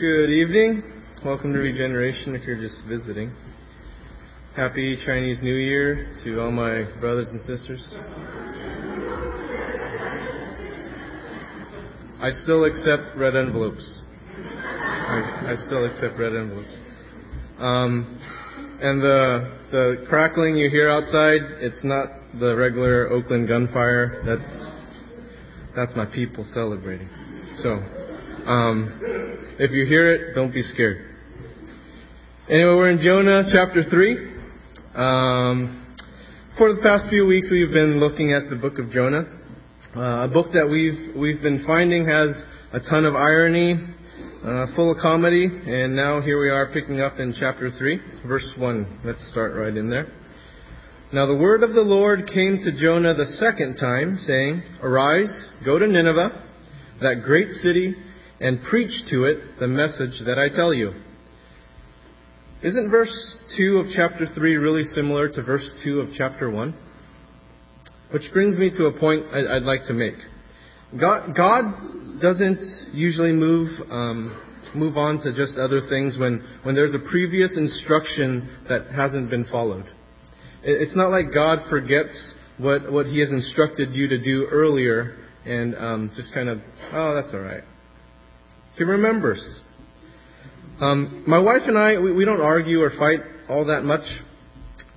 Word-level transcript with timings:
Good 0.00 0.30
evening. 0.30 0.82
Welcome 1.26 1.52
to 1.52 1.58
Regeneration 1.58 2.34
if 2.34 2.46
you're 2.46 2.56
just 2.56 2.80
visiting. 2.88 3.34
Happy 4.56 4.96
Chinese 5.04 5.42
New 5.42 5.56
Year 5.56 6.14
to 6.24 6.40
all 6.40 6.50
my 6.50 6.86
brothers 7.00 7.28
and 7.28 7.38
sisters. 7.42 7.86
I 12.18 12.30
still 12.30 12.64
accept 12.64 13.14
red 13.14 13.36
envelopes. 13.36 14.00
I, 14.38 15.52
I 15.52 15.54
still 15.66 15.84
accept 15.84 16.18
red 16.18 16.34
envelopes. 16.34 16.80
Um, 17.58 18.18
and 18.80 19.02
the 19.02 19.60
the 19.70 20.06
crackling 20.08 20.56
you 20.56 20.70
hear 20.70 20.88
outside, 20.88 21.42
it's 21.60 21.84
not 21.84 22.08
the 22.40 22.56
regular 22.56 23.10
Oakland 23.10 23.48
gunfire. 23.48 24.22
That's 24.24 24.72
that's 25.76 25.94
my 25.94 26.06
people 26.06 26.46
celebrating. 26.54 27.10
So, 27.58 27.84
um, 28.46 29.00
if 29.58 29.70
you 29.72 29.86
hear 29.86 30.12
it, 30.12 30.34
don't 30.34 30.52
be 30.52 30.62
scared. 30.62 31.06
Anyway, 32.48 32.74
we're 32.74 32.90
in 32.90 33.00
Jonah 33.00 33.44
chapter 33.52 33.82
three. 33.88 34.16
Um, 34.94 35.96
for 36.58 36.74
the 36.74 36.80
past 36.82 37.08
few 37.08 37.26
weeks, 37.26 37.48
we've 37.52 37.72
been 37.72 38.00
looking 38.00 38.32
at 38.32 38.50
the 38.50 38.56
book 38.56 38.78
of 38.78 38.90
Jonah, 38.90 39.24
uh, 39.94 40.26
a 40.26 40.30
book 40.32 40.52
that 40.52 40.68
we've 40.68 41.14
we've 41.16 41.40
been 41.40 41.64
finding 41.66 42.06
has 42.06 42.30
a 42.72 42.80
ton 42.80 43.04
of 43.04 43.14
irony, 43.14 43.78
uh, 44.44 44.66
full 44.74 44.92
of 44.92 44.98
comedy, 45.00 45.46
and 45.46 45.94
now 45.94 46.20
here 46.20 46.40
we 46.40 46.50
are 46.50 46.70
picking 46.72 47.00
up 47.00 47.18
in 47.18 47.34
chapter 47.38 47.70
three, 47.70 48.00
verse 48.26 48.54
one. 48.58 49.00
Let's 49.04 49.30
start 49.30 49.54
right 49.54 49.76
in 49.76 49.88
there. 49.88 50.06
Now 51.12 51.26
the 51.26 51.36
word 51.36 51.62
of 51.62 51.72
the 51.74 51.82
Lord 51.82 52.26
came 52.26 52.58
to 52.62 52.70
Jonah 52.76 53.14
the 53.14 53.26
second 53.26 53.76
time, 53.76 54.18
saying, 54.22 54.62
Arise, 54.82 55.30
go 55.64 55.78
to 55.78 55.86
Nineveh, 55.86 56.46
that 57.00 57.22
great 57.24 57.48
city, 57.50 57.94
and 58.40 58.62
preach 58.62 58.92
to 59.10 59.24
it 59.24 59.58
the 59.60 59.68
message 59.68 60.22
that 60.24 60.38
I 60.38 60.54
tell 60.54 60.72
you. 60.72 60.92
Isn't 62.62 62.90
verse 62.90 63.36
2 63.56 63.78
of 63.78 63.86
chapter 63.94 64.26
3 64.26 64.56
really 64.56 64.84
similar 64.84 65.28
to 65.30 65.42
verse 65.42 65.80
2 65.84 66.00
of 66.00 66.08
chapter 66.16 66.50
1? 66.50 66.74
Which 68.12 68.24
brings 68.32 68.58
me 68.58 68.70
to 68.76 68.86
a 68.86 68.98
point 68.98 69.26
I'd 69.32 69.62
like 69.62 69.84
to 69.86 69.92
make. 69.92 70.16
God, 70.98 71.36
God 71.36 72.20
doesn't 72.20 72.92
usually 72.92 73.32
move, 73.32 73.68
um, 73.90 74.72
move 74.74 74.96
on 74.96 75.20
to 75.22 75.34
just 75.34 75.56
other 75.56 75.80
things 75.88 76.18
when, 76.18 76.44
when 76.64 76.74
there's 76.74 76.94
a 76.94 77.10
previous 77.10 77.56
instruction 77.56 78.58
that 78.68 78.90
hasn't 78.94 79.30
been 79.30 79.44
followed. 79.44 79.86
It's 80.62 80.96
not 80.96 81.10
like 81.10 81.32
God 81.32 81.70
forgets 81.70 82.34
what, 82.58 82.92
what 82.92 83.06
He 83.06 83.20
has 83.20 83.30
instructed 83.30 83.94
you 83.94 84.08
to 84.08 84.22
do 84.22 84.46
earlier 84.50 85.16
and 85.46 85.74
um, 85.76 86.10
just 86.16 86.34
kind 86.34 86.48
of, 86.48 86.58
oh, 86.92 87.14
that's 87.14 87.32
all 87.32 87.40
right. 87.40 87.62
He 88.80 88.84
remembers. 88.84 89.60
Um, 90.80 91.22
my 91.26 91.38
wife 91.38 91.60
and 91.66 91.76
I, 91.76 92.00
we, 92.00 92.14
we 92.14 92.24
don't 92.24 92.40
argue 92.40 92.80
or 92.80 92.88
fight 92.98 93.20
all 93.46 93.66
that 93.66 93.82
much. 93.84 94.00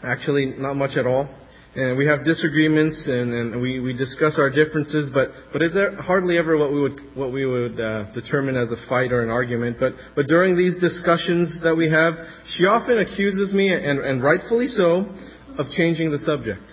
Actually, 0.02 0.54
not 0.58 0.76
much 0.76 0.96
at 0.96 1.06
all. 1.06 1.28
And 1.76 1.98
we 1.98 2.06
have 2.06 2.24
disagreements 2.24 3.06
and, 3.12 3.34
and 3.34 3.62
we, 3.62 3.82
we 3.82 3.92
discuss 3.92 4.36
our 4.40 4.50
differences, 4.50 5.12
but, 5.14 5.32
but 5.52 5.62
it's 5.62 5.76
hardly 6.00 6.38
ever 6.38 6.58
what 6.58 6.72
we 6.72 6.80
would, 6.80 7.00
what 7.14 7.34
we 7.34 7.46
would 7.46 7.78
uh, 7.78 8.14
determine 8.14 8.56
as 8.56 8.72
a 8.72 8.78
fight 8.88 9.12
or 9.12 9.22
an 9.22 9.30
argument. 9.30 9.76
But, 9.82 9.96
but 10.16 10.28
during 10.28 10.56
these 10.56 10.80
discussions 10.80 11.60
that 11.64 11.76
we 11.76 11.92
have, 11.92 12.14
she 12.56 12.64
often 12.64 13.00
accuses 13.00 13.54
me, 13.54 13.68
and, 13.74 14.00
and 14.00 14.24
rightfully 14.24 14.68
so, 14.68 15.14
of 15.58 15.66
changing 15.76 16.10
the 16.10 16.20
subject. 16.20 16.64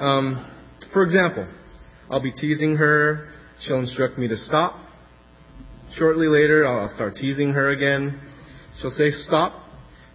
Um, 0.00 0.48
for 0.92 1.02
example, 1.02 1.52
I'll 2.08 2.22
be 2.22 2.30
teasing 2.30 2.76
her. 2.76 3.32
She'll 3.62 3.80
instruct 3.80 4.16
me 4.16 4.28
to 4.28 4.36
stop. 4.36 4.84
Shortly 5.96 6.26
later, 6.26 6.66
I'll 6.66 6.88
start 6.94 7.16
teasing 7.16 7.50
her 7.50 7.70
again. 7.70 8.20
She'll 8.80 8.90
say, 8.90 9.10
stop. 9.10 9.64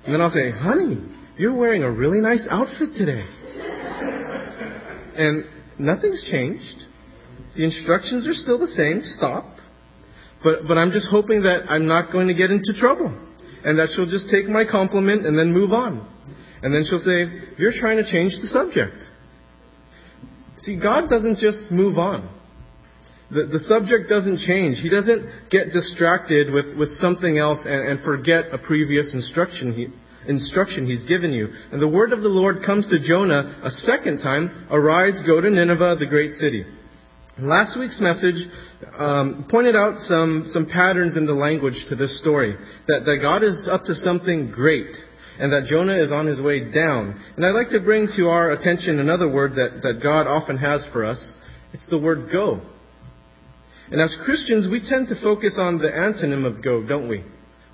And 0.05 0.13
then 0.13 0.21
I'll 0.21 0.29
say, 0.29 0.51
honey, 0.51 1.03
you're 1.37 1.55
wearing 1.55 1.83
a 1.83 1.91
really 1.91 2.21
nice 2.21 2.45
outfit 2.49 2.89
today. 2.95 3.25
and 5.15 5.45
nothing's 5.79 6.27
changed. 6.29 6.85
The 7.55 7.65
instructions 7.65 8.27
are 8.27 8.33
still 8.33 8.59
the 8.59 8.67
same. 8.67 9.01
Stop. 9.03 9.45
But, 10.43 10.67
but 10.67 10.77
I'm 10.77 10.91
just 10.91 11.07
hoping 11.09 11.43
that 11.43 11.69
I'm 11.69 11.87
not 11.87 12.11
going 12.11 12.27
to 12.27 12.33
get 12.33 12.51
into 12.51 12.73
trouble. 12.77 13.17
And 13.63 13.79
that 13.79 13.89
she'll 13.95 14.09
just 14.09 14.29
take 14.29 14.47
my 14.47 14.65
compliment 14.69 15.25
and 15.25 15.37
then 15.37 15.53
move 15.53 15.71
on. 15.71 16.09
And 16.61 16.73
then 16.73 16.85
she'll 16.87 16.99
say, 16.99 17.27
You're 17.57 17.73
trying 17.79 17.97
to 17.97 18.09
change 18.09 18.33
the 18.41 18.47
subject. 18.47 18.95
See, 20.59 20.79
God 20.79 21.09
doesn't 21.09 21.39
just 21.39 21.71
move 21.71 21.97
on. 21.97 22.29
The, 23.33 23.45
the 23.51 23.59
subject 23.59 24.09
doesn't 24.09 24.39
change. 24.45 24.77
He 24.77 24.89
doesn't 24.89 25.49
get 25.49 25.73
distracted 25.73 26.53
with, 26.53 26.77
with 26.77 26.89
something 27.01 27.37
else 27.37 27.59
and, 27.65 27.97
and 27.97 28.03
forget 28.05 28.53
a 28.53 28.57
previous 28.57 29.13
instruction, 29.13 29.73
he, 29.73 29.87
instruction 30.29 30.85
he's 30.85 31.03
given 31.05 31.33
you. 31.33 31.49
And 31.71 31.81
the 31.81 31.89
word 31.89 32.13
of 32.13 32.21
the 32.21 32.29
Lord 32.29 32.63
comes 32.65 32.89
to 32.89 33.01
Jonah 33.01 33.61
a 33.63 33.71
second 33.71 34.21
time 34.21 34.67
Arise, 34.69 35.19
go 35.25 35.41
to 35.41 35.49
Nineveh, 35.49 35.97
the 35.99 36.07
great 36.07 36.31
city. 36.33 36.63
Last 37.39 37.79
week's 37.79 37.99
message 37.99 38.45
um, 38.95 39.47
pointed 39.49 39.75
out 39.75 40.01
some, 40.01 40.45
some 40.47 40.69
patterns 40.71 41.17
in 41.17 41.25
the 41.25 41.33
language 41.33 41.85
to 41.89 41.95
this 41.95 42.19
story. 42.19 42.55
That, 42.87 43.05
that 43.05 43.19
God 43.21 43.43
is 43.43 43.67
up 43.71 43.81
to 43.85 43.95
something 43.95 44.51
great 44.51 44.95
and 45.39 45.51
that 45.51 45.65
Jonah 45.65 45.97
is 45.97 46.11
on 46.11 46.27
his 46.27 46.39
way 46.39 46.71
down. 46.71 47.19
And 47.35 47.43
I'd 47.43 47.57
like 47.57 47.69
to 47.71 47.79
bring 47.79 48.07
to 48.17 48.27
our 48.27 48.51
attention 48.51 48.99
another 48.99 49.31
word 49.31 49.53
that, 49.53 49.81
that 49.81 50.01
God 50.03 50.27
often 50.27 50.57
has 50.57 50.87
for 50.93 51.03
us. 51.05 51.33
It's 51.73 51.89
the 51.89 51.99
word 51.99 52.29
go. 52.31 52.61
And 53.91 54.01
as 54.01 54.15
Christians, 54.23 54.67
we 54.69 54.81
tend 54.87 55.07
to 55.09 55.21
focus 55.21 55.57
on 55.59 55.77
the 55.77 55.89
antonym 55.89 56.45
of 56.45 56.63
go, 56.63 56.85
don't 56.85 57.07
we? 57.07 57.23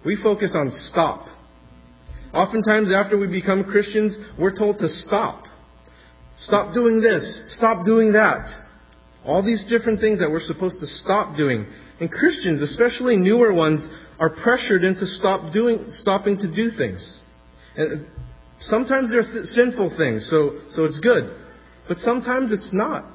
We 0.05 0.17
focus 0.21 0.55
on 0.55 0.71
stop. 0.71 1.27
Oftentimes, 2.33 2.91
after 2.91 3.17
we 3.17 3.27
become 3.27 3.63
Christians, 3.63 4.17
we're 4.39 4.55
told 4.55 4.79
to 4.79 4.87
stop. 4.87 5.45
Stop 6.39 6.73
doing 6.73 7.01
this. 7.01 7.55
Stop 7.57 7.85
doing 7.85 8.13
that. 8.13 8.45
All 9.25 9.43
these 9.43 9.65
different 9.69 9.99
things 9.99 10.19
that 10.19 10.29
we're 10.29 10.39
supposed 10.39 10.79
to 10.79 10.87
stop 10.87 11.35
doing. 11.35 11.65
And 11.99 12.09
Christians, 12.09 12.61
especially 12.61 13.17
newer 13.17 13.53
ones, 13.53 13.85
are 14.19 14.29
pressured 14.29 14.83
into 14.83 15.05
stop 15.05 15.53
doing, 15.53 15.85
stopping 15.89 16.37
to 16.37 16.53
do 16.53 16.69
things. 16.77 17.21
And 17.75 18.07
sometimes 18.61 19.11
they're 19.11 19.23
th- 19.23 19.45
sinful 19.45 19.95
things, 19.97 20.27
so, 20.29 20.61
so 20.71 20.85
it's 20.85 20.99
good. 20.99 21.35
But 21.87 21.97
sometimes 21.97 22.51
it's 22.51 22.71
not. 22.73 23.05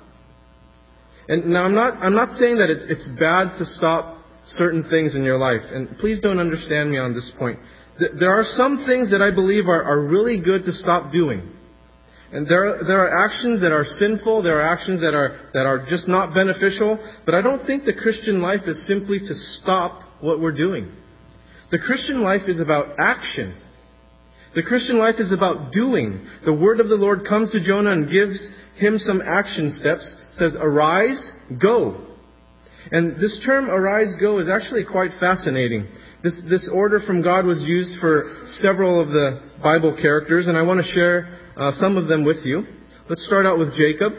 And 1.29 1.47
now 1.47 1.65
I'm 1.65 1.75
not, 1.75 1.95
I'm 2.03 2.15
not 2.15 2.31
saying 2.33 2.59
that 2.59 2.71
it's, 2.71 2.85
it's 2.89 3.09
bad 3.19 3.57
to 3.59 3.65
stop 3.65 4.23
certain 4.47 4.85
things 4.91 5.17
in 5.17 5.25
your 5.25 5.39
life. 5.39 5.63
And 5.73 5.97
please 5.99 6.21
don't 6.21 6.39
understand 6.39 6.91
me 6.91 6.99
on 6.99 7.15
this 7.15 7.33
point. 7.39 7.59
There 7.99 8.31
are 8.31 8.45
some 8.45 8.85
things 8.87 9.11
that 9.11 9.23
I 9.23 9.31
believe 9.31 9.67
are, 9.69 9.83
are 9.83 10.01
really 10.01 10.41
good 10.43 10.65
to 10.65 10.73
stop 10.73 11.13
doing. 11.13 11.51
And 12.33 12.49
there 12.49 12.67
are, 12.67 12.85
there 12.85 13.07
are 13.07 13.25
actions 13.25 13.63
that 13.63 13.71
are 13.71 13.85
sinful, 13.85 14.43
there 14.43 14.59
are 14.59 14.73
actions 14.73 15.01
that 15.03 15.15
are, 15.15 15.51
that 15.55 15.67
are 15.67 15.87
just 15.89 16.09
not 16.09 16.35
beneficial, 16.35 16.99
but 17.25 17.35
I 17.35 17.41
don't 17.41 17.65
think 17.65 17.85
the 17.85 17.95
Christian 17.95 18.43
life 18.43 18.63
is 18.67 18.87
simply 18.89 19.21
to 19.21 19.35
stop 19.35 20.03
what 20.21 20.41
we're 20.41 20.57
doing. 20.57 20.91
The 21.71 21.79
Christian 21.79 22.23
life 22.23 22.43
is 22.49 22.61
about 22.61 22.97
action. 22.99 23.61
The 24.57 24.65
Christian 24.65 24.99
life 24.99 25.17
is 25.19 25.33
about 25.33 25.73
doing. 25.73 26.27
The 26.45 26.55
word 26.55 26.81
of 26.81 26.89
the 26.89 26.97
Lord 26.97 27.27
comes 27.29 27.53
to 27.53 27.65
Jonah 27.65 27.93
and 27.93 28.11
gives 28.11 28.39
him 28.77 28.99
some 28.99 29.23
action 29.25 29.71
steps, 29.71 30.15
says, 30.33 30.57
arise, 30.59 31.31
go. 31.61 32.07
And 32.91 33.17
this 33.17 33.41
term, 33.47 33.71
arise, 33.71 34.15
go, 34.21 34.39
is 34.39 34.49
actually 34.49 34.85
quite 34.85 35.11
fascinating. 35.21 35.89
This, 36.23 36.41
this 36.49 36.71
order 36.73 37.01
from 37.07 37.23
God 37.23 37.47
was 37.47 37.63
used 37.63 38.01
for 38.01 38.47
several 38.61 39.01
of 39.01 39.09
the 39.09 39.41
Bible 39.63 39.97
characters, 40.01 40.49
and 40.49 40.57
I 40.57 40.63
want 40.63 40.85
to 40.85 40.93
share 40.93 41.39
uh, 41.57 41.73
some 41.73 41.97
of 41.97 42.09
them 42.09 42.25
with 42.25 42.45
you. 42.45 42.65
Let's 43.09 43.27
start 43.27 43.47
out 43.47 43.59
with 43.59 43.75
Jacob. 43.77 44.13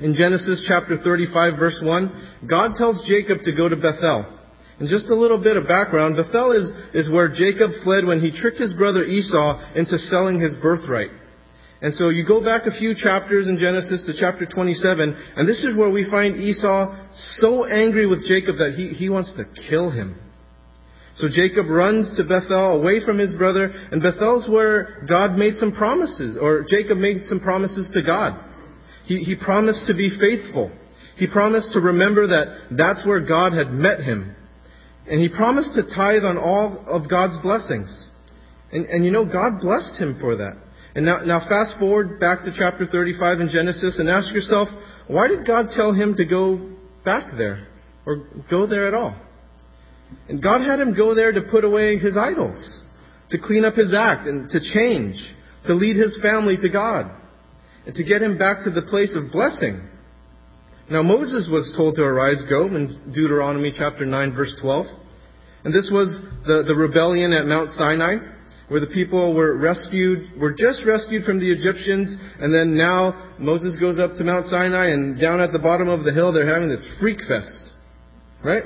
In 0.00 0.14
Genesis 0.14 0.64
chapter 0.68 0.96
35, 1.02 1.58
verse 1.58 1.80
1, 1.82 2.48
God 2.48 2.72
tells 2.76 3.02
Jacob 3.08 3.38
to 3.44 3.56
go 3.56 3.68
to 3.68 3.76
Bethel. 3.76 4.32
And 4.78 4.88
just 4.88 5.08
a 5.08 5.14
little 5.14 5.42
bit 5.42 5.56
of 5.56 5.66
background, 5.66 6.16
Bethel 6.16 6.52
is, 6.52 6.70
is 6.92 7.10
where 7.10 7.28
Jacob 7.28 7.70
fled 7.82 8.04
when 8.04 8.20
he 8.20 8.30
tricked 8.30 8.58
his 8.58 8.74
brother 8.74 9.04
Esau 9.04 9.72
into 9.74 9.96
selling 9.96 10.38
his 10.38 10.56
birthright. 10.60 11.08
And 11.86 11.94
so 11.94 12.08
you 12.08 12.26
go 12.26 12.42
back 12.42 12.66
a 12.66 12.76
few 12.76 12.96
chapters 12.96 13.46
in 13.46 13.58
Genesis 13.58 14.02
to 14.06 14.12
chapter 14.18 14.44
27, 14.44 15.34
and 15.36 15.48
this 15.48 15.62
is 15.62 15.78
where 15.78 15.88
we 15.88 16.10
find 16.10 16.34
Esau 16.34 16.98
so 17.14 17.64
angry 17.64 18.08
with 18.08 18.26
Jacob 18.26 18.56
that 18.56 18.74
he, 18.76 18.88
he 18.88 19.08
wants 19.08 19.32
to 19.36 19.44
kill 19.70 19.92
him. 19.92 20.18
So 21.14 21.28
Jacob 21.30 21.68
runs 21.68 22.16
to 22.16 22.24
Bethel 22.24 22.82
away 22.82 23.04
from 23.04 23.18
his 23.18 23.36
brother, 23.36 23.70
and 23.92 24.02
Bethel's 24.02 24.50
where 24.50 25.06
God 25.08 25.38
made 25.38 25.54
some 25.54 25.70
promises, 25.70 26.36
or 26.42 26.64
Jacob 26.68 26.98
made 26.98 27.22
some 27.26 27.38
promises 27.38 27.88
to 27.94 28.02
God. 28.02 28.34
He, 29.04 29.18
he 29.18 29.36
promised 29.36 29.86
to 29.86 29.94
be 29.94 30.10
faithful. 30.10 30.76
He 31.14 31.28
promised 31.30 31.70
to 31.74 31.78
remember 31.78 32.26
that 32.26 32.74
that's 32.76 33.06
where 33.06 33.24
God 33.24 33.52
had 33.52 33.70
met 33.70 34.00
him. 34.00 34.34
And 35.06 35.20
he 35.20 35.28
promised 35.28 35.74
to 35.74 35.84
tithe 35.94 36.24
on 36.24 36.36
all 36.36 36.82
of 36.88 37.08
God's 37.08 37.38
blessings. 37.42 38.08
And, 38.72 38.86
and 38.86 39.04
you 39.04 39.12
know, 39.12 39.24
God 39.24 39.60
blessed 39.60 40.02
him 40.02 40.18
for 40.20 40.38
that. 40.38 40.65
And 40.96 41.04
now, 41.04 41.18
now 41.26 41.40
fast 41.46 41.78
forward 41.78 42.18
back 42.18 42.42
to 42.44 42.52
chapter 42.56 42.86
35 42.86 43.40
in 43.40 43.48
Genesis 43.50 43.98
and 43.98 44.08
ask 44.08 44.32
yourself, 44.32 44.68
why 45.08 45.28
did 45.28 45.46
God 45.46 45.66
tell 45.76 45.92
him 45.92 46.14
to 46.16 46.24
go 46.24 46.72
back 47.04 47.36
there? 47.36 47.68
Or 48.06 48.26
go 48.48 48.66
there 48.66 48.88
at 48.88 48.94
all? 48.94 49.14
And 50.30 50.42
God 50.42 50.62
had 50.62 50.80
him 50.80 50.96
go 50.96 51.14
there 51.14 51.32
to 51.32 51.42
put 51.50 51.64
away 51.64 51.98
his 51.98 52.16
idols, 52.16 52.82
to 53.28 53.38
clean 53.38 53.62
up 53.62 53.74
his 53.74 53.92
act 53.92 54.26
and 54.26 54.48
to 54.48 54.58
change, 54.58 55.16
to 55.66 55.74
lead 55.74 55.96
his 55.96 56.18
family 56.22 56.56
to 56.62 56.70
God, 56.70 57.10
and 57.84 57.94
to 57.94 58.02
get 58.02 58.22
him 58.22 58.38
back 58.38 58.64
to 58.64 58.70
the 58.70 58.86
place 58.88 59.14
of 59.14 59.30
blessing. 59.32 59.86
Now 60.90 61.02
Moses 61.02 61.46
was 61.52 61.74
told 61.76 61.96
to 61.96 62.04
arise, 62.04 62.42
go 62.48 62.68
in 62.68 63.12
Deuteronomy 63.14 63.70
chapter 63.76 64.06
9 64.06 64.34
verse 64.34 64.56
12. 64.62 64.86
And 65.64 65.74
this 65.74 65.90
was 65.92 66.08
the, 66.46 66.64
the 66.66 66.74
rebellion 66.74 67.34
at 67.34 67.44
Mount 67.44 67.68
Sinai, 67.72 68.35
where 68.68 68.80
the 68.80 68.88
people 68.88 69.34
were 69.34 69.56
rescued, 69.56 70.38
were 70.40 70.52
just 70.52 70.84
rescued 70.86 71.24
from 71.24 71.38
the 71.38 71.50
Egyptians, 71.50 72.16
and 72.40 72.52
then 72.52 72.76
now 72.76 73.34
Moses 73.38 73.78
goes 73.78 73.98
up 73.98 74.16
to 74.18 74.24
Mount 74.24 74.46
Sinai, 74.46 74.90
and 74.90 75.20
down 75.20 75.40
at 75.40 75.52
the 75.52 75.58
bottom 75.58 75.88
of 75.88 76.04
the 76.04 76.12
hill 76.12 76.32
they're 76.32 76.52
having 76.52 76.68
this 76.68 76.84
freak 77.00 77.18
fest. 77.28 77.72
Right? 78.44 78.64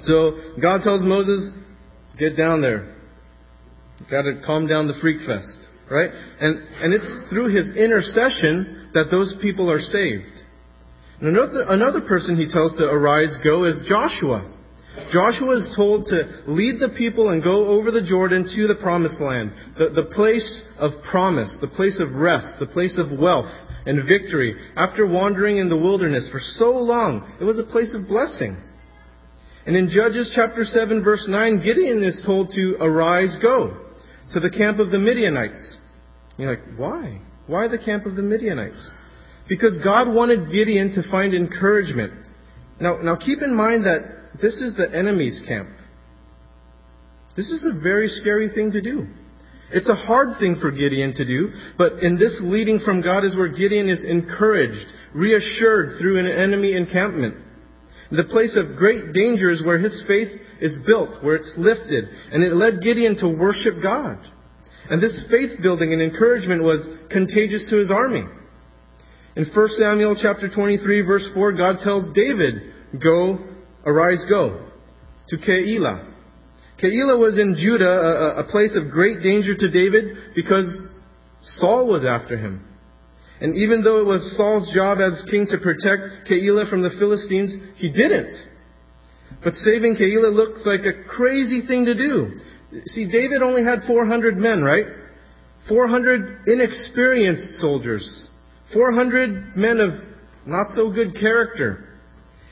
So 0.00 0.54
God 0.60 0.82
tells 0.82 1.02
Moses, 1.02 1.50
get 2.18 2.36
down 2.36 2.60
there. 2.60 2.94
You've 4.00 4.10
got 4.10 4.22
to 4.22 4.42
calm 4.44 4.66
down 4.66 4.88
the 4.88 4.98
freak 5.00 5.18
fest. 5.26 5.68
Right? 5.90 6.10
And, 6.40 6.58
and 6.82 6.92
it's 6.92 7.30
through 7.30 7.54
his 7.54 7.76
intercession 7.76 8.90
that 8.94 9.06
those 9.10 9.36
people 9.40 9.70
are 9.70 9.80
saved. 9.80 10.42
And 11.20 11.36
another, 11.36 11.64
another 11.68 12.00
person 12.00 12.36
he 12.36 12.50
tells 12.50 12.76
to 12.78 12.84
arise, 12.84 13.36
go 13.44 13.64
is 13.64 13.84
Joshua. 13.88 14.50
Joshua 15.12 15.56
is 15.56 15.74
told 15.76 16.06
to 16.06 16.42
lead 16.46 16.78
the 16.78 16.94
people 16.96 17.30
and 17.30 17.42
go 17.42 17.66
over 17.66 17.90
the 17.90 18.02
Jordan 18.02 18.44
to 18.44 18.66
the 18.66 18.78
promised 18.80 19.20
land, 19.20 19.52
the, 19.76 19.90
the 19.90 20.10
place 20.14 20.62
of 20.78 20.92
promise, 21.10 21.56
the 21.60 21.68
place 21.68 22.00
of 22.00 22.14
rest, 22.14 22.58
the 22.60 22.66
place 22.66 22.98
of 22.98 23.18
wealth 23.18 23.50
and 23.86 24.06
victory. 24.08 24.54
After 24.76 25.06
wandering 25.06 25.58
in 25.58 25.68
the 25.68 25.76
wilderness 25.76 26.28
for 26.30 26.40
so 26.40 26.70
long, 26.70 27.36
it 27.40 27.44
was 27.44 27.58
a 27.58 27.64
place 27.64 27.94
of 27.94 28.08
blessing. 28.08 28.56
And 29.66 29.76
in 29.76 29.88
Judges 29.88 30.32
chapter 30.34 30.64
7 30.64 31.02
verse 31.02 31.26
9, 31.28 31.62
Gideon 31.62 32.04
is 32.04 32.22
told 32.24 32.50
to 32.50 32.76
arise, 32.80 33.36
go 33.40 33.76
to 34.32 34.40
the 34.40 34.50
camp 34.50 34.78
of 34.78 34.90
the 34.90 34.98
Midianites. 34.98 35.78
You're 36.36 36.50
like, 36.50 36.78
why? 36.78 37.20
Why 37.46 37.68
the 37.68 37.78
camp 37.78 38.06
of 38.06 38.16
the 38.16 38.22
Midianites? 38.22 38.90
Because 39.48 39.78
God 39.82 40.12
wanted 40.12 40.50
Gideon 40.52 40.94
to 40.94 41.10
find 41.10 41.34
encouragement. 41.34 42.12
Now, 42.80 42.98
now 43.02 43.16
keep 43.16 43.42
in 43.42 43.54
mind 43.54 43.84
that 43.84 44.23
this 44.40 44.60
is 44.60 44.76
the 44.76 44.88
enemy's 44.94 45.42
camp. 45.46 45.68
This 47.36 47.50
is 47.50 47.66
a 47.66 47.82
very 47.82 48.08
scary 48.08 48.48
thing 48.54 48.72
to 48.72 48.80
do. 48.80 49.06
It's 49.72 49.88
a 49.88 49.94
hard 49.94 50.38
thing 50.38 50.56
for 50.60 50.70
Gideon 50.70 51.14
to 51.14 51.24
do, 51.24 51.50
but 51.76 51.94
in 52.00 52.18
this 52.18 52.38
leading 52.42 52.80
from 52.84 53.02
God 53.02 53.24
is 53.24 53.36
where 53.36 53.48
Gideon 53.48 53.88
is 53.88 54.04
encouraged, 54.04 54.86
reassured 55.14 55.98
through 55.98 56.18
an 56.18 56.26
enemy 56.26 56.74
encampment. 56.74 57.34
The 58.10 58.24
place 58.30 58.56
of 58.56 58.76
great 58.76 59.12
danger 59.12 59.50
is 59.50 59.64
where 59.64 59.78
his 59.78 60.04
faith 60.06 60.28
is 60.60 60.78
built, 60.86 61.24
where 61.24 61.34
it's 61.34 61.52
lifted, 61.56 62.04
and 62.30 62.44
it 62.44 62.54
led 62.54 62.82
Gideon 62.82 63.16
to 63.18 63.28
worship 63.28 63.82
God. 63.82 64.18
And 64.90 65.02
this 65.02 65.26
faith 65.30 65.62
building 65.62 65.92
and 65.92 66.02
encouragement 66.02 66.62
was 66.62 66.86
contagious 67.10 67.66
to 67.70 67.76
his 67.76 67.90
army. 67.90 68.24
In 69.34 69.46
1 69.52 69.68
Samuel 69.70 70.16
chapter 70.20 70.48
23 70.48 71.00
verse 71.00 71.28
4, 71.34 71.52
God 71.52 71.78
tells 71.82 72.12
David, 72.14 72.74
Go, 73.02 73.38
arise, 73.86 74.24
go 74.28 74.70
to 75.28 75.36
Keilah. 75.36 76.12
Keilah 76.82 77.18
was 77.18 77.38
in 77.38 77.56
Judah, 77.58 77.88
a, 77.88 78.40
a 78.40 78.50
place 78.50 78.76
of 78.76 78.90
great 78.90 79.22
danger 79.22 79.56
to 79.56 79.70
David 79.70 80.34
because 80.34 80.66
Saul 81.40 81.88
was 81.88 82.04
after 82.04 82.36
him. 82.36 82.66
And 83.40 83.56
even 83.56 83.82
though 83.82 84.00
it 84.00 84.06
was 84.06 84.36
Saul's 84.36 84.72
job 84.74 84.98
as 84.98 85.22
king 85.30 85.46
to 85.50 85.58
protect 85.58 86.28
Keilah 86.30 86.68
from 86.68 86.82
the 86.82 86.90
Philistines, 86.98 87.54
he 87.76 87.90
didn't. 87.90 88.34
But 89.42 89.54
saving 89.54 89.96
Keilah 89.96 90.32
looks 90.32 90.62
like 90.64 90.80
a 90.80 91.04
crazy 91.08 91.66
thing 91.66 91.84
to 91.86 91.94
do. 91.94 92.38
See, 92.86 93.10
David 93.10 93.42
only 93.42 93.64
had 93.64 93.80
400 93.86 94.36
men, 94.36 94.62
right? 94.62 94.86
400 95.68 96.44
inexperienced 96.46 97.60
soldiers. 97.60 98.28
400 98.72 99.56
men 99.56 99.80
of 99.80 99.90
not 100.46 100.70
so 100.70 100.92
good 100.92 101.14
character. 101.18 101.93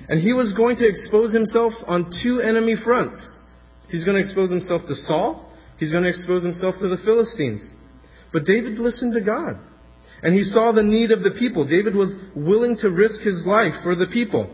And 0.09 0.21
he 0.21 0.33
was 0.33 0.55
going 0.55 0.77
to 0.77 0.89
expose 0.89 1.33
himself 1.33 1.73
on 1.87 2.13
two 2.23 2.41
enemy 2.41 2.77
fronts. 2.83 3.39
He's 3.89 4.05
going 4.05 4.17
to 4.17 4.23
expose 4.23 4.51
himself 4.51 4.83
to 4.89 4.95
Saul. 4.95 5.53
He's 5.79 5.91
going 5.91 6.05
to 6.05 6.09
expose 6.09 6.43
himself 6.43 6.75
to 6.81 6.89
the 6.89 7.03
Philistines. 7.05 7.69
But 8.33 8.45
David 8.45 8.79
listened 8.79 9.15
to 9.15 9.25
God. 9.25 9.59
And 10.23 10.35
he 10.35 10.45
saw 10.45 10.73
the 10.73 10.83
need 10.83 11.11
of 11.11 11.23
the 11.23 11.35
people. 11.39 11.67
David 11.67 11.95
was 11.95 12.15
willing 12.37 12.77
to 12.81 12.91
risk 12.91 13.21
his 13.23 13.45
life 13.45 13.75
for 13.83 13.97
the 13.97 14.07
people, 14.07 14.47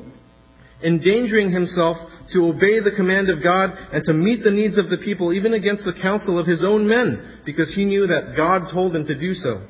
endangering 0.83 1.51
himself 1.51 1.99
to 2.33 2.47
obey 2.47 2.81
the 2.81 2.97
command 2.97 3.29
of 3.29 3.43
God 3.43 3.71
and 3.93 4.03
to 4.05 4.13
meet 4.13 4.43
the 4.43 4.51
needs 4.51 4.79
of 4.79 4.89
the 4.89 4.99
people, 4.99 5.33
even 5.33 5.53
against 5.53 5.85
the 5.85 5.99
counsel 6.01 6.39
of 6.39 6.47
his 6.47 6.65
own 6.65 6.89
men, 6.89 7.41
because 7.45 7.73
he 7.75 7.85
knew 7.85 8.07
that 8.07 8.35
God 8.37 8.73
told 8.73 8.97
him 8.97 9.07
to 9.07 9.19
do 9.19 9.35
so. 9.35 9.67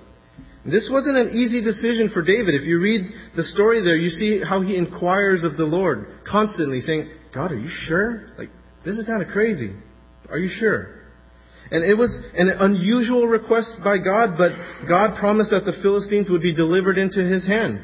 This 0.70 0.88
wasn't 0.92 1.16
an 1.16 1.30
easy 1.36 1.62
decision 1.62 2.10
for 2.12 2.22
David. 2.22 2.54
If 2.54 2.62
you 2.62 2.80
read 2.80 3.06
the 3.36 3.44
story 3.44 3.82
there, 3.82 3.96
you 3.96 4.10
see 4.10 4.42
how 4.42 4.60
he 4.60 4.76
inquires 4.76 5.44
of 5.44 5.56
the 5.56 5.64
Lord 5.64 6.06
constantly, 6.30 6.80
saying, 6.80 7.10
God, 7.34 7.52
are 7.52 7.58
you 7.58 7.70
sure? 7.70 8.30
Like, 8.36 8.50
this 8.84 8.98
is 8.98 9.06
kind 9.06 9.22
of 9.22 9.28
crazy. 9.28 9.72
Are 10.28 10.38
you 10.38 10.48
sure? 10.48 10.98
And 11.70 11.84
it 11.84 11.94
was 11.94 12.16
an 12.34 12.48
unusual 12.60 13.26
request 13.26 13.80
by 13.84 13.98
God, 13.98 14.38
but 14.38 14.52
God 14.88 15.18
promised 15.18 15.50
that 15.50 15.64
the 15.64 15.78
Philistines 15.82 16.28
would 16.30 16.42
be 16.42 16.54
delivered 16.54 16.96
into 16.96 17.20
his 17.20 17.46
hand. 17.46 17.80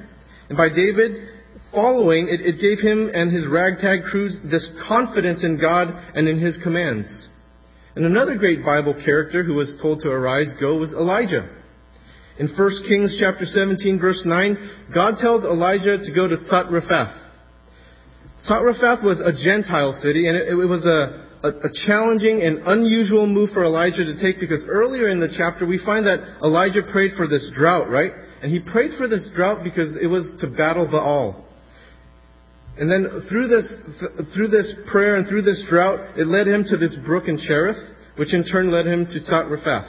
And 0.48 0.56
by 0.56 0.68
David 0.68 1.28
following, 1.70 2.28
it, 2.28 2.40
it 2.40 2.60
gave 2.60 2.80
him 2.80 3.10
and 3.12 3.32
his 3.32 3.46
ragtag 3.46 4.04
crews 4.04 4.40
this 4.50 4.70
confidence 4.88 5.44
in 5.44 5.60
God 5.60 5.88
and 6.14 6.28
in 6.28 6.38
his 6.38 6.58
commands. 6.62 7.28
And 7.96 8.06
another 8.06 8.36
great 8.36 8.64
Bible 8.64 8.94
character 9.04 9.44
who 9.44 9.54
was 9.54 9.76
told 9.80 10.00
to 10.00 10.10
arise, 10.10 10.54
go, 10.58 10.78
was 10.78 10.92
Elijah. 10.92 11.48
In 12.38 12.48
1 12.48 12.70
Kings 12.88 13.16
chapter 13.20 13.44
17 13.44 14.00
verse 14.00 14.22
9, 14.26 14.90
God 14.92 15.14
tells 15.20 15.44
Elijah 15.44 15.98
to 15.98 16.14
go 16.14 16.26
to 16.26 16.36
Zarephath. 16.44 17.14
Zarephath 18.42 19.04
was 19.04 19.20
a 19.20 19.32
Gentile 19.32 19.92
city, 20.02 20.26
and 20.26 20.36
it, 20.36 20.48
it 20.48 20.66
was 20.66 20.84
a, 20.84 21.46
a, 21.46 21.50
a, 21.68 21.70
challenging 21.86 22.42
and 22.42 22.58
unusual 22.66 23.26
move 23.26 23.50
for 23.54 23.64
Elijah 23.64 24.04
to 24.04 24.20
take 24.20 24.40
because 24.40 24.64
earlier 24.68 25.08
in 25.08 25.20
the 25.20 25.32
chapter 25.38 25.64
we 25.64 25.78
find 25.78 26.06
that 26.06 26.42
Elijah 26.42 26.82
prayed 26.90 27.12
for 27.16 27.28
this 27.28 27.50
drought, 27.54 27.88
right? 27.88 28.10
And 28.42 28.50
he 28.50 28.58
prayed 28.58 28.90
for 28.98 29.06
this 29.06 29.30
drought 29.34 29.62
because 29.62 29.96
it 30.02 30.08
was 30.08 30.26
to 30.40 30.48
battle 30.48 30.88
Baal. 30.90 31.46
And 32.76 32.90
then 32.90 33.22
through 33.30 33.46
this, 33.46 33.72
th- 34.00 34.34
through 34.34 34.48
this 34.48 34.74
prayer 34.90 35.14
and 35.14 35.28
through 35.28 35.42
this 35.42 35.64
drought, 35.70 36.18
it 36.18 36.26
led 36.26 36.48
him 36.48 36.64
to 36.68 36.76
this 36.76 36.98
brook 37.06 37.28
in 37.28 37.38
Cherith, 37.38 37.78
which 38.16 38.34
in 38.34 38.44
turn 38.44 38.72
led 38.72 38.86
him 38.86 39.06
to 39.06 39.20
Zarephath. 39.20 39.86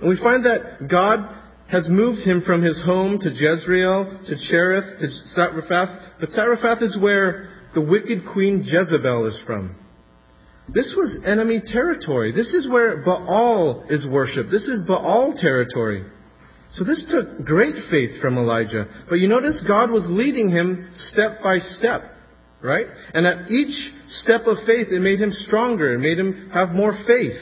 And 0.00 0.08
we 0.08 0.16
find 0.16 0.46
that 0.46 0.88
God 0.88 1.39
has 1.70 1.88
moved 1.88 2.20
him 2.26 2.42
from 2.44 2.62
his 2.62 2.82
home 2.84 3.18
to 3.20 3.30
Jezreel, 3.30 4.20
to 4.26 4.36
Cherith, 4.50 4.98
to 5.00 5.10
Zarephath. 5.34 6.16
But 6.18 6.30
Zarephath 6.30 6.82
is 6.82 6.98
where 7.00 7.48
the 7.74 7.80
wicked 7.80 8.22
queen 8.32 8.62
Jezebel 8.64 9.26
is 9.26 9.40
from. 9.46 9.76
This 10.68 10.94
was 10.96 11.20
enemy 11.24 11.62
territory. 11.64 12.32
This 12.32 12.54
is 12.54 12.68
where 12.70 13.02
Baal 13.04 13.84
is 13.88 14.06
worshipped. 14.10 14.50
This 14.50 14.68
is 14.68 14.86
Baal 14.86 15.34
territory. 15.36 16.04
So 16.72 16.84
this 16.84 17.10
took 17.10 17.44
great 17.46 17.74
faith 17.90 18.20
from 18.20 18.38
Elijah. 18.38 18.86
But 19.08 19.16
you 19.16 19.28
notice 19.28 19.64
God 19.66 19.90
was 19.90 20.06
leading 20.08 20.50
him 20.50 20.90
step 20.94 21.42
by 21.42 21.58
step, 21.58 22.02
right? 22.62 22.86
And 23.14 23.26
at 23.26 23.50
each 23.50 23.74
step 24.08 24.42
of 24.46 24.58
faith, 24.66 24.88
it 24.90 25.00
made 25.00 25.20
him 25.20 25.32
stronger. 25.32 25.92
It 25.92 25.98
made 25.98 26.18
him 26.18 26.50
have 26.52 26.70
more 26.70 26.96
faith. 27.06 27.38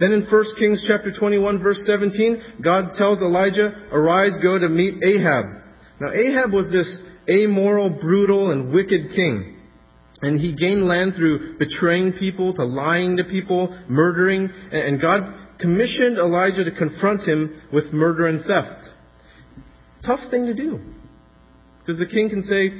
Then 0.00 0.12
in 0.12 0.26
1 0.30 0.44
Kings 0.58 0.84
chapter 0.88 1.12
21 1.16 1.62
verse 1.62 1.82
17, 1.84 2.62
God 2.64 2.94
tells 2.94 3.20
Elijah, 3.20 3.88
arise, 3.92 4.38
go 4.42 4.58
to 4.58 4.68
meet 4.68 5.04
Ahab. 5.04 5.44
Now 6.00 6.10
Ahab 6.10 6.52
was 6.52 6.70
this 6.72 6.88
amoral, 7.28 7.98
brutal, 8.00 8.50
and 8.50 8.72
wicked 8.72 9.10
king. 9.14 9.58
And 10.22 10.40
he 10.40 10.54
gained 10.54 10.86
land 10.86 11.14
through 11.16 11.58
betraying 11.58 12.14
people, 12.14 12.54
to 12.54 12.64
lying 12.64 13.18
to 13.18 13.24
people, 13.24 13.78
murdering, 13.88 14.50
and 14.72 15.00
God 15.00 15.58
commissioned 15.60 16.16
Elijah 16.18 16.64
to 16.64 16.74
confront 16.74 17.22
him 17.22 17.62
with 17.72 17.92
murder 17.92 18.26
and 18.26 18.44
theft. 18.44 18.88
Tough 20.04 20.30
thing 20.30 20.46
to 20.46 20.54
do. 20.54 20.80
Because 21.80 21.98
the 21.98 22.06
king 22.06 22.30
can 22.30 22.42
say, 22.42 22.70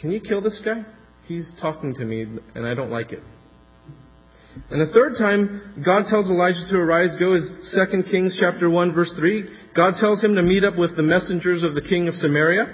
can 0.00 0.10
you 0.10 0.20
kill 0.20 0.42
this 0.42 0.60
guy? 0.64 0.84
He's 1.26 1.54
talking 1.60 1.94
to 1.94 2.04
me 2.04 2.22
and 2.54 2.66
I 2.66 2.74
don't 2.74 2.90
like 2.90 3.12
it. 3.12 3.22
And 4.70 4.80
the 4.80 4.92
third 4.92 5.14
time 5.18 5.82
God 5.84 6.06
tells 6.08 6.28
Elijah 6.28 6.66
to 6.70 6.76
arise, 6.78 7.16
go 7.18 7.34
is 7.34 7.48
2 7.74 8.02
Kings 8.10 8.36
chapter 8.40 8.68
1 8.68 8.94
verse 8.94 9.12
3. 9.18 9.44
God 9.74 9.94
tells 10.00 10.22
him 10.22 10.34
to 10.34 10.42
meet 10.42 10.64
up 10.64 10.76
with 10.76 10.96
the 10.96 11.02
messengers 11.02 11.62
of 11.62 11.74
the 11.74 11.82
king 11.82 12.08
of 12.08 12.14
Samaria. 12.14 12.66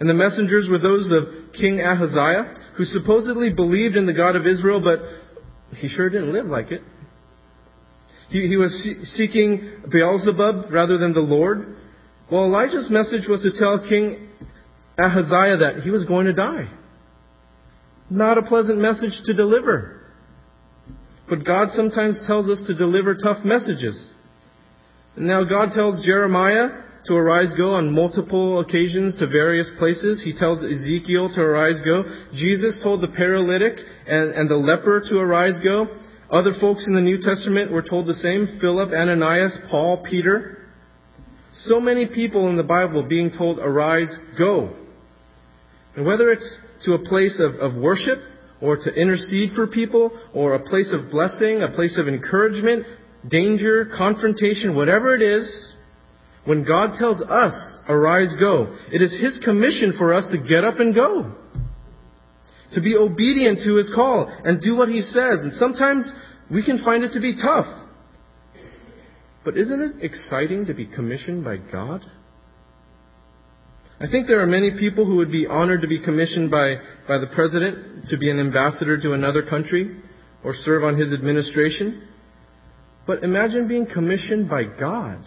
And 0.00 0.08
the 0.08 0.14
messengers 0.14 0.68
were 0.70 0.78
those 0.78 1.12
of 1.12 1.52
King 1.52 1.80
Ahaziah, 1.80 2.72
who 2.76 2.84
supposedly 2.84 3.52
believed 3.54 3.96
in 3.96 4.06
the 4.06 4.14
God 4.14 4.36
of 4.36 4.46
Israel, 4.46 4.82
but 4.82 4.98
he 5.76 5.88
sure 5.88 6.08
didn't 6.08 6.32
live 6.32 6.46
like 6.46 6.70
it. 6.70 6.82
He, 8.30 8.48
he 8.48 8.56
was 8.56 8.72
seeking 9.14 9.82
Beelzebub 9.90 10.72
rather 10.72 10.98
than 10.98 11.12
the 11.12 11.20
Lord. 11.20 11.76
Well, 12.30 12.46
Elijah's 12.46 12.88
message 12.90 13.28
was 13.28 13.42
to 13.42 13.52
tell 13.58 13.86
King 13.86 14.28
Ahaziah 14.98 15.58
that 15.58 15.82
he 15.84 15.90
was 15.90 16.04
going 16.06 16.26
to 16.26 16.32
die. 16.32 16.72
Not 18.10 18.38
a 18.38 18.42
pleasant 18.42 18.78
message 18.78 19.20
to 19.26 19.34
deliver. 19.34 20.01
But 21.32 21.46
God 21.46 21.68
sometimes 21.72 22.20
tells 22.26 22.50
us 22.50 22.62
to 22.66 22.76
deliver 22.76 23.14
tough 23.14 23.42
messages. 23.42 24.12
Now 25.16 25.44
God 25.44 25.70
tells 25.72 26.04
Jeremiah 26.04 26.82
to 27.06 27.14
arise 27.14 27.54
go 27.56 27.70
on 27.72 27.94
multiple 27.94 28.60
occasions 28.60 29.18
to 29.18 29.26
various 29.26 29.72
places. 29.78 30.22
He 30.22 30.36
tells 30.38 30.62
Ezekiel 30.62 31.32
to 31.34 31.40
arise 31.40 31.80
go. 31.86 32.02
Jesus 32.34 32.80
told 32.82 33.00
the 33.00 33.08
paralytic 33.16 33.78
and, 34.06 34.32
and 34.32 34.50
the 34.50 34.56
leper 34.56 35.00
to 35.08 35.16
arise 35.16 35.58
go. 35.64 35.86
Other 36.28 36.52
folks 36.60 36.86
in 36.86 36.94
the 36.94 37.00
New 37.00 37.16
Testament 37.16 37.72
were 37.72 37.80
told 37.80 38.08
the 38.08 38.12
same. 38.12 38.58
Philip, 38.60 38.92
Ananias, 38.92 39.58
Paul, 39.70 40.04
Peter. 40.04 40.58
So 41.54 41.80
many 41.80 42.08
people 42.14 42.50
in 42.50 42.58
the 42.58 42.62
Bible 42.62 43.08
being 43.08 43.30
told, 43.30 43.58
arise, 43.58 44.14
go. 44.36 44.76
And 45.96 46.04
whether 46.04 46.28
it's 46.28 46.58
to 46.84 46.92
a 46.92 46.98
place 46.98 47.40
of, 47.40 47.54
of 47.54 47.80
worship, 47.80 48.18
or 48.62 48.76
to 48.76 48.94
intercede 48.94 49.50
for 49.54 49.66
people, 49.66 50.16
or 50.32 50.54
a 50.54 50.64
place 50.64 50.94
of 50.94 51.10
blessing, 51.10 51.62
a 51.62 51.74
place 51.74 51.98
of 51.98 52.06
encouragement, 52.06 52.86
danger, 53.28 53.90
confrontation, 53.96 54.76
whatever 54.76 55.14
it 55.14 55.20
is, 55.20 55.74
when 56.44 56.64
God 56.64 56.92
tells 56.98 57.20
us, 57.20 57.78
arise, 57.88 58.34
go, 58.38 58.76
it 58.92 59.02
is 59.02 59.16
His 59.20 59.40
commission 59.44 59.94
for 59.98 60.14
us 60.14 60.28
to 60.32 60.38
get 60.48 60.64
up 60.64 60.80
and 60.80 60.94
go. 60.94 61.34
To 62.72 62.80
be 62.80 62.96
obedient 62.96 63.60
to 63.64 63.76
His 63.76 63.92
call 63.94 64.26
and 64.44 64.62
do 64.62 64.76
what 64.76 64.88
He 64.88 65.02
says. 65.02 65.40
And 65.40 65.52
sometimes 65.52 66.10
we 66.50 66.64
can 66.64 66.82
find 66.82 67.04
it 67.04 67.12
to 67.12 67.20
be 67.20 67.34
tough. 67.34 67.66
But 69.44 69.56
isn't 69.56 69.80
it 69.80 70.04
exciting 70.04 70.66
to 70.66 70.74
be 70.74 70.86
commissioned 70.86 71.44
by 71.44 71.56
God? 71.58 72.02
I 74.02 74.10
think 74.10 74.26
there 74.26 74.40
are 74.40 74.46
many 74.46 74.72
people 74.76 75.06
who 75.06 75.16
would 75.16 75.30
be 75.30 75.46
honored 75.46 75.82
to 75.82 75.86
be 75.86 76.02
commissioned 76.02 76.50
by, 76.50 76.74
by 77.06 77.18
the 77.18 77.28
president 77.32 78.08
to 78.08 78.18
be 78.18 78.30
an 78.30 78.40
ambassador 78.40 79.00
to 79.00 79.12
another 79.12 79.44
country 79.44 80.02
or 80.42 80.54
serve 80.54 80.82
on 80.82 80.98
his 80.98 81.12
administration. 81.12 82.08
But 83.06 83.22
imagine 83.22 83.68
being 83.68 83.86
commissioned 83.86 84.50
by 84.50 84.64
God 84.64 85.24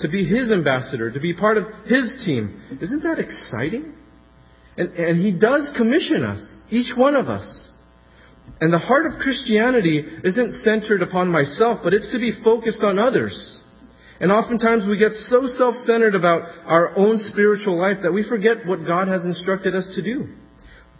to 0.00 0.08
be 0.08 0.24
his 0.24 0.50
ambassador, 0.50 1.12
to 1.12 1.20
be 1.20 1.34
part 1.34 1.58
of 1.58 1.64
his 1.84 2.22
team. 2.24 2.78
Isn't 2.80 3.02
that 3.02 3.18
exciting? 3.18 3.94
And, 4.78 4.90
and 4.94 5.18
he 5.18 5.38
does 5.38 5.70
commission 5.76 6.24
us, 6.24 6.40
each 6.70 6.96
one 6.96 7.16
of 7.16 7.26
us. 7.26 7.68
And 8.62 8.72
the 8.72 8.78
heart 8.78 9.04
of 9.04 9.18
Christianity 9.20 10.06
isn't 10.24 10.52
centered 10.62 11.02
upon 11.02 11.30
myself, 11.30 11.80
but 11.84 11.92
it's 11.92 12.10
to 12.12 12.18
be 12.18 12.32
focused 12.42 12.82
on 12.82 12.98
others. 12.98 13.62
And 14.20 14.32
oftentimes 14.32 14.88
we 14.88 14.98
get 14.98 15.12
so 15.12 15.46
self-centered 15.46 16.14
about 16.14 16.42
our 16.66 16.96
own 16.96 17.18
spiritual 17.18 17.78
life 17.78 17.98
that 18.02 18.12
we 18.12 18.28
forget 18.28 18.66
what 18.66 18.86
God 18.86 19.08
has 19.08 19.24
instructed 19.24 19.74
us 19.76 19.90
to 19.94 20.02
do. 20.02 20.34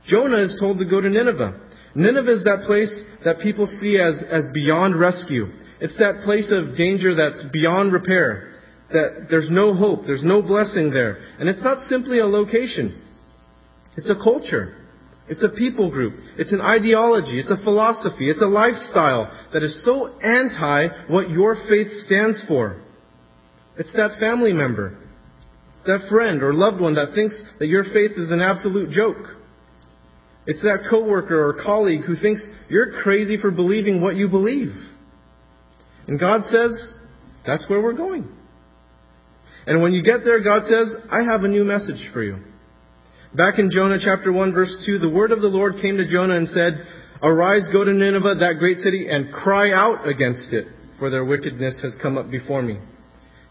Jonah 0.07 0.39
is 0.39 0.57
told 0.61 0.79
to 0.79 0.89
go 0.89 1.01
to 1.01 1.11
Nineveh. 1.11 1.61
Nineveh 1.95 2.33
is 2.33 2.45
that 2.45 2.65
place 2.67 2.93
that 3.25 3.41
people 3.41 3.67
see 3.67 3.99
as, 3.99 4.23
as 4.31 4.47
beyond 4.55 4.99
rescue. 4.99 5.47
It's 5.81 5.99
that 5.99 6.23
place 6.25 6.53
of 6.53 6.77
danger 6.77 7.15
that's 7.15 7.45
beyond 7.53 7.93
repair 7.93 8.55
that 8.93 9.27
there's 9.29 9.49
no 9.51 9.75
hope, 9.75 10.07
there's 10.07 10.25
no 10.25 10.41
blessing 10.41 10.91
there. 10.91 11.19
And 11.39 11.49
it's 11.49 11.63
not 11.63 11.79
simply 11.89 12.21
a 12.21 12.27
location. 12.27 13.05
It's 13.97 14.09
a 14.09 14.15
culture. 14.15 14.77
It's 15.29 15.43
a 15.43 15.51
people 15.51 15.91
group. 15.91 16.15
It's 16.39 16.53
an 16.53 16.61
ideology. 16.61 17.39
It's 17.39 17.51
a 17.51 17.63
philosophy. 17.63 18.31
It's 18.31 18.41
a 18.41 18.47
lifestyle 18.47 19.31
that 19.53 19.63
is 19.63 19.85
so 19.85 20.19
anti 20.21 20.89
what 21.09 21.31
your 21.31 21.55
faith 21.69 21.91
stands 21.91 22.43
for. 22.49 22.83
It's 23.79 23.93
that 23.95 24.19
family 24.19 24.53
member. 24.53 24.99
It's 25.75 25.85
that 25.87 26.09
friend 26.11 26.43
or 26.43 26.53
loved 26.53 26.81
one 26.81 26.95
that 26.97 27.15
thinks 27.15 27.41
that 27.61 27.69
your 27.69 27.85
faith 27.85 28.13
is 28.17 28.31
an 28.33 28.41
absolute 28.41 28.91
joke. 28.91 29.39
It's 30.47 30.63
that 30.63 30.89
coworker 30.91 31.49
or 31.49 31.63
colleague 31.63 32.03
who 32.05 32.17
thinks 32.17 32.47
you're 32.69 33.01
crazy 33.03 33.37
for 33.41 33.51
believing 33.51 34.01
what 34.01 34.17
you 34.17 34.29
believe. 34.29 34.73
And 36.09 36.19
God 36.19 36.43
says, 36.45 36.93
that's 37.47 37.69
where 37.69 37.83
we're 37.83 37.93
going. 37.93 38.27
And 39.67 39.83
when 39.83 39.93
you 39.93 40.03
get 40.03 40.25
there, 40.25 40.43
God 40.43 40.63
says, 40.65 40.97
I 41.13 41.23
have 41.31 41.45
a 41.45 41.49
new 41.49 41.65
message 41.65 42.11
for 42.13 42.23
you. 42.23 42.39
Back 43.35 43.59
in 43.59 43.71
Jonah 43.71 43.99
chapter 44.03 44.33
1 44.33 44.55
verse 44.55 44.85
2, 44.87 44.99
the 44.99 45.11
word 45.11 45.31
of 45.31 45.43
the 45.43 45.49
Lord 45.49 45.75
came 45.83 45.99
to 45.99 46.11
Jonah 46.11 46.37
and 46.37 46.49
said, 46.49 46.87
Arise, 47.23 47.69
go 47.73 47.85
to 47.85 47.93
Nineveh, 47.93 48.37
that 48.41 48.57
great 48.59 48.79
city, 48.79 49.09
and 49.11 49.33
cry 49.33 49.73
out 49.73 50.09
against 50.09 50.53
it, 50.53 50.67
for 50.99 51.11
their 51.11 51.25
wickedness 51.25 51.79
has 51.83 51.99
come 52.01 52.17
up 52.17 52.31
before 52.31 52.63
me. 52.63 52.79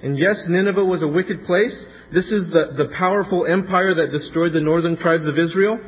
And 0.01 0.17
yes, 0.17 0.45
Nineveh 0.47 0.85
was 0.85 1.01
a 1.01 1.07
wicked 1.07 1.43
place. 1.43 1.73
This 2.13 2.31
is 2.31 2.51
the, 2.53 2.73
the 2.77 2.93
powerful 2.97 3.45
empire 3.45 3.95
that 3.95 4.11
destroyed 4.11 4.53
the 4.53 4.61
northern 4.61 4.95
tribes 4.95 5.27
of 5.27 5.37
Israel. 5.37 5.79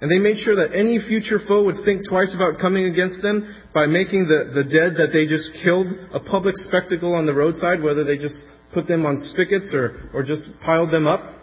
And 0.00 0.10
they 0.10 0.18
made 0.18 0.38
sure 0.38 0.54
that 0.56 0.76
any 0.76 1.00
future 1.00 1.40
foe 1.48 1.64
would 1.64 1.82
think 1.84 2.06
twice 2.06 2.34
about 2.36 2.60
coming 2.60 2.84
against 2.84 3.22
them 3.22 3.48
by 3.72 3.86
making 3.86 4.28
the, 4.28 4.52
the 4.54 4.62
dead 4.62 4.94
that 5.00 5.10
they 5.12 5.26
just 5.26 5.50
killed 5.64 5.88
a 6.12 6.20
public 6.20 6.54
spectacle 6.58 7.14
on 7.14 7.26
the 7.26 7.34
roadside, 7.34 7.82
whether 7.82 8.04
they 8.04 8.18
just 8.18 8.36
put 8.74 8.86
them 8.86 9.06
on 9.06 9.18
spigots 9.32 9.72
or, 9.74 10.10
or 10.12 10.22
just 10.22 10.50
piled 10.62 10.92
them 10.92 11.06
up. 11.06 11.34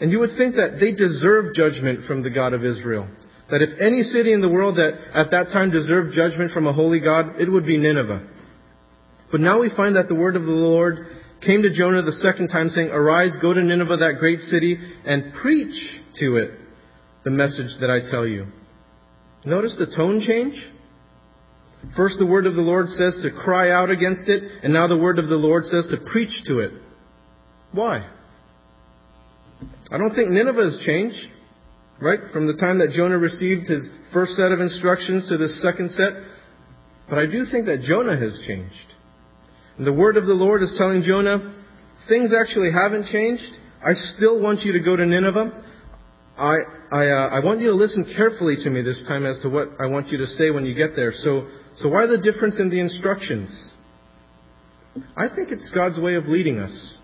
And 0.00 0.10
you 0.10 0.18
would 0.18 0.34
think 0.36 0.56
that 0.56 0.80
they 0.80 0.90
deserve 0.90 1.54
judgment 1.54 2.06
from 2.08 2.24
the 2.24 2.30
God 2.30 2.54
of 2.54 2.64
Israel. 2.64 3.06
That 3.50 3.60
if 3.60 3.78
any 3.78 4.02
city 4.02 4.32
in 4.32 4.40
the 4.40 4.50
world 4.50 4.76
that 4.76 4.96
at 5.12 5.30
that 5.30 5.52
time 5.52 5.70
deserved 5.70 6.16
judgment 6.16 6.52
from 6.52 6.66
a 6.66 6.72
holy 6.72 7.00
God, 7.00 7.38
it 7.38 7.52
would 7.52 7.66
be 7.66 7.76
Nineveh. 7.76 8.31
But 9.32 9.40
now 9.40 9.60
we 9.60 9.70
find 9.74 9.96
that 9.96 10.08
the 10.08 10.14
word 10.14 10.36
of 10.36 10.44
the 10.44 10.50
Lord 10.50 11.06
came 11.44 11.62
to 11.62 11.74
Jonah 11.74 12.02
the 12.02 12.12
second 12.12 12.48
time 12.48 12.68
saying, 12.68 12.90
Arise, 12.90 13.36
go 13.40 13.54
to 13.54 13.64
Nineveh, 13.64 13.96
that 13.96 14.18
great 14.20 14.40
city, 14.40 14.76
and 15.04 15.32
preach 15.42 15.74
to 16.20 16.36
it 16.36 16.50
the 17.24 17.30
message 17.30 17.80
that 17.80 17.90
I 17.90 18.08
tell 18.10 18.26
you. 18.26 18.46
Notice 19.44 19.74
the 19.78 19.92
tone 19.96 20.20
change? 20.24 20.54
First, 21.96 22.16
the 22.18 22.26
word 22.26 22.46
of 22.46 22.54
the 22.54 22.60
Lord 22.60 22.88
says 22.88 23.18
to 23.22 23.30
cry 23.42 23.72
out 23.72 23.90
against 23.90 24.28
it, 24.28 24.62
and 24.62 24.72
now 24.72 24.86
the 24.86 24.98
word 24.98 25.18
of 25.18 25.28
the 25.28 25.36
Lord 25.36 25.64
says 25.64 25.88
to 25.90 26.10
preach 26.12 26.44
to 26.46 26.60
it. 26.60 26.72
Why? 27.72 28.08
I 29.90 29.98
don't 29.98 30.14
think 30.14 30.30
Nineveh 30.30 30.62
has 30.62 30.82
changed, 30.86 31.26
right? 32.00 32.20
From 32.32 32.46
the 32.46 32.56
time 32.56 32.78
that 32.78 32.90
Jonah 32.90 33.18
received 33.18 33.66
his 33.66 33.88
first 34.12 34.32
set 34.32 34.52
of 34.52 34.60
instructions 34.60 35.28
to 35.28 35.38
this 35.38 35.60
second 35.60 35.90
set. 35.90 36.12
But 37.08 37.18
I 37.18 37.26
do 37.26 37.44
think 37.50 37.66
that 37.66 37.80
Jonah 37.80 38.16
has 38.16 38.44
changed. 38.46 38.94
And 39.78 39.86
the 39.86 39.92
word 39.92 40.16
of 40.16 40.26
the 40.26 40.34
Lord 40.34 40.62
is 40.62 40.74
telling 40.78 41.02
Jonah, 41.02 41.60
things 42.08 42.32
actually 42.32 42.70
haven't 42.72 43.06
changed. 43.06 43.56
I 43.84 43.92
still 43.92 44.40
want 44.40 44.60
you 44.60 44.72
to 44.72 44.80
go 44.80 44.96
to 44.96 45.06
Nineveh. 45.06 45.64
I, 46.36 46.56
I, 46.90 47.06
uh, 47.06 47.28
I 47.28 47.44
want 47.44 47.60
you 47.60 47.68
to 47.68 47.74
listen 47.74 48.12
carefully 48.16 48.56
to 48.64 48.70
me 48.70 48.82
this 48.82 49.04
time 49.08 49.26
as 49.26 49.40
to 49.42 49.48
what 49.48 49.68
I 49.80 49.86
want 49.86 50.08
you 50.08 50.18
to 50.18 50.26
say 50.26 50.50
when 50.50 50.64
you 50.64 50.74
get 50.74 50.96
there. 50.96 51.12
So 51.12 51.48
so 51.76 51.88
why 51.88 52.06
the 52.06 52.18
difference 52.18 52.60
in 52.60 52.68
the 52.68 52.80
instructions? 52.80 53.72
I 55.16 55.28
think 55.34 55.50
it's 55.50 55.70
God's 55.74 55.98
way 55.98 56.16
of 56.16 56.26
leading 56.26 56.58
us. 56.58 56.98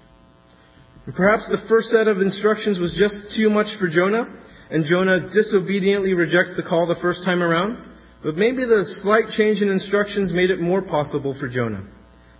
And 1.06 1.14
perhaps 1.14 1.48
the 1.48 1.64
first 1.68 1.88
set 1.88 2.06
of 2.06 2.18
instructions 2.18 2.78
was 2.78 2.92
just 2.98 3.34
too 3.34 3.48
much 3.48 3.78
for 3.78 3.88
Jonah, 3.88 4.28
and 4.70 4.84
Jonah 4.84 5.30
disobediently 5.32 6.12
rejects 6.12 6.54
the 6.54 6.62
call 6.62 6.86
the 6.86 7.00
first 7.00 7.24
time 7.24 7.42
around. 7.42 7.82
But 8.22 8.34
maybe 8.34 8.64
the 8.64 8.84
slight 9.02 9.30
change 9.36 9.62
in 9.62 9.68
instructions 9.68 10.34
made 10.34 10.50
it 10.50 10.60
more 10.60 10.82
possible 10.82 11.34
for 11.38 11.48
Jonah. 11.48 11.88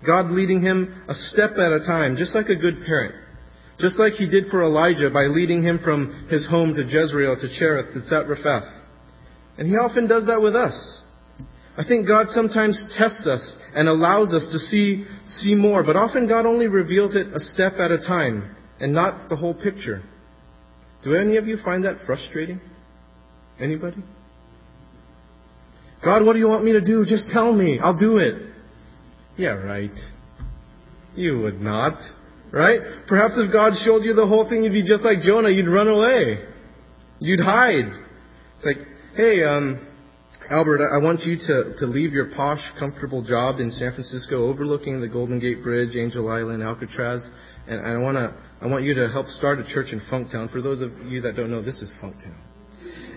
God 0.07 0.31
leading 0.31 0.61
him 0.61 1.05
a 1.09 1.14
step 1.14 1.52
at 1.52 1.73
a 1.73 1.85
time, 1.85 2.17
just 2.17 2.35
like 2.35 2.47
a 2.47 2.57
good 2.57 2.85
parent. 2.87 3.14
Just 3.78 3.99
like 3.99 4.14
he 4.14 4.28
did 4.28 4.47
for 4.50 4.62
Elijah 4.62 5.11
by 5.11 5.25
leading 5.25 5.62
him 5.62 5.78
from 5.83 6.28
his 6.31 6.47
home 6.49 6.75
to 6.75 6.83
Jezreel, 6.83 7.37
to 7.40 7.49
Cherith, 7.59 7.95
to 7.95 8.00
Tzat 8.00 8.73
And 9.57 9.69
he 9.69 9.75
often 9.75 10.09
does 10.09 10.26
that 10.26 10.43
with 10.43 10.57
us. 10.57 11.00
I 11.76 11.85
think 11.87 12.09
God 12.09 12.26
sometimes 12.31 12.76
tests 12.99 13.26
us 13.28 13.57
and 13.75 13.88
allows 13.88 14.35
us 14.35 14.49
to 14.50 14.59
see, 14.59 15.05
see 15.26 15.55
more, 15.55 15.85
but 15.85 15.95
often 15.95 16.26
God 16.26 16.45
only 16.45 16.67
reveals 16.67 17.14
it 17.14 17.28
a 17.28 17.38
step 17.38 17.75
at 17.75 17.93
a 17.93 17.99
time 17.99 18.57
and 18.81 18.93
not 18.93 19.28
the 19.28 19.37
whole 19.37 19.55
picture. 19.55 20.02
Do 21.05 21.14
any 21.14 21.37
of 21.37 21.47
you 21.47 21.57
find 21.64 21.85
that 21.85 22.05
frustrating? 22.05 22.61
Anybody? 23.61 24.02
God, 26.05 26.25
what 26.25 26.33
do 26.33 26.40
you 26.40 26.49
want 26.49 26.64
me 26.64 26.73
to 26.73 26.81
do? 26.81 27.05
Just 27.05 27.28
tell 27.33 27.52
me. 27.52 27.78
I'll 27.81 27.99
do 27.99 28.19
it. 28.19 28.48
Yeah, 29.38 29.50
right. 29.50 29.95
You 31.14 31.40
would 31.40 31.61
not. 31.61 31.99
Right? 32.50 32.80
Perhaps 33.07 33.35
if 33.37 33.52
God 33.52 33.75
showed 33.85 34.04
you 34.04 34.14
the 34.14 34.26
whole 34.26 34.49
thing, 34.49 34.64
you'd 34.64 34.73
be 34.73 34.83
just 34.83 35.04
like 35.04 35.21
Jonah. 35.21 35.50
You'd 35.50 35.68
run 35.68 35.87
away. 35.87 36.45
You'd 37.21 37.40
hide. 37.40 37.87
It's 38.57 38.64
like, 38.64 38.78
hey, 39.16 39.45
um, 39.45 39.87
Albert, 40.50 40.80
I 40.90 40.99
want 40.99 41.21
you 41.23 41.37
to, 41.37 41.75
to 41.78 41.87
leave 41.87 42.12
your 42.12 42.30
posh, 42.35 42.61
comfortable 42.78 43.23
job 43.23 43.61
in 43.61 43.71
San 43.71 43.92
Francisco 43.92 44.49
overlooking 44.49 45.00
the 45.00 45.09
Golden 45.09 45.38
Gate 45.38 45.62
Bridge, 45.62 45.95
Angel 45.95 46.28
Island, 46.28 46.62
Alcatraz, 46.62 47.28
and 47.66 47.87
I, 47.87 47.99
wanna, 47.99 48.35
I 48.61 48.66
want 48.66 48.85
you 48.85 48.95
to 48.95 49.09
help 49.09 49.26
start 49.26 49.59
a 49.59 49.64
church 49.64 49.92
in 49.92 50.00
Funktown. 50.11 50.50
For 50.50 50.62
those 50.62 50.80
of 50.80 50.90
you 51.07 51.21
that 51.23 51.37
don't 51.37 51.50
know, 51.50 51.62
this 51.62 51.83
is 51.83 51.92
Funktown. 52.02 52.35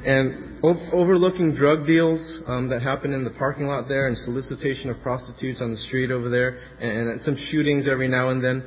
And 0.06 0.64
overlooking 0.64 1.56
drug 1.56 1.86
deals 1.86 2.40
um, 2.48 2.70
that 2.70 2.82
happen 2.82 3.14
in 3.14 3.24
the 3.24 3.32
parking 3.32 3.66
lot 3.66 3.88
there, 3.88 4.08
and 4.08 4.18
solicitation 4.18 4.90
of 4.90 5.02
prostitutes 5.02 5.62
on 5.62 5.72
the 5.72 5.78
street 5.78 6.12
over 6.12 6.30
there, 6.30 6.60
and, 6.80 7.10
and 7.10 7.22
some 7.22 7.36
shootings 7.38 7.88
every 7.90 8.08
now 8.08 8.30
and 8.30 8.44
then. 8.44 8.66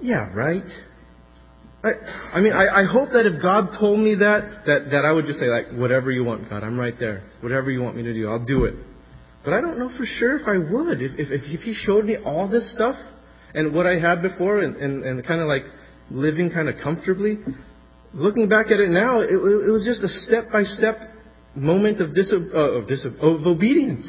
Yeah, 0.00 0.32
right? 0.34 0.66
I, 1.84 1.90
I 2.34 2.40
mean, 2.40 2.52
I, 2.52 2.82
I 2.82 2.84
hope 2.84 3.10
that 3.10 3.26
if 3.26 3.42
God 3.42 3.76
told 3.78 3.98
me 3.98 4.16
that, 4.16 4.62
that, 4.66 4.90
that 4.92 5.04
I 5.04 5.12
would 5.12 5.24
just 5.24 5.40
say, 5.40 5.46
like, 5.46 5.66
whatever 5.72 6.12
you 6.12 6.22
want, 6.22 6.48
God, 6.48 6.62
I'm 6.62 6.78
right 6.78 6.94
there. 6.98 7.22
Whatever 7.40 7.70
you 7.70 7.82
want 7.82 7.96
me 7.96 8.04
to 8.04 8.14
do, 8.14 8.28
I'll 8.28 8.44
do 8.44 8.64
it. 8.64 8.74
But 9.44 9.54
I 9.54 9.60
don't 9.60 9.78
know 9.78 9.90
for 9.96 10.04
sure 10.06 10.36
if 10.38 10.46
I 10.46 10.58
would. 10.58 11.02
If, 11.02 11.18
if, 11.18 11.28
if 11.30 11.60
He 11.62 11.74
showed 11.74 12.04
me 12.04 12.16
all 12.24 12.48
this 12.48 12.72
stuff 12.72 12.94
and 13.52 13.74
what 13.74 13.86
I 13.86 13.98
had 13.98 14.22
before 14.22 14.58
and, 14.58 14.76
and, 14.76 15.04
and 15.04 15.26
kind 15.26 15.40
of 15.40 15.48
like 15.48 15.62
living 16.10 16.50
kind 16.50 16.68
of 16.68 16.76
comfortably, 16.80 17.38
looking 18.14 18.48
back 18.48 18.66
at 18.66 18.80
it 18.80 18.88
now, 18.88 19.20
it, 19.20 19.30
it 19.30 19.70
was 19.70 19.84
just 19.84 20.02
a 20.02 20.08
step 20.08 20.52
by 20.52 20.62
step 20.62 20.96
moment 21.54 22.00
of, 22.00 22.10
diso- 22.10 22.52
uh, 22.54 22.80
of, 22.80 22.84
diso- 22.86 23.18
of 23.20 23.46
obedience. 23.46 24.06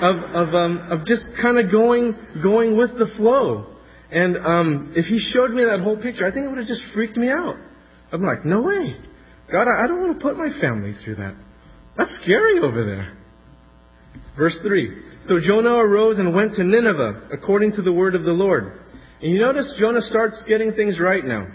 of, 0.00 0.16
of, 0.30 0.54
um, 0.54 0.78
of 0.90 1.04
just 1.04 1.26
kind 1.40 1.58
of 1.58 1.70
going, 1.72 2.14
going 2.42 2.76
with 2.76 2.90
the 2.98 3.10
flow. 3.16 3.74
And 4.10 4.36
um, 4.38 4.92
if 4.96 5.06
he 5.06 5.18
showed 5.18 5.50
me 5.50 5.64
that 5.64 5.80
whole 5.80 6.00
picture, 6.00 6.26
I 6.26 6.32
think 6.32 6.46
it 6.46 6.48
would 6.48 6.58
have 6.58 6.66
just 6.66 6.84
freaked 6.94 7.16
me 7.16 7.28
out. 7.28 7.56
I'm 8.12 8.22
like, 8.22 8.44
no 8.44 8.62
way. 8.62 8.96
God, 9.50 9.66
I 9.68 9.86
don't 9.86 10.00
want 10.00 10.18
to 10.18 10.22
put 10.22 10.36
my 10.36 10.48
family 10.60 10.94
through 11.04 11.16
that. 11.16 11.34
That's 11.96 12.20
scary 12.22 12.60
over 12.60 12.84
there. 12.84 13.18
Verse 14.36 14.58
3. 14.62 15.02
So 15.24 15.40
Jonah 15.42 15.74
arose 15.74 16.18
and 16.18 16.34
went 16.34 16.54
to 16.54 16.64
Nineveh, 16.64 17.28
according 17.32 17.72
to 17.72 17.82
the 17.82 17.92
word 17.92 18.14
of 18.14 18.24
the 18.24 18.32
Lord. 18.32 18.78
And 19.20 19.32
you 19.32 19.40
notice 19.40 19.74
Jonah 19.80 20.00
starts 20.00 20.44
getting 20.48 20.72
things 20.72 21.00
right 21.00 21.24
now. 21.24 21.48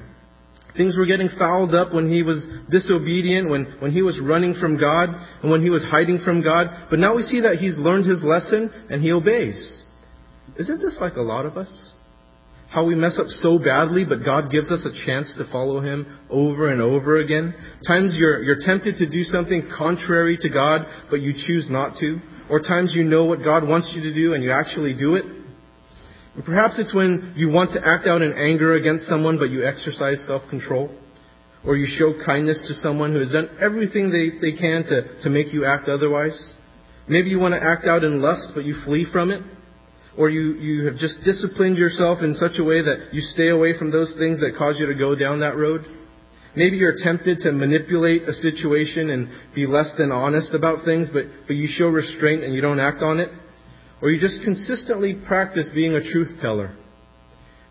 Things 0.76 0.98
were 0.98 1.06
getting 1.06 1.30
fouled 1.38 1.76
up 1.76 1.94
when 1.94 2.12
he 2.12 2.24
was 2.24 2.46
disobedient, 2.70 3.50
when, 3.50 3.78
when 3.80 3.92
he 3.92 4.02
was 4.02 4.20
running 4.20 4.56
from 4.56 4.80
God, 4.80 5.10
and 5.42 5.52
when 5.52 5.62
he 5.62 5.70
was 5.70 5.84
hiding 5.84 6.20
from 6.26 6.42
God. 6.42 6.88
But 6.90 7.00
now 7.00 7.16
we 7.16 7.22
see 7.24 7.42
that 7.42 7.58
he's 7.58 7.78
learned 7.78 8.06
his 8.10 8.24
lesson 8.24 8.72
and 8.90 9.02
he 9.02 9.12
obeys. 9.12 9.84
Isn't 10.58 10.80
this 10.80 10.98
like 11.00 11.16
a 11.16 11.22
lot 11.22 11.46
of 11.46 11.58
us? 11.58 11.92
How 12.70 12.88
we 12.88 12.96
mess 12.96 13.20
up 13.20 13.28
so 13.28 13.60
badly, 13.60 14.04
but 14.04 14.26
God 14.26 14.50
gives 14.50 14.72
us 14.72 14.84
a 14.84 15.06
chance 15.06 15.36
to 15.38 15.52
follow 15.52 15.80
Him 15.80 16.08
over 16.28 16.72
and 16.72 16.82
over 16.82 17.18
again. 17.18 17.54
Times 17.88 18.16
you're, 18.18 18.42
you're 18.42 18.58
tempted 18.60 18.96
to 18.98 19.08
do 19.08 19.22
something 19.22 19.70
contrary 19.78 20.40
to 20.42 20.50
God, 20.50 20.88
but 21.12 21.22
you 21.22 21.34
choose 21.34 21.68
not 21.70 22.00
to. 22.00 22.20
Or 22.50 22.60
times 22.62 22.94
you 22.96 23.04
know 23.04 23.26
what 23.26 23.44
God 23.44 23.68
wants 23.68 23.94
you 23.96 24.02
to 24.02 24.14
do 24.14 24.34
and 24.34 24.44
you 24.44 24.52
actually 24.52 24.98
do 24.98 25.14
it. 25.16 25.26
And 26.36 26.44
perhaps 26.44 26.80
it's 26.80 26.94
when 26.94 27.34
you 27.36 27.50
want 27.50 27.72
to 27.72 27.86
act 27.86 28.08
out 28.08 28.22
in 28.22 28.34
anger 28.34 28.74
against 28.74 29.06
someone, 29.06 29.38
but 29.38 29.52
you 29.52 29.66
exercise 29.66 30.24
self-control. 30.26 30.90
Or 31.66 31.78
you 31.78 31.86
show 31.88 32.14
kindness 32.26 32.66
to 32.68 32.74
someone 32.74 33.14
who 33.14 33.20
has 33.20 33.32
done 33.32 33.56
everything 33.62 34.10
they, 34.10 34.40
they 34.42 34.58
can 34.58 34.84
to, 34.84 35.22
to 35.22 35.30
make 35.30 35.54
you 35.54 35.66
act 35.66 35.88
otherwise. 35.88 36.56
Maybe 37.08 37.30
you 37.30 37.40
want 37.40 37.54
to 37.54 37.64
act 37.64 37.86
out 37.86 38.04
in 38.04 38.22
lust, 38.22 38.52
but 38.56 38.66
you 38.66 38.76
flee 38.84 39.06
from 39.12 39.32
it. 39.32 39.44
Or 40.18 40.30
you, 40.30 40.54
you 40.56 40.86
have 40.86 40.96
just 40.96 41.24
disciplined 41.24 41.78
yourself 41.78 42.20
in 42.22 42.36
such 42.36 42.60
a 42.60 42.64
way 42.64 42.82
that 42.82 43.14
you 43.14 43.22
stay 43.22 43.50
away 43.50 43.78
from 43.78 43.92
those 43.92 44.14
things 44.18 44.40
that 44.42 44.56
cause 44.58 44.78
you 44.80 44.86
to 44.88 44.96
go 44.96 45.16
down 45.16 45.40
that 45.40 45.56
road. 45.56 45.86
Maybe 46.56 46.78
you're 46.78 46.98
tempted 46.98 47.40
to 47.42 47.52
manipulate 47.52 48.24
a 48.24 48.34
situation 48.34 49.10
and 49.10 49.28
be 49.56 49.66
less 49.66 49.96
than 49.98 50.12
honest 50.12 50.54
about 50.54 50.86
things, 50.86 51.10
but, 51.12 51.26
but 51.48 51.56
you 51.56 51.68
show 51.68 51.88
restraint 51.88 52.44
and 52.44 52.54
you 52.54 52.62
don't 52.62 52.80
act 52.80 53.02
on 53.02 53.20
it 53.20 53.30
or 54.04 54.12
you 54.12 54.20
just 54.20 54.44
consistently 54.44 55.16
practice 55.26 55.72
being 55.74 55.94
a 55.94 56.04
truth 56.04 56.28
teller. 56.42 56.76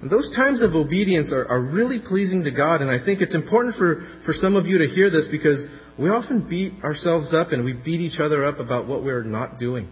And 0.00 0.10
those 0.10 0.34
times 0.34 0.62
of 0.62 0.74
obedience 0.74 1.30
are, 1.30 1.46
are 1.46 1.60
really 1.60 1.98
pleasing 2.00 2.42
to 2.44 2.50
God, 2.50 2.80
and 2.80 2.90
I 2.90 3.04
think 3.04 3.20
it's 3.20 3.34
important 3.34 3.76
for, 3.76 4.00
for 4.24 4.32
some 4.32 4.56
of 4.56 4.64
you 4.64 4.78
to 4.78 4.86
hear 4.88 5.10
this 5.10 5.28
because 5.30 5.66
we 5.98 6.08
often 6.08 6.48
beat 6.48 6.82
ourselves 6.82 7.34
up 7.34 7.52
and 7.52 7.66
we 7.66 7.74
beat 7.74 8.00
each 8.00 8.18
other 8.18 8.46
up 8.46 8.60
about 8.60 8.88
what 8.88 9.04
we're 9.04 9.22
not 9.22 9.58
doing. 9.58 9.90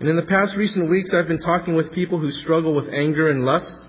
And 0.00 0.08
in 0.08 0.16
the 0.16 0.24
past 0.24 0.56
recent 0.56 0.88
weeks, 0.88 1.12
I've 1.14 1.28
been 1.28 1.40
talking 1.40 1.76
with 1.76 1.92
people 1.92 2.18
who 2.18 2.30
struggle 2.30 2.74
with 2.74 2.88
anger 2.88 3.28
and 3.28 3.44
lust, 3.44 3.86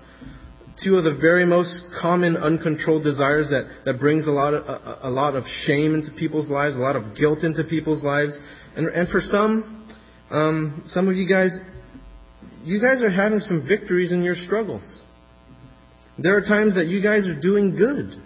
two 0.84 0.96
of 0.96 1.04
the 1.04 1.16
very 1.18 1.46
most 1.46 1.72
common 2.02 2.36
uncontrolled 2.36 3.02
desires 3.02 3.48
that, 3.48 3.64
that 3.86 3.98
brings 3.98 4.26
a 4.26 4.30
lot, 4.30 4.52
of, 4.52 4.66
a, 4.66 5.08
a 5.08 5.10
lot 5.10 5.36
of 5.36 5.44
shame 5.64 5.94
into 5.94 6.10
people's 6.18 6.50
lives, 6.50 6.76
a 6.76 6.78
lot 6.78 6.96
of 6.96 7.16
guilt 7.16 7.44
into 7.44 7.64
people's 7.64 8.04
lives. 8.04 8.38
And, 8.76 8.88
and 8.88 9.08
for 9.08 9.20
some, 9.22 9.79
um, 10.30 10.82
some 10.86 11.08
of 11.08 11.16
you 11.16 11.28
guys, 11.28 11.56
you 12.62 12.80
guys 12.80 13.02
are 13.02 13.10
having 13.10 13.40
some 13.40 13.66
victories 13.66 14.12
in 14.12 14.22
your 14.22 14.36
struggles. 14.36 15.02
There 16.18 16.36
are 16.36 16.42
times 16.42 16.76
that 16.76 16.86
you 16.86 17.02
guys 17.02 17.26
are 17.26 17.40
doing 17.40 17.76
good. 17.76 18.22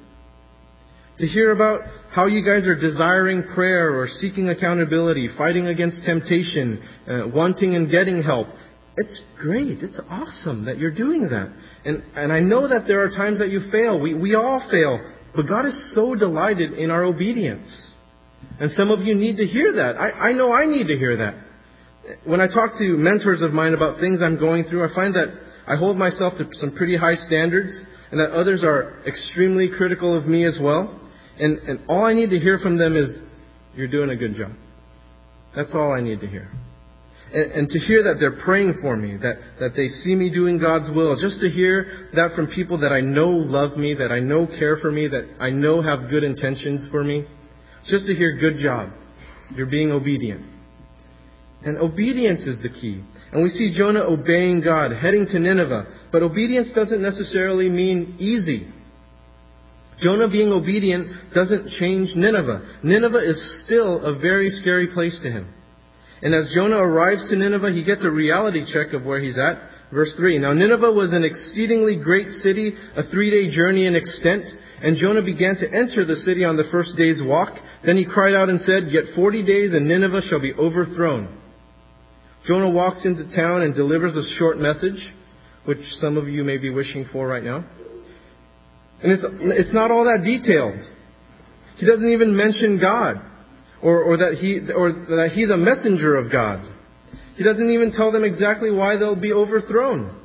To 1.18 1.26
hear 1.26 1.52
about 1.52 1.82
how 2.10 2.26
you 2.26 2.44
guys 2.44 2.66
are 2.66 2.74
desiring 2.74 3.44
prayer 3.54 3.96
or 3.96 4.08
seeking 4.08 4.48
accountability, 4.48 5.28
fighting 5.38 5.68
against 5.68 6.04
temptation, 6.04 6.82
uh, 7.08 7.28
wanting 7.32 7.76
and 7.76 7.88
getting 7.88 8.20
help, 8.22 8.48
it's 8.96 9.22
great. 9.40 9.82
It's 9.82 10.00
awesome 10.10 10.64
that 10.66 10.78
you're 10.78 10.94
doing 10.94 11.28
that. 11.28 11.52
And, 11.84 12.02
and 12.16 12.32
I 12.32 12.40
know 12.40 12.68
that 12.68 12.86
there 12.88 13.04
are 13.04 13.08
times 13.08 13.38
that 13.38 13.50
you 13.50 13.60
fail. 13.70 14.02
We, 14.02 14.14
we 14.14 14.34
all 14.34 14.66
fail. 14.70 14.98
But 15.34 15.46
God 15.48 15.66
is 15.66 15.94
so 15.94 16.16
delighted 16.16 16.72
in 16.72 16.90
our 16.90 17.04
obedience. 17.04 17.92
And 18.58 18.70
some 18.72 18.90
of 18.90 19.00
you 19.00 19.14
need 19.14 19.36
to 19.36 19.46
hear 19.46 19.72
that. 19.74 19.96
I, 19.96 20.30
I 20.30 20.32
know 20.32 20.52
I 20.52 20.66
need 20.66 20.88
to 20.88 20.96
hear 20.96 21.16
that 21.18 21.44
when 22.24 22.40
I 22.40 22.46
talk 22.46 22.76
to 22.78 22.84
mentors 22.96 23.42
of 23.42 23.52
mine 23.52 23.74
about 23.74 24.00
things 24.00 24.20
I'm 24.22 24.38
going 24.38 24.64
through, 24.64 24.84
I 24.84 24.94
find 24.94 25.14
that 25.14 25.28
I 25.66 25.76
hold 25.76 25.96
myself 25.96 26.34
to 26.38 26.48
some 26.52 26.74
pretty 26.76 26.96
high 26.96 27.14
standards 27.14 27.80
and 28.10 28.20
that 28.20 28.30
others 28.30 28.62
are 28.62 29.02
extremely 29.06 29.70
critical 29.76 30.16
of 30.16 30.26
me 30.26 30.44
as 30.44 30.58
well. 30.62 31.00
And, 31.38 31.58
and 31.60 31.80
all 31.88 32.04
I 32.04 32.14
need 32.14 32.30
to 32.30 32.38
hear 32.38 32.58
from 32.58 32.78
them 32.78 32.96
is, 32.96 33.18
you're 33.74 33.88
doing 33.88 34.10
a 34.10 34.16
good 34.16 34.34
job. 34.34 34.52
That's 35.56 35.74
all 35.74 35.92
I 35.92 36.00
need 36.00 36.20
to 36.20 36.26
hear. 36.26 36.48
And, 37.32 37.52
and 37.52 37.68
to 37.70 37.78
hear 37.78 38.04
that 38.04 38.18
they're 38.20 38.38
praying 38.44 38.78
for 38.80 38.96
me, 38.96 39.16
that, 39.16 39.36
that 39.58 39.72
they 39.74 39.88
see 39.88 40.14
me 40.14 40.32
doing 40.32 40.60
God's 40.60 40.94
will, 40.94 41.16
just 41.18 41.40
to 41.40 41.48
hear 41.48 42.08
that 42.14 42.36
from 42.36 42.46
people 42.54 42.80
that 42.80 42.92
I 42.92 43.00
know 43.00 43.30
love 43.30 43.76
me, 43.76 43.94
that 43.94 44.12
I 44.12 44.20
know 44.20 44.46
care 44.46 44.76
for 44.80 44.92
me, 44.92 45.08
that 45.08 45.36
I 45.40 45.50
know 45.50 45.82
have 45.82 46.10
good 46.10 46.22
intentions 46.22 46.86
for 46.90 47.02
me, 47.02 47.26
just 47.86 48.06
to 48.06 48.14
hear 48.14 48.38
good 48.38 48.62
job. 48.62 48.90
You're 49.56 49.66
being 49.66 49.90
obedient. 49.90 50.53
And 51.64 51.78
obedience 51.78 52.46
is 52.46 52.62
the 52.62 52.68
key. 52.68 53.02
And 53.32 53.42
we 53.42 53.48
see 53.48 53.74
Jonah 53.76 54.04
obeying 54.04 54.60
God, 54.62 54.92
heading 54.92 55.26
to 55.32 55.38
Nineveh. 55.38 55.86
But 56.12 56.22
obedience 56.22 56.70
doesn't 56.74 57.02
necessarily 57.02 57.68
mean 57.70 58.16
easy. 58.18 58.70
Jonah 60.00 60.28
being 60.28 60.48
obedient 60.48 61.32
doesn't 61.34 61.70
change 61.70 62.12
Nineveh. 62.14 62.80
Nineveh 62.82 63.24
is 63.24 63.64
still 63.64 64.04
a 64.04 64.18
very 64.18 64.50
scary 64.50 64.88
place 64.92 65.18
to 65.22 65.30
him. 65.30 65.52
And 66.20 66.34
as 66.34 66.52
Jonah 66.54 66.78
arrives 66.78 67.28
to 67.30 67.36
Nineveh, 67.36 67.72
he 67.72 67.84
gets 67.84 68.04
a 68.04 68.10
reality 68.10 68.64
check 68.70 68.92
of 68.92 69.04
where 69.04 69.20
he's 69.20 69.38
at. 69.38 69.56
Verse 69.92 70.12
3. 70.16 70.38
Now 70.38 70.52
Nineveh 70.52 70.92
was 70.92 71.12
an 71.12 71.24
exceedingly 71.24 71.96
great 72.02 72.28
city, 72.28 72.72
a 72.96 73.04
three 73.04 73.30
day 73.30 73.54
journey 73.54 73.86
in 73.86 73.94
extent. 73.94 74.44
And 74.82 74.96
Jonah 74.96 75.22
began 75.22 75.56
to 75.56 75.66
enter 75.66 76.04
the 76.04 76.16
city 76.16 76.44
on 76.44 76.56
the 76.56 76.68
first 76.70 76.96
day's 76.96 77.22
walk. 77.24 77.56
Then 77.86 77.96
he 77.96 78.04
cried 78.04 78.34
out 78.34 78.48
and 78.48 78.60
said, 78.60 78.88
Yet 78.88 79.14
forty 79.14 79.44
days 79.44 79.72
and 79.72 79.86
Nineveh 79.86 80.22
shall 80.28 80.40
be 80.40 80.52
overthrown. 80.52 81.40
Jonah 82.46 82.70
walks 82.70 83.06
into 83.06 83.24
town 83.34 83.62
and 83.62 83.74
delivers 83.74 84.16
a 84.16 84.38
short 84.38 84.58
message, 84.58 85.12
which 85.64 85.80
some 86.00 86.16
of 86.16 86.28
you 86.28 86.44
may 86.44 86.58
be 86.58 86.70
wishing 86.70 87.06
for 87.10 87.26
right 87.26 87.42
now. 87.42 87.64
And 89.02 89.12
it's, 89.12 89.24
it's 89.24 89.74
not 89.74 89.90
all 89.90 90.04
that 90.04 90.24
detailed. 90.24 90.80
He 91.76 91.86
doesn't 91.86 92.08
even 92.08 92.36
mention 92.36 92.78
God, 92.80 93.16
or, 93.82 94.02
or, 94.02 94.16
that 94.18 94.34
he, 94.34 94.60
or 94.72 94.92
that 94.92 95.32
he's 95.34 95.50
a 95.50 95.56
messenger 95.56 96.16
of 96.16 96.30
God. 96.30 96.70
He 97.36 97.44
doesn't 97.44 97.70
even 97.70 97.92
tell 97.92 98.12
them 98.12 98.24
exactly 98.24 98.70
why 98.70 98.96
they'll 98.96 99.20
be 99.20 99.32
overthrown. 99.32 100.20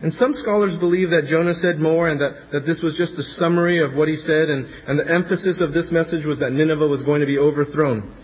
And 0.00 0.12
some 0.12 0.32
scholars 0.34 0.76
believe 0.78 1.10
that 1.10 1.26
Jonah 1.26 1.54
said 1.54 1.78
more 1.78 2.08
and 2.08 2.20
that, 2.20 2.52
that 2.52 2.66
this 2.66 2.80
was 2.82 2.94
just 2.94 3.18
a 3.18 3.22
summary 3.34 3.82
of 3.82 3.94
what 3.94 4.06
he 4.06 4.14
said, 4.14 4.48
and, 4.48 4.66
and 4.86 4.98
the 4.98 5.10
emphasis 5.10 5.60
of 5.60 5.72
this 5.72 5.90
message 5.90 6.24
was 6.24 6.38
that 6.38 6.52
Nineveh 6.52 6.86
was 6.86 7.02
going 7.02 7.20
to 7.20 7.26
be 7.26 7.38
overthrown. 7.38 8.14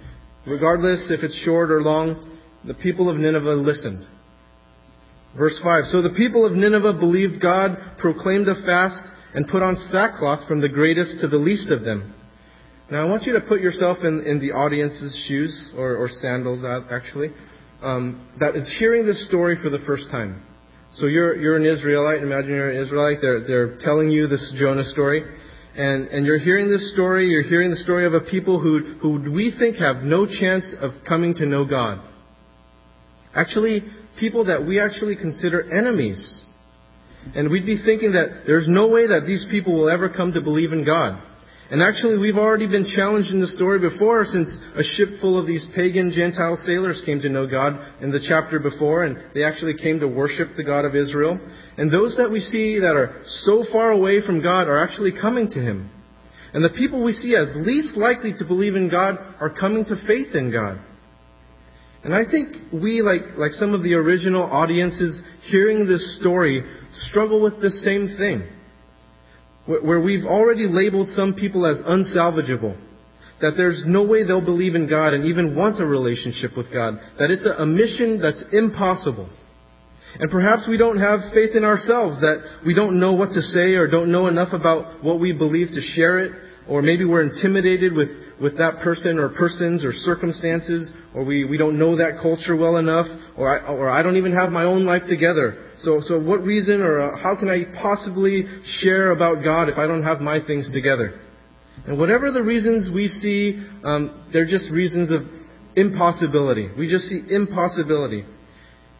Regardless 0.47 1.11
if 1.11 1.25
it's 1.25 1.37
short 1.43 1.71
or 1.71 1.83
long, 1.83 2.34
the 2.67 2.75
people 2.75 3.11
of 3.11 3.17
Nineveh 3.17 3.55
listened. 3.55 4.07
Verse 5.37 5.61
5 5.63 5.85
So 5.85 6.03
the 6.03 6.15
people 6.17 6.47
of 6.47 6.53
Nineveh 6.53 6.95
believed 6.99 7.43
God, 7.43 7.77
proclaimed 7.99 8.49
a 8.49 8.55
fast, 8.65 9.03
and 9.35 9.49
put 9.49 9.63
on 9.63 9.77
sackcloth 9.91 10.47
from 10.47 10.61
the 10.61 10.69
greatest 10.69 11.19
to 11.21 11.29
the 11.29 11.37
least 11.37 11.71
of 11.71 11.83
them. 11.83 12.15
Now 12.91 13.05
I 13.05 13.09
want 13.09 13.25
you 13.25 13.33
to 13.33 13.41
put 13.41 13.61
yourself 13.61 13.99
in, 14.03 14.25
in 14.27 14.41
the 14.41 14.53
audience's 14.53 15.25
shoes, 15.27 15.73
or, 15.77 15.97
or 15.97 16.09
sandals 16.09 16.65
actually, 16.91 17.31
um, 17.83 18.29
that 18.41 18.55
is 18.57 18.77
hearing 18.79 19.07
this 19.07 19.27
story 19.27 19.57
for 19.61 19.71
the 19.71 19.83
first 19.87 20.11
time. 20.11 20.43
So 20.95 21.07
you're, 21.07 21.35
you're 21.35 21.57
an 21.57 21.67
Israelite, 21.67 22.23
imagine 22.23 22.51
you're 22.51 22.71
an 22.71 22.81
Israelite, 22.81 23.19
they're, 23.21 23.45
they're 23.45 23.79
telling 23.79 24.11
you 24.11 24.29
this 24.29 24.55
Jonah 24.57 24.85
story. 24.85 25.25
And, 25.77 26.07
and 26.07 26.25
you're 26.25 26.39
hearing 26.39 26.71
this 26.71 26.93
story, 26.95 27.27
you're 27.27 27.43
hearing 27.43 27.71
the 27.71 27.77
story 27.77 28.07
of 28.07 28.15
a 28.15 28.21
people 28.21 28.61
who, 28.61 28.95
who 29.03 29.33
we 29.33 29.53
think 29.59 29.77
have 29.77 30.05
no 30.05 30.25
chance 30.25 30.73
of 30.81 30.93
coming 31.09 31.35
to 31.35 31.47
know 31.47 31.67
God. 31.67 32.14
Actually, 33.35 33.83
people 34.19 34.47
that 34.47 34.65
we 34.67 34.81
actually 34.81 35.17
consider 35.17 35.73
enemies. 35.73 36.43
And 37.35 37.51
we'd 37.51 37.67
be 37.67 37.83
thinking 37.85 38.13
that 38.13 38.45
there's 38.47 38.69
no 38.69 38.89
way 38.89 39.07
that 39.09 39.25
these 39.27 39.47
people 39.51 39.75
will 39.75 39.89
ever 39.89 40.09
come 40.09 40.33
to 40.33 40.41
believe 40.41 40.73
in 40.73 40.85
God. 40.85 41.23
And 41.71 41.83
actually, 41.83 42.19
we've 42.19 42.37
already 42.37 42.67
been 42.67 42.85
challenged 42.85 43.31
in 43.31 43.41
the 43.41 43.47
story 43.47 43.81
before 43.81 44.27
since 44.27 44.55
a 44.77 44.83
ship 44.85 45.21
full 45.21 45.41
of 45.41 45.47
these 45.47 45.67
pagan 45.75 46.13
Gentile 46.15 46.59
sailors 46.65 47.03
came 47.07 47.21
to 47.21 47.31
know 47.31 47.47
God 47.47 48.03
in 48.03 48.13
the 48.13 48.21
chapter 48.21 48.61
before, 48.61 49.05
and 49.05 49.35
they 49.35 49.43
actually 49.43 49.75
came 49.79 49.99
to 50.01 50.07
worship 50.07 50.49
the 50.57 50.65
God 50.65 50.85
of 50.85 50.95
Israel. 50.95 51.41
And 51.79 51.91
those 51.91 52.17
that 52.19 52.31
we 52.31 52.41
see 52.41 52.79
that 52.81 52.95
are 52.95 53.25
so 53.27 53.65
far 53.73 53.93
away 53.93 54.21
from 54.25 54.43
God 54.43 54.69
are 54.69 54.85
actually 54.85 55.13
coming 55.19 55.49
to 55.51 55.61
Him. 55.61 55.91
And 56.53 56.63
the 56.63 56.77
people 56.77 57.03
we 57.03 57.13
see 57.13 57.35
as 57.35 57.51
least 57.57 57.97
likely 57.97 58.35
to 58.39 58.45
believe 58.45 58.77
in 58.77 58.91
God 58.91 59.17
are 59.41 59.51
coming 59.51 59.85
to 59.87 59.97
faith 60.07 60.35
in 60.35 60.53
God. 60.53 60.79
And 62.05 62.15
I 62.15 62.31
think 62.31 62.71
we, 62.71 63.01
like, 63.01 63.39
like 63.39 63.53
some 63.53 63.73
of 63.73 63.83
the 63.83 63.95
original 63.95 64.43
audiences 64.43 65.23
hearing 65.51 65.87
this 65.87 66.19
story, 66.21 66.63
struggle 67.09 67.41
with 67.41 67.63
the 67.63 67.71
same 67.71 68.15
thing. 68.19 68.47
Where 69.67 70.01
we've 70.01 70.27
already 70.27 70.67
labeled 70.67 71.09
some 71.09 71.35
people 71.35 71.65
as 71.65 71.81
unsalvageable, 71.81 72.77
that 73.41 73.55
there's 73.57 73.83
no 73.87 74.07
way 74.07 74.23
they'll 74.23 74.45
believe 74.45 74.75
in 74.75 74.87
God 74.87 75.15
and 75.15 75.25
even 75.25 75.57
want 75.57 75.81
a 75.81 75.87
relationship 75.87 76.51
with 76.55 76.71
God, 76.71 77.01
that 77.19 77.31
it's 77.31 77.47
a, 77.47 77.65
mission 77.65 78.21
that's 78.21 78.45
impossible. 78.53 79.31
And 80.21 80.31
perhaps 80.31 80.69
we 80.69 80.77
don't 80.77 80.99
have 80.99 81.21
faith 81.33 81.57
in 81.57 81.65
ourselves, 81.65 82.21
that 82.21 82.61
we 82.67 82.75
don't 82.75 83.01
know 83.01 83.15
what 83.15 83.31
to 83.31 83.41
say 83.41 83.75
or 83.75 83.91
don't 83.91 84.13
know 84.13 84.27
enough 84.27 84.53
about 84.53 85.03
what 85.03 85.19
we 85.19 85.33
believe 85.33 85.69
to 85.69 85.81
share 85.81 86.19
it, 86.21 86.33
or 86.69 86.83
maybe 86.83 87.05
we're 87.05 87.23
intimidated 87.23 87.93
with, 87.93 88.09
with 88.41 88.57
that 88.59 88.81
person 88.83 89.19
or 89.19 89.29
persons 89.31 89.85
or 89.85 89.93
circumstances, 89.93 90.91
or 91.15 91.25
we, 91.25 91.45
we 91.45 91.59
don't 91.59 91.79
know 91.79 91.97
that 91.97 92.19
culture 92.23 92.57
well 92.57 92.79
enough, 92.79 93.07
or 93.37 93.49
I, 93.49 93.73
or 93.73 93.91
I 93.91 94.03
don't 94.03 94.17
even 94.17 94.33
have 94.33 94.51
my 94.51 94.65
own 94.65 94.85
life 94.87 95.03
together. 95.09 95.73
So, 95.79 96.01
so 96.01 96.23
what 96.23 96.41
reason 96.41 96.81
or 96.81 97.01
uh, 97.01 97.19
how 97.19 97.37
can 97.39 97.49
I 97.49 97.65
possibly 97.81 98.45
share 98.81 99.11
about 99.11 99.45
God 99.45 99.69
if 99.69 99.77
I 99.77 99.87
don't 99.87 100.05
have 100.05 100.21
my 100.21 100.41
things 100.45 100.71
together? 100.73 101.21
And 101.87 101.99
whatever 101.99 102.31
the 102.31 102.43
reasons 102.43 102.91
we 102.95 103.09
see, 103.09 103.63
um, 103.85 104.31
they're 104.33 104.47
just 104.47 104.71
reasons 104.71 105.11
of 105.11 105.23
impossibility. 105.77 106.71
We 106.79 106.89
just 106.89 107.05
see 107.05 107.23
impossibility. 107.31 108.25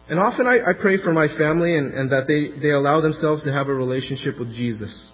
And 0.07 0.19
often 0.19 0.45
I, 0.45 0.57
I 0.57 0.73
pray 0.79 1.01
for 1.01 1.13
my 1.13 1.27
family 1.35 1.75
and, 1.75 1.93
and 1.93 2.11
that 2.11 2.27
they, 2.27 2.59
they 2.61 2.69
allow 2.69 3.01
themselves 3.01 3.43
to 3.45 3.51
have 3.51 3.69
a 3.69 3.73
relationship 3.73 4.37
with 4.37 4.49
Jesus. 4.49 5.11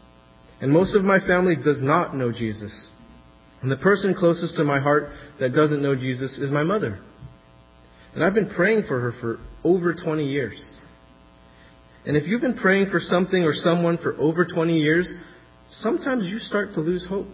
And 0.62 0.72
most 0.72 0.96
of 0.96 1.04
my 1.04 1.20
family 1.20 1.56
does 1.56 1.82
not 1.82 2.16
know 2.16 2.32
Jesus. 2.32 2.88
And 3.62 3.72
the 3.72 3.78
person 3.78 4.16
closest 4.18 4.56
to 4.58 4.64
my 4.64 4.80
heart 4.80 5.10
that 5.40 5.50
doesn't 5.56 5.82
know 5.82 5.96
Jesus 5.96 6.38
is 6.38 6.52
my 6.52 6.64
mother. 6.64 7.00
And 8.14 8.24
I've 8.24 8.34
been 8.34 8.50
praying 8.50 8.84
for 8.88 9.00
her 9.00 9.14
for 9.20 9.40
over 9.64 9.94
20 9.94 10.24
years. 10.24 10.78
And 12.06 12.18
if 12.18 12.28
you've 12.28 12.42
been 12.42 12.58
praying 12.58 12.90
for 12.90 13.00
something 13.00 13.44
or 13.44 13.54
someone 13.54 13.98
for 13.98 14.16
over 14.18 14.46
20 14.46 14.74
years, 14.74 15.12
sometimes 15.70 16.26
you 16.26 16.40
start 16.40 16.74
to 16.74 16.82
lose 16.82 17.06
hope. 17.08 17.28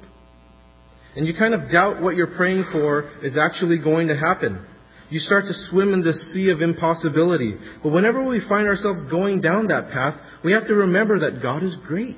And 1.16 1.26
you 1.26 1.34
kind 1.34 1.54
of 1.54 1.72
doubt 1.72 2.02
what 2.02 2.16
you're 2.16 2.36
praying 2.36 2.66
for 2.72 3.10
is 3.24 3.38
actually 3.38 3.82
going 3.82 4.08
to 4.10 4.16
happen. 4.16 4.66
You 5.10 5.20
start 5.20 5.46
to 5.46 5.54
swim 5.70 5.94
in 5.94 6.04
this 6.04 6.34
sea 6.34 6.50
of 6.52 6.62
impossibility. 6.62 7.56
But 7.82 7.92
whenever 7.92 8.24
we 8.24 8.42
find 8.48 8.68
ourselves 8.68 9.10
going 9.10 9.42
down 9.42 9.68
that 9.68 9.92
path, 9.92 10.20
we 10.44 10.52
have 10.52 10.68
to 10.68 10.76
remember 10.76 11.20
that 11.20 11.42
God 11.42 11.64
is 11.64 11.78
great. 11.88 12.18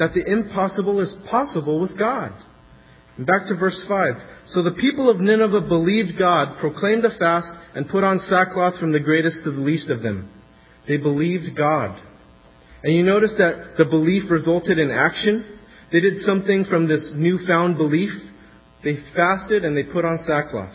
That 0.00 0.14
the 0.14 0.24
impossible 0.24 0.98
is 1.00 1.14
possible 1.30 1.78
with 1.78 1.96
God. 1.96 2.32
And 3.16 3.26
back 3.26 3.46
to 3.48 3.54
verse 3.54 3.84
5. 3.86 4.14
So 4.46 4.62
the 4.62 4.74
people 4.80 5.10
of 5.10 5.20
Nineveh 5.20 5.68
believed 5.68 6.18
God, 6.18 6.58
proclaimed 6.58 7.04
a 7.04 7.16
fast, 7.18 7.52
and 7.74 7.86
put 7.86 8.02
on 8.02 8.18
sackcloth 8.20 8.80
from 8.80 8.92
the 8.92 9.00
greatest 9.00 9.44
to 9.44 9.52
the 9.52 9.60
least 9.60 9.90
of 9.90 10.00
them. 10.00 10.32
They 10.88 10.96
believed 10.96 11.54
God. 11.54 12.00
And 12.82 12.94
you 12.94 13.04
notice 13.04 13.34
that 13.36 13.74
the 13.76 13.84
belief 13.84 14.30
resulted 14.30 14.78
in 14.78 14.90
action. 14.90 15.58
They 15.92 16.00
did 16.00 16.16
something 16.20 16.64
from 16.64 16.88
this 16.88 17.12
newfound 17.14 17.76
belief. 17.76 18.10
They 18.82 18.96
fasted 19.14 19.66
and 19.66 19.76
they 19.76 19.84
put 19.84 20.06
on 20.06 20.18
sackcloth. 20.26 20.74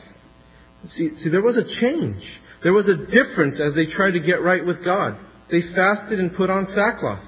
See, 0.86 1.16
see, 1.16 1.30
there 1.30 1.42
was 1.42 1.58
a 1.58 1.66
change. 1.82 2.22
There 2.62 2.74
was 2.74 2.88
a 2.88 3.10
difference 3.10 3.60
as 3.60 3.74
they 3.74 3.88
tried 3.88 4.12
to 4.12 4.20
get 4.20 4.44
right 4.44 4.64
with 4.64 4.86
God. 4.86 5.18
They 5.50 5.62
fasted 5.74 6.20
and 6.20 6.36
put 6.38 6.52
on 6.52 6.68
sackcloth. 6.68 7.26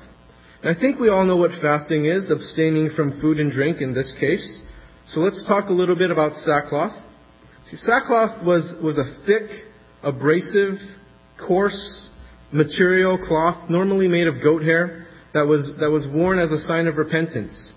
I 0.63 0.73
think 0.73 0.99
we 0.99 1.09
all 1.09 1.23
know 1.23 1.37
what 1.37 1.51
fasting 1.61 2.05
is, 2.05 2.31
abstaining 2.31 2.89
from 2.95 3.21
food 3.21 3.39
and 3.39 3.51
drink 3.51 3.79
in 3.79 3.93
this 3.93 4.15
case. 4.19 4.61
So 5.09 5.19
let's 5.19 5.45
talk 5.47 5.69
a 5.69 5.73
little 5.73 5.95
bit 5.95 6.09
about 6.09 6.33
sackcloth. 6.33 6.93
See, 7.69 7.77
sackcloth 7.77 8.43
was, 8.43 8.73
was 8.83 8.97
a 8.97 9.25
thick, 9.25 9.49
abrasive, 10.01 10.79
coarse, 11.47 12.09
material 12.51 13.17
cloth, 13.17 13.69
normally 13.69 14.07
made 14.07 14.27
of 14.27 14.41
goat 14.41 14.63
hair, 14.63 15.05
that 15.33 15.45
was, 15.45 15.71
that 15.79 15.91
was 15.91 16.07
worn 16.11 16.39
as 16.39 16.51
a 16.51 16.59
sign 16.59 16.87
of 16.87 16.95
repentance. 16.97 17.73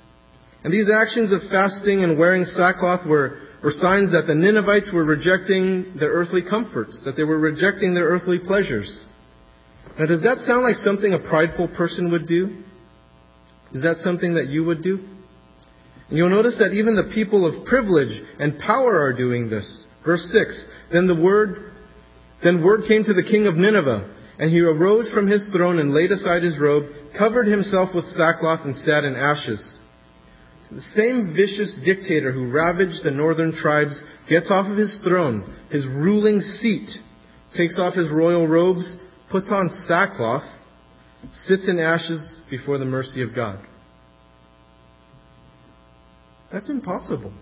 And 0.64 0.73
these 0.73 0.88
actions 0.90 1.33
of 1.33 1.40
fasting 1.51 2.03
and 2.03 2.19
wearing 2.19 2.45
sackcloth 2.45 3.07
were, 3.07 3.40
were 3.62 3.73
signs 3.73 4.12
that 4.12 4.25
the 4.27 4.35
Ninevites 4.35 4.90
were 4.93 5.05
rejecting 5.05 5.97
their 5.99 6.11
earthly 6.11 6.43
comforts, 6.49 7.03
that 7.05 7.12
they 7.16 7.25
were 7.25 7.38
rejecting 7.38 7.93
their 7.95 8.07
earthly 8.07 8.38
pleasures. 8.38 9.07
Now, 9.99 10.07
does 10.07 10.23
that 10.23 10.38
sound 10.38 10.62
like 10.62 10.77
something 10.77 11.12
a 11.12 11.19
prideful 11.19 11.69
person 11.77 12.11
would 12.12 12.27
do? 12.27 12.64
Is 13.72 13.83
that 13.83 13.98
something 13.98 14.35
that 14.35 14.48
you 14.48 14.64
would 14.64 14.83
do? 14.83 14.98
And 16.09 16.18
you'll 16.18 16.30
notice 16.30 16.56
that 16.59 16.72
even 16.72 16.96
the 16.96 17.12
people 17.14 17.46
of 17.46 17.66
privilege 17.66 18.20
and 18.38 18.59
power 18.59 19.00
are 19.00 19.12
doing 19.12 19.48
this. 19.48 19.87
Verse 20.04 20.28
6 20.33 20.64
Then 20.92 21.06
the 21.06 21.20
word, 21.20 21.72
then 22.42 22.64
word 22.64 22.83
came 22.88 23.04
to 23.04 23.14
the 23.14 23.22
king 23.22 23.46
of 23.46 23.54
Nineveh 23.54 24.16
and 24.40 24.50
he 24.50 24.61
arose 24.61 25.11
from 25.12 25.28
his 25.28 25.46
throne 25.54 25.78
and 25.78 25.92
laid 25.92 26.11
aside 26.11 26.42
his 26.42 26.59
robe, 26.59 26.85
covered 27.16 27.46
himself 27.46 27.90
with 27.94 28.06
sackcloth, 28.06 28.61
and 28.64 28.74
sat 28.74 29.04
in 29.04 29.14
ashes. 29.14 29.78
The 30.72 30.80
same 30.80 31.35
vicious 31.37 31.78
dictator 31.85 32.33
who 32.33 32.50
ravaged 32.50 33.04
the 33.04 33.11
northern 33.11 33.52
tribes 33.52 34.00
gets 34.30 34.50
off 34.50 34.70
of 34.70 34.78
his 34.78 34.98
throne, 35.04 35.44
his 35.70 35.87
ruling 35.87 36.40
seat, 36.40 36.88
takes 37.54 37.78
off 37.78 37.92
his 37.92 38.11
royal 38.11 38.48
robes, 38.48 38.96
puts 39.30 39.50
on 39.52 39.68
sackcloth, 39.87 40.44
sits 41.46 41.68
in 41.68 41.78
ashes 41.78 42.40
before 42.50 42.78
the 42.78 42.85
mercy 42.85 43.22
of 43.22 43.35
God. 43.35 43.61
That's 46.52 46.68
impossible. 46.68 47.33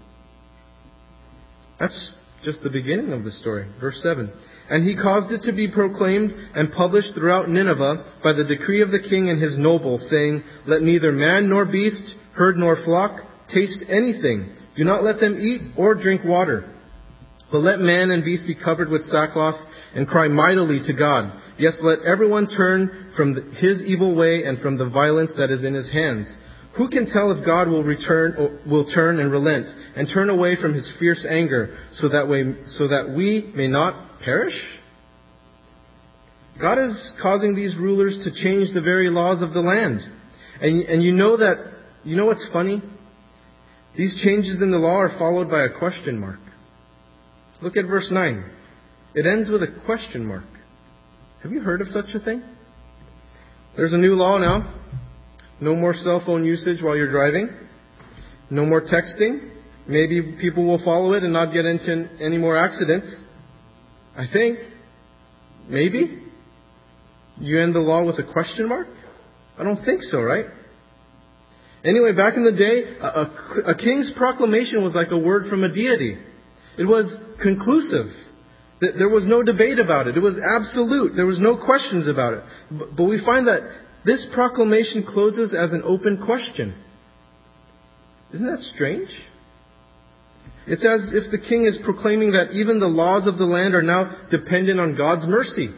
That's 1.79 2.17
just 2.45 2.63
the 2.63 2.71
beginning 2.71 3.13
of 3.13 3.25
the 3.25 3.31
story. 3.31 3.67
Verse 3.81 4.01
7. 4.03 4.33
And 4.71 4.85
he 4.85 4.97
caused 4.97 5.33
it 5.33 5.43
to 5.43 5.53
be 5.53 5.71
proclaimed 5.71 6.33
and 6.55 6.73
published 6.73 7.15
throughout 7.15 7.49
Nineveh 7.49 8.19
by 8.23 8.33
the 8.33 8.45
decree 8.45 8.83
of 8.83 8.91
the 8.91 9.01
king 9.01 9.31
and 9.31 9.43
his 9.43 9.57
nobles, 9.57 10.09
saying, 10.11 10.43
Let 10.67 10.83
neither 10.83 11.11
man 11.11 11.49
nor 11.49 11.65
beast, 11.65 12.15
herd 12.35 12.57
nor 12.57 12.77
flock, 12.85 13.21
taste 13.53 13.85
anything. 13.89 14.55
Do 14.77 14.85
not 14.85 15.03
let 15.03 15.21
them 15.21 15.39
eat 15.41 15.73
or 15.77 15.95
drink 15.95 16.23
water. 16.25 16.75
But 17.51 17.59
let 17.59 17.81
man 17.81 18.11
and 18.11 18.25
beast 18.25 18.47
be 18.47 18.55
covered 18.55 18.91
with 18.91 19.07
sackcloth 19.07 19.57
and 19.95 20.07
cry 20.07 20.29
mightily 20.29 20.81
to 20.87 20.93
God. 20.93 21.33
Yes, 21.59 21.79
let 21.83 22.01
everyone 22.03 22.47
turn 22.47 23.13
from 23.17 23.35
his 23.55 23.83
evil 23.83 24.15
way 24.17 24.45
and 24.45 24.61
from 24.61 24.79
the 24.79 24.89
violence 24.89 25.33
that 25.37 25.51
is 25.51 25.65
in 25.65 25.75
his 25.75 25.91
hands. 25.91 26.33
Who 26.77 26.89
can 26.89 27.07
tell 27.07 27.33
if 27.33 27.45
God 27.45 27.67
will 27.67 27.83
return, 27.83 28.61
will 28.65 28.89
turn 28.95 29.19
and 29.19 29.33
relent 29.33 29.67
and 29.97 30.09
turn 30.13 30.31
away 30.31 30.55
from 30.61 30.75
his 30.75 30.91
fierce 31.01 31.27
anger 31.29 31.77
so 31.93 32.11
that, 32.11 32.29
way, 32.29 32.55
so 32.67 32.87
that 32.87 33.13
we 33.17 33.53
may 33.57 33.67
not 33.67 34.21
perish? 34.23 34.55
God 36.61 36.79
is 36.79 37.13
causing 37.21 37.57
these 37.57 37.77
rulers 37.77 38.21
to 38.23 38.45
change 38.45 38.73
the 38.73 38.83
very 38.83 39.11
laws 39.11 39.43
of 39.43 39.53
the 39.53 39.61
land. 39.61 40.01
And, 40.61 40.83
and 40.83 41.03
you 41.03 41.13
know 41.13 41.37
that, 41.37 41.57
you 42.05 42.17
know 42.17 42.27
what's 42.27 42.49
funny? 42.53 42.83
These 43.97 44.21
changes 44.25 44.63
in 44.63 44.71
the 44.71 44.79
law 44.79 44.99
are 44.99 45.19
followed 45.19 45.51
by 45.51 45.65
a 45.65 45.79
question 45.79 46.21
mark. 46.21 46.39
Look 47.61 47.77
at 47.77 47.87
verse 47.87 48.09
9. 48.13 48.51
It 49.15 49.27
ends 49.27 49.51
with 49.51 49.63
a 49.65 49.81
question 49.85 50.25
mark. 50.25 50.45
Have 51.43 51.53
you 51.53 51.61
heard 51.61 51.81
of 51.81 51.89
such 51.89 52.07
a 52.15 52.19
thing? 52.21 52.43
There's 53.77 53.93
a 53.93 53.99
new 53.99 54.13
law 54.13 54.39
now. 54.39 54.75
No 55.61 55.77
more 55.77 55.95
cell 55.95 56.23
phone 56.25 56.45
usage 56.45 56.83
while 56.83 56.97
you're 56.97 57.11
driving. 57.11 57.49
No 58.51 58.65
more 58.65 58.83
texting. 58.83 59.55
Maybe 59.87 60.37
people 60.41 60.67
will 60.67 60.83
follow 60.85 61.13
it 61.13 61.23
and 61.23 61.33
not 61.33 61.53
get 61.53 61.65
into 61.65 62.09
any 62.21 62.39
more 62.39 62.57
accidents. 62.57 63.23
I 64.17 64.27
think. 64.33 64.59
Maybe. 65.69 66.25
You 67.39 67.61
end 67.61 67.75
the 67.75 67.81
law 67.81 68.05
with 68.05 68.19
a 68.19 68.33
question 68.33 68.69
mark? 68.69 68.89
I 69.57 69.63
don't 69.63 69.85
think 69.85 70.03
so, 70.03 70.21
right? 70.21 70.47
Anyway, 71.85 72.13
back 72.17 72.37
in 72.37 72.45
the 72.45 72.53
day, 72.53 72.97
a, 73.01 73.07
a, 73.07 73.73
a, 73.73 73.75
king's 73.77 74.13
proclamation 74.17 74.83
was 74.83 74.95
like 74.95 75.09
a 75.13 75.19
word 75.19 75.49
from 75.49 75.63
a 75.63 75.73
deity. 75.73 76.19
It 76.77 76.85
was 76.85 77.17
conclusive. 77.41 78.07
There 78.81 79.09
was 79.09 79.27
no 79.27 79.43
debate 79.43 79.79
about 79.79 80.07
it. 80.07 80.17
It 80.17 80.21
was 80.23 80.39
absolute. 80.39 81.17
There 81.17 81.27
was 81.27 81.41
no 81.41 81.57
questions 81.57 82.07
about 82.07 82.35
it. 82.35 82.45
But 82.71 83.05
we 83.05 83.21
find 83.25 83.49
that 83.49 83.63
this 84.05 84.27
proclamation 84.33 85.05
closes 85.07 85.53
as 85.53 85.73
an 85.73 85.83
open 85.85 86.25
question. 86.25 86.75
Isn't 88.33 88.47
that 88.47 88.61
strange? 88.61 89.09
It's 90.67 90.85
as 90.85 91.13
if 91.15 91.31
the 91.33 91.39
king 91.39 91.65
is 91.65 91.81
proclaiming 91.83 92.33
that 92.33 92.53
even 92.53 92.79
the 92.79 92.87
laws 92.87 93.27
of 93.27 93.39
the 93.39 93.47
land 93.47 93.75
are 93.75 93.83
now 93.83 94.29
dependent 94.31 94.79
on 94.79 94.97
God's 94.97 95.27
mercy. 95.27 95.71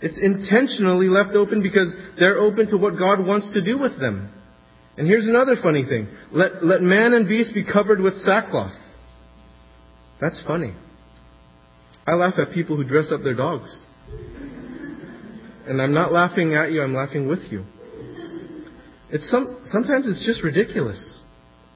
It's 0.00 0.16
intentionally 0.16 1.08
left 1.08 1.34
open 1.34 1.62
because 1.62 1.94
they're 2.18 2.38
open 2.38 2.68
to 2.70 2.78
what 2.78 2.98
God 2.98 3.26
wants 3.26 3.52
to 3.52 3.62
do 3.64 3.78
with 3.78 4.00
them. 4.00 4.32
And 4.96 5.06
here's 5.06 5.26
another 5.26 5.56
funny 5.62 5.84
thing. 5.84 6.08
Let, 6.30 6.64
let 6.64 6.80
man 6.80 7.12
and 7.12 7.28
beast 7.28 7.52
be 7.52 7.64
covered 7.64 8.00
with 8.00 8.16
sackcloth. 8.18 8.72
That's 10.20 10.42
funny. 10.46 10.72
I 12.06 12.14
laugh 12.14 12.34
at 12.38 12.52
people 12.52 12.76
who 12.76 12.84
dress 12.84 13.12
up 13.12 13.22
their 13.22 13.34
dogs. 13.34 13.86
And 15.66 15.80
I'm 15.80 15.94
not 15.94 16.12
laughing 16.12 16.54
at 16.54 16.72
you, 16.72 16.82
I'm 16.82 16.94
laughing 16.94 17.28
with 17.28 17.50
you. 17.50 17.64
It's 19.10 19.28
some, 19.30 19.60
sometimes 19.64 20.08
it's 20.08 20.24
just 20.26 20.42
ridiculous. 20.42 21.20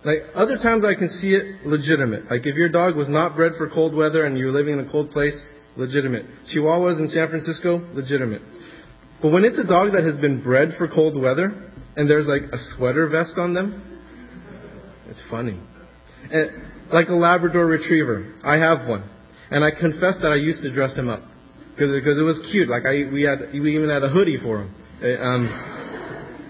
Like 0.05 0.19
other 0.35 0.57
times 0.57 0.85
I 0.85 0.95
can 0.95 1.09
see 1.09 1.35
it 1.35 1.67
legitimate. 1.67 2.31
Like 2.31 2.47
if 2.47 2.55
your 2.57 2.69
dog 2.69 2.97
was 2.97 3.09
not 3.09 3.37
bred 3.37 3.53
for 3.57 3.69
cold 3.71 3.97
weather 3.97 4.25
and 4.25 4.37
you're 4.37 4.51
living 4.51 4.79
in 4.79 4.87
a 4.87 4.91
cold 4.91 5.11
place, 5.11 5.49
legitimate. 5.77 6.27
Chihuahuas 6.55 6.99
in 6.99 7.09
San 7.09 7.29
Francisco, 7.29 7.79
legitimate. 7.95 8.43
But 9.23 9.33
when 9.33 9.45
it's 9.45 9.59
a 9.59 9.67
dog 9.67 9.93
that 9.93 10.05
has 10.05 10.19
been 10.21 10.43
bred 10.43 10.71
for 10.77 10.87
cold 10.89 11.21
weather 11.21 11.71
and 11.97 12.09
there's 12.09 12.27
like 12.27 12.43
a 12.53 12.59
sweater 12.77 13.09
vest 13.09 13.39
on 13.39 13.55
them, 13.55 14.03
it's 15.09 15.23
funny. 15.31 15.59
And 16.31 16.51
like 16.93 17.09
a 17.09 17.15
Labrador 17.15 17.67
Retriever, 17.67 18.35
I 18.45 18.57
have 18.57 18.89
one, 18.89 19.09
and 19.55 19.63
I 19.63 19.71
confess 19.71 20.19
that 20.19 20.35
I 20.35 20.35
used 20.35 20.63
to 20.67 20.75
dress 20.75 20.99
him 20.99 21.09
up 21.09 21.23
because 21.71 22.19
it 22.19 22.27
was 22.27 22.43
cute. 22.51 22.67
Like 22.67 22.83
I, 22.83 23.07
we 23.07 23.23
had, 23.23 23.55
we 23.55 23.79
even 23.79 23.89
had 23.89 24.03
a 24.03 24.11
hoodie 24.11 24.43
for 24.43 24.67
him. 24.67 24.75
Eh, 24.99 25.15
um, 25.15 25.47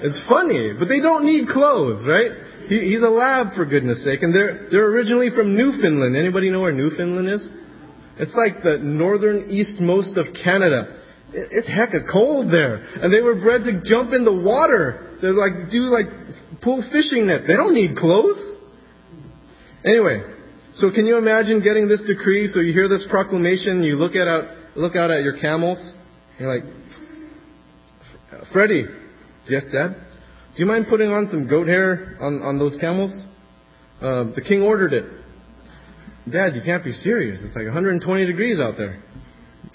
it's 0.01 0.17
funny, 0.27 0.73
but 0.73 0.89
they 0.89 1.05
don't 1.05 1.29
need 1.29 1.49
clothes, 1.53 2.01
right? 2.09 2.33
He, 2.65 2.97
he's 2.97 3.05
a 3.05 3.13
lab 3.13 3.53
for 3.53 3.69
goodness 3.69 4.03
sake, 4.05 4.23
and 4.25 4.35
they're 4.35 4.73
they're 4.73 4.89
originally 4.89 5.29
from 5.29 5.53
Newfoundland. 5.53 6.17
Anybody 6.17 6.49
know 6.49 6.63
where 6.65 6.73
Newfoundland 6.73 7.29
is? 7.29 7.45
It's 8.17 8.33
like 8.33 8.65
the 8.65 8.79
northern 8.81 9.53
eastmost 9.53 10.17
of 10.17 10.33
Canada. 10.43 10.89
It's 11.35 11.69
hecka 11.69 12.11
cold 12.11 12.51
there, 12.51 12.89
and 13.05 13.13
they 13.13 13.21
were 13.21 13.35
bred 13.35 13.65
to 13.65 13.85
jump 13.85 14.17
in 14.17 14.25
the 14.25 14.33
water. 14.33 15.19
They're 15.21 15.37
like 15.37 15.69
do 15.71 15.93
like 15.93 16.09
pull 16.63 16.81
fishing 16.91 17.27
net. 17.27 17.43
They 17.47 17.55
don't 17.55 17.75
need 17.75 17.97
clothes. 17.97 18.41
Anyway, 19.85 20.34
so 20.77 20.91
can 20.91 21.07
you 21.07 21.19
imagine 21.19 21.63
getting 21.63 21.89
this 21.89 22.03
decree? 22.07 22.49
So 22.49 22.61
you 22.61 22.73
hear 22.73 22.89
this 22.89 23.07
proclamation, 23.11 23.83
you 23.83 23.95
look 23.95 24.15
at 24.17 24.27
out 24.27 24.45
look 24.77 24.97
out 24.97 25.11
at 25.11 25.23
your 25.23 25.39
camels, 25.39 25.79
you're 26.39 26.53
like, 26.53 26.65
Freddie, 28.53 28.87
yes, 29.49 29.67
Dad. 29.73 29.95
Do 30.57 30.63
you 30.63 30.67
mind 30.67 30.87
putting 30.89 31.11
on 31.11 31.29
some 31.31 31.49
goat 31.49 31.69
hair 31.69 32.17
on, 32.21 32.43
on 32.43 32.59
those 32.59 32.77
camels? 32.81 33.13
Uh, 34.01 34.35
the 34.35 34.43
king 34.43 34.63
ordered 34.63 34.93
it. 34.93 35.05
Dad, 36.31 36.55
you 36.55 36.63
can't 36.65 36.83
be 36.83 36.93
serious. 36.93 37.41
It's 37.45 37.55
like 37.55 37.67
120 37.67 38.27
degrees 38.27 38.61
out 38.61 38.75
there. 38.77 39.03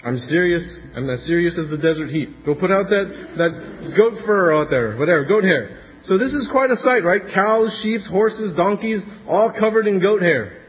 I'm 0.04 0.18
serious. 0.18 0.64
I'm 0.96 1.08
as 1.08 1.24
serious 1.26 1.58
as 1.58 1.68
the 1.70 1.76
desert 1.76 2.08
heat. 2.08 2.28
Go 2.44 2.54
put 2.54 2.70
out 2.70 2.88
that, 2.88 3.34
that 3.36 3.94
goat 3.96 4.14
fur 4.24 4.52
out 4.54 4.68
there, 4.70 4.96
whatever, 4.96 5.24
goat 5.24 5.44
hair. 5.44 5.78
So 6.04 6.16
this 6.16 6.32
is 6.32 6.48
quite 6.50 6.70
a 6.70 6.76
sight, 6.76 7.04
right? 7.04 7.22
Cows, 7.32 7.78
sheep, 7.82 8.00
horses, 8.10 8.54
donkeys, 8.56 9.02
all 9.28 9.54
covered 9.58 9.86
in 9.86 10.00
goat 10.00 10.22
hair. 10.22 10.59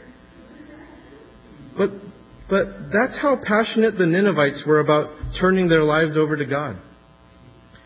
But, 2.52 2.92
that's 2.92 3.18
how 3.18 3.40
passionate 3.42 3.98
the 3.98 4.06
Ninevites 4.06 4.66
were 4.68 4.82
about 4.82 5.08
turning 5.40 5.70
their 5.70 5.84
lives 5.84 6.18
over 6.18 6.36
to 6.36 6.46
God. 6.46 6.76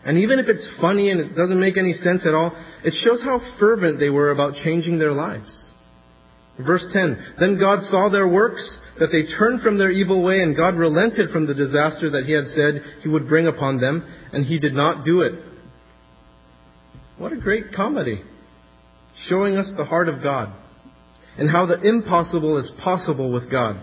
And 0.04 0.18
even 0.18 0.40
if 0.40 0.48
it's 0.48 0.68
funny 0.80 1.10
and 1.10 1.20
it 1.20 1.36
doesn't 1.36 1.60
make 1.60 1.78
any 1.78 1.92
sense 1.92 2.26
at 2.26 2.34
all, 2.34 2.50
it 2.84 2.92
shows 3.04 3.22
how 3.22 3.40
fervent 3.60 4.00
they 4.00 4.10
were 4.10 4.32
about 4.32 4.54
changing 4.64 4.98
their 4.98 5.12
lives. 5.12 5.70
Verse 6.58 6.84
10 6.92 7.36
Then 7.38 7.60
God 7.60 7.84
saw 7.84 8.08
their 8.08 8.26
works, 8.26 8.80
that 8.98 9.10
they 9.12 9.22
turned 9.38 9.62
from 9.62 9.78
their 9.78 9.92
evil 9.92 10.24
way, 10.24 10.40
and 10.40 10.56
God 10.56 10.74
relented 10.74 11.30
from 11.30 11.46
the 11.46 11.54
disaster 11.54 12.10
that 12.10 12.24
He 12.24 12.32
had 12.32 12.46
said 12.46 12.82
He 13.02 13.08
would 13.08 13.28
bring 13.28 13.46
upon 13.46 13.80
them, 13.80 14.04
and 14.32 14.44
He 14.44 14.58
did 14.58 14.74
not 14.74 15.04
do 15.04 15.20
it. 15.20 15.34
What 17.18 17.32
a 17.32 17.36
great 17.36 17.72
comedy! 17.72 18.20
Showing 19.28 19.56
us 19.56 19.72
the 19.76 19.84
heart 19.84 20.08
of 20.08 20.24
God, 20.24 20.52
and 21.38 21.48
how 21.48 21.66
the 21.66 21.80
impossible 21.80 22.56
is 22.58 22.72
possible 22.82 23.32
with 23.32 23.48
God. 23.48 23.80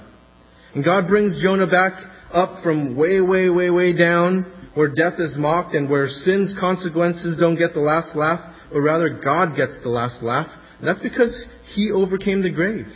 And 0.75 0.83
God 0.83 1.07
brings 1.07 1.41
Jonah 1.41 1.67
back 1.67 1.93
up 2.31 2.63
from 2.63 2.95
way, 2.97 3.21
way, 3.21 3.49
way, 3.49 3.69
way 3.69 3.95
down 3.95 4.51
where 4.73 4.89
death 4.89 5.19
is 5.19 5.35
mocked 5.37 5.75
and 5.75 5.89
where 5.89 6.07
sin's 6.07 6.55
consequences 6.59 7.37
don't 7.39 7.57
get 7.57 7.73
the 7.73 7.79
last 7.79 8.15
laugh, 8.15 8.39
but 8.71 8.79
rather 8.79 9.19
God 9.23 9.55
gets 9.55 9.79
the 9.83 9.89
last 9.89 10.23
laugh. 10.23 10.47
And 10.79 10.87
that's 10.87 11.01
because 11.01 11.45
He 11.75 11.91
overcame 11.91 12.41
the 12.41 12.51
grave. 12.51 12.87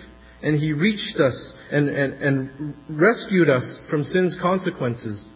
And 0.42 0.60
He 0.60 0.74
reached 0.74 1.18
us 1.20 1.56
and, 1.72 1.90
and, 1.90 2.14
and 2.14 2.76
rescued 2.90 3.50
us 3.50 3.80
from 3.90 4.04
sin's 4.04 4.38
consequences. 4.42 5.28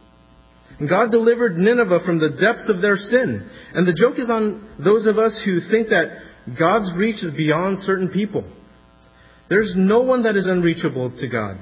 And 0.79 0.89
God 0.89 1.11
delivered 1.11 1.57
Nineveh 1.57 1.99
from 2.05 2.19
the 2.19 2.29
depths 2.29 2.69
of 2.73 2.81
their 2.81 2.95
sin. 2.95 3.47
And 3.73 3.85
the 3.85 3.93
joke 3.93 4.17
is 4.17 4.29
on 4.29 4.67
those 4.83 5.05
of 5.05 5.17
us 5.17 5.39
who 5.45 5.59
think 5.69 5.89
that 5.89 6.17
God's 6.57 6.91
reach 6.97 7.23
is 7.23 7.35
beyond 7.37 7.79
certain 7.79 8.09
people. 8.11 8.49
There's 9.49 9.73
no 9.77 10.01
one 10.01 10.23
that 10.23 10.35
is 10.35 10.47
unreachable 10.47 11.15
to 11.19 11.29
God. 11.29 11.57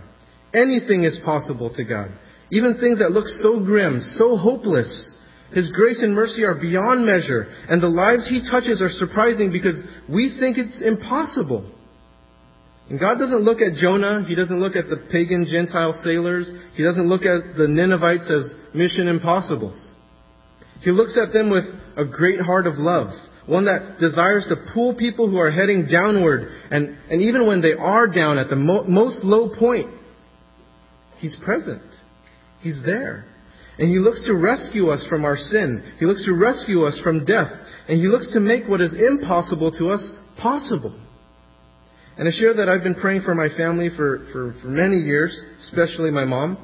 Anything 0.54 1.04
is 1.04 1.20
possible 1.24 1.74
to 1.76 1.84
God. 1.84 2.12
Even 2.52 2.80
things 2.80 3.00
that 3.00 3.12
look 3.12 3.28
so 3.28 3.64
grim, 3.64 4.02
so 4.02 4.36
hopeless. 4.36 5.16
His 5.54 5.72
grace 5.72 6.02
and 6.02 6.14
mercy 6.14 6.44
are 6.44 6.56
beyond 6.56 7.06
measure, 7.06 7.48
and 7.68 7.82
the 7.82 7.90
lives 7.90 8.28
He 8.28 8.42
touches 8.42 8.82
are 8.82 8.90
surprising 8.90 9.52
because 9.52 9.82
we 10.08 10.36
think 10.40 10.58
it's 10.58 10.82
impossible. 10.82 11.70
And 12.90 13.00
God 13.00 13.20
doesn't 13.20 13.42
look 13.42 13.62
at 13.62 13.76
Jonah, 13.76 14.26
He 14.28 14.36
doesn't 14.36 14.60
look 14.60 14.76
at 14.76 14.90
the 14.90 15.08
pagan 15.12 15.46
Gentile 15.50 15.94
sailors, 16.04 16.52
He 16.74 16.84
doesn't 16.84 17.08
look 17.08 17.22
at 17.22 17.58
the 17.58 17.68
Ninevites 17.68 18.30
as 18.32 18.54
mission 18.74 19.08
impossibles. 19.08 19.94
He 20.82 20.92
looks 20.92 21.18
at 21.18 21.34
them 21.34 21.50
with 21.50 21.66
a 21.98 22.06
great 22.06 22.40
heart 22.40 22.66
of 22.66 22.76
love, 22.78 23.14
one 23.46 23.66
that 23.66 24.00
desires 24.00 24.48
to 24.50 24.72
pull 24.74 24.96
people 24.96 25.30
who 25.30 25.38
are 25.38 25.52
heading 25.52 25.88
downward, 25.92 26.48
and, 26.72 26.98
and 27.10 27.22
even 27.22 27.46
when 27.48 27.62
they 27.62 27.74
are 27.74 28.08
down 28.08 28.38
at 28.38 28.50
the 28.50 28.56
mo- 28.56 28.86
most 28.86 29.24
low 29.24 29.54
point, 29.58 29.99
He's 31.20 31.38
present. 31.44 31.84
He's 32.62 32.82
there. 32.86 33.26
And 33.78 33.90
He 33.90 33.98
looks 33.98 34.26
to 34.26 34.34
rescue 34.34 34.90
us 34.90 35.06
from 35.10 35.24
our 35.24 35.38
sin. 35.38 35.96
He 36.00 36.06
looks 36.06 36.26
to 36.26 36.34
rescue 36.34 36.84
us 36.84 37.00
from 37.04 37.26
death. 37.26 37.52
And 37.88 38.00
He 38.00 38.08
looks 38.08 38.34
to 38.34 38.40
make 38.40 38.68
what 38.68 38.82
is 38.82 38.94
impossible 38.94 39.72
to 39.80 39.90
us 39.90 40.10
possible. 40.42 41.00
And 42.18 42.28
I 42.28 42.32
share 42.32 42.54
that 42.56 42.68
I've 42.68 42.84
been 42.84 43.00
praying 43.00 43.22
for 43.22 43.34
my 43.34 43.48
family 43.56 43.90
for, 43.96 44.28
for, 44.34 44.54
for 44.62 44.68
many 44.68 44.98
years, 44.98 45.32
especially 45.64 46.12
my 46.12 46.26
mom. 46.26 46.58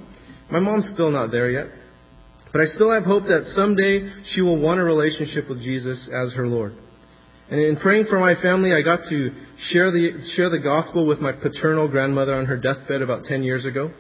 My 0.52 0.60
mom's 0.60 0.92
still 0.94 1.12
not 1.12 1.32
there 1.32 1.50
yet. 1.50 1.68
But 2.52 2.62
I 2.62 2.66
still 2.66 2.92
have 2.92 3.04
hope 3.04 3.24
that 3.24 3.52
someday 3.56 4.24
she 4.26 4.42
will 4.42 4.62
want 4.62 4.80
a 4.80 4.84
relationship 4.84 5.50
with 5.50 5.60
Jesus 5.60 6.10
as 6.14 6.34
her 6.36 6.48
Lord. 6.48 6.74
And 7.50 7.60
in 7.60 7.78
praying 7.78 8.06
for 8.10 8.20
my 8.20 8.36
family, 8.42 8.74
I 8.74 8.82
got 8.82 9.02
to 9.10 9.30
share 9.70 9.92
the, 9.92 10.24
share 10.36 10.50
the 10.50 10.60
gospel 10.60 11.08
with 11.08 11.20
my 11.20 11.32
paternal 11.32 11.88
grandmother 11.88 12.34
on 12.34 12.46
her 12.48 12.58
deathbed 12.58 13.02
about 13.02 13.24
10 13.24 13.44
years 13.44 13.66
ago. 13.66 13.92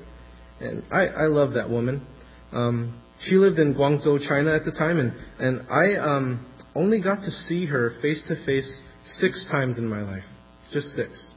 And 0.59 0.83
I, 0.91 1.07
I 1.07 1.25
love 1.27 1.53
that 1.53 1.69
woman. 1.69 2.05
Um, 2.51 3.01
she 3.21 3.35
lived 3.35 3.59
in 3.59 3.75
Guangzhou, 3.75 4.27
China 4.27 4.55
at 4.55 4.65
the 4.65 4.71
time, 4.71 4.99
and, 4.99 5.13
and 5.39 5.69
I 5.69 5.95
um, 5.97 6.45
only 6.73 7.01
got 7.01 7.17
to 7.17 7.31
see 7.31 7.65
her 7.65 7.91
face 8.01 8.23
to 8.27 8.35
face 8.45 8.81
six 9.05 9.47
times 9.51 9.77
in 9.77 9.87
my 9.87 10.01
life. 10.01 10.23
Just 10.71 10.87
six. 10.89 11.33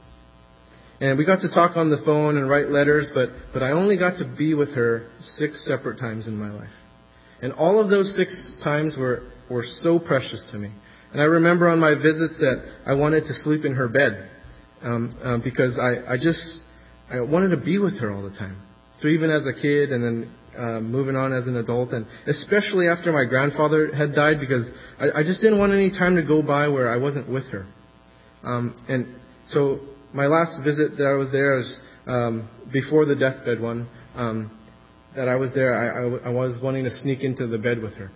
And 1.01 1.17
we 1.17 1.25
got 1.25 1.41
to 1.41 1.49
talk 1.49 1.77
on 1.77 1.89
the 1.89 2.01
phone 2.03 2.37
and 2.37 2.49
write 2.49 2.67
letters, 2.67 3.09
but, 3.13 3.29
but 3.53 3.63
I 3.63 3.71
only 3.71 3.97
got 3.97 4.17
to 4.17 4.35
be 4.37 4.53
with 4.53 4.75
her 4.75 5.09
six 5.21 5.65
separate 5.65 5.97
times 5.97 6.27
in 6.27 6.35
my 6.35 6.51
life. 6.51 6.69
And 7.41 7.53
all 7.53 7.79
of 7.79 7.89
those 7.89 8.15
six 8.17 8.61
times 8.63 8.97
were, 8.99 9.31
were 9.49 9.63
so 9.65 9.97
precious 9.99 10.49
to 10.51 10.57
me. 10.57 10.71
And 11.13 11.21
I 11.21 11.25
remember 11.25 11.69
on 11.69 11.79
my 11.79 11.95
visits 11.95 12.37
that 12.39 12.63
I 12.85 12.93
wanted 12.93 13.21
to 13.21 13.33
sleep 13.33 13.63
in 13.63 13.75
her 13.75 13.87
bed 13.87 14.29
um, 14.81 15.15
uh, 15.23 15.37
because 15.43 15.79
I, 15.79 16.13
I 16.13 16.17
just 16.17 16.59
I 17.09 17.21
wanted 17.21 17.49
to 17.49 17.57
be 17.63 17.79
with 17.79 17.99
her 17.99 18.11
all 18.11 18.21
the 18.21 18.37
time. 18.37 18.61
So 19.01 19.07
even 19.07 19.29
as 19.29 19.45
a 19.45 19.53
kid 19.53 19.91
and 19.91 20.03
then 20.03 20.35
uh, 20.57 20.79
moving 20.81 21.15
on 21.15 21.33
as 21.33 21.47
an 21.47 21.55
adult, 21.55 21.91
and 21.91 22.05
especially 22.27 22.87
after 22.87 23.11
my 23.11 23.25
grandfather 23.25 23.93
had 23.93 24.13
died, 24.13 24.39
because 24.39 24.69
I, 24.99 25.19
I 25.19 25.23
just 25.23 25.41
didn't 25.41 25.59
want 25.59 25.71
any 25.71 25.89
time 25.89 26.15
to 26.15 26.23
go 26.23 26.41
by 26.41 26.67
where 26.67 26.91
I 26.91 26.97
wasn't 26.97 27.29
with 27.29 27.45
her. 27.51 27.65
Um, 28.43 28.75
and 28.87 29.15
so 29.47 29.79
my 30.13 30.27
last 30.27 30.63
visit 30.63 30.97
that 30.97 31.05
I 31.05 31.13
was 31.13 31.31
there 31.31 31.55
was 31.55 31.79
um, 32.07 32.49
before 32.73 33.05
the 33.05 33.15
deathbed 33.15 33.61
one. 33.61 33.87
Um, 34.15 34.51
that 35.15 35.27
I 35.27 35.35
was 35.35 35.53
there, 35.53 35.73
I, 35.73 36.27
I, 36.27 36.29
I 36.29 36.33
was 36.33 36.59
wanting 36.61 36.83
to 36.83 36.91
sneak 36.91 37.23
into 37.23 37.47
the 37.47 37.57
bed 37.57 37.81
with 37.81 37.93
her. 37.93 38.11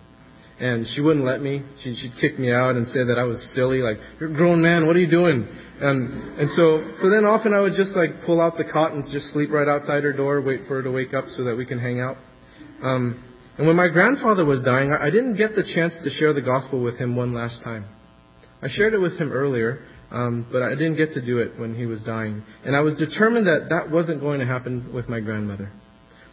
And 0.60 0.86
she 0.94 1.00
wouldn't 1.00 1.24
let 1.24 1.40
me. 1.40 1.64
She, 1.82 1.94
she'd 1.94 2.14
kick 2.20 2.38
me 2.38 2.52
out 2.52 2.76
and 2.76 2.86
say 2.86 3.04
that 3.04 3.18
I 3.18 3.24
was 3.24 3.42
silly. 3.54 3.78
Like, 3.78 3.96
you're 4.20 4.30
a 4.30 4.34
grown 4.34 4.62
man. 4.62 4.86
What 4.86 4.94
are 4.94 5.00
you 5.00 5.10
doing? 5.10 5.48
And 5.80 6.38
and 6.38 6.48
so 6.50 6.94
so 7.02 7.10
then 7.10 7.24
often 7.24 7.52
I 7.52 7.60
would 7.60 7.74
just 7.74 7.96
like 7.96 8.10
pull 8.24 8.40
out 8.40 8.56
the 8.56 8.64
cot 8.64 8.92
and 8.92 9.02
just 9.12 9.32
sleep 9.32 9.50
right 9.50 9.66
outside 9.66 10.04
her 10.04 10.12
door, 10.12 10.40
wait 10.40 10.68
for 10.68 10.76
her 10.76 10.82
to 10.84 10.90
wake 10.90 11.12
up 11.12 11.26
so 11.28 11.44
that 11.44 11.56
we 11.56 11.66
can 11.66 11.80
hang 11.80 12.00
out. 12.00 12.16
Um, 12.82 13.24
and 13.58 13.66
when 13.66 13.76
my 13.76 13.88
grandfather 13.88 14.44
was 14.44 14.62
dying, 14.62 14.92
I, 14.92 15.06
I 15.06 15.10
didn't 15.10 15.36
get 15.36 15.56
the 15.56 15.64
chance 15.74 15.98
to 16.04 16.10
share 16.10 16.32
the 16.32 16.42
gospel 16.42 16.82
with 16.82 16.96
him 16.96 17.16
one 17.16 17.34
last 17.34 17.62
time. 17.64 17.86
I 18.62 18.68
shared 18.68 18.94
it 18.94 18.98
with 18.98 19.18
him 19.18 19.32
earlier, 19.32 19.84
um, 20.10 20.46
but 20.50 20.62
I 20.62 20.70
didn't 20.70 20.96
get 20.96 21.12
to 21.14 21.24
do 21.24 21.38
it 21.38 21.58
when 21.58 21.74
he 21.74 21.86
was 21.86 22.02
dying. 22.04 22.42
And 22.64 22.76
I 22.76 22.80
was 22.80 22.96
determined 22.96 23.46
that 23.46 23.66
that 23.70 23.90
wasn't 23.90 24.20
going 24.20 24.40
to 24.40 24.46
happen 24.46 24.92
with 24.94 25.08
my 25.08 25.20
grandmother. 25.20 25.70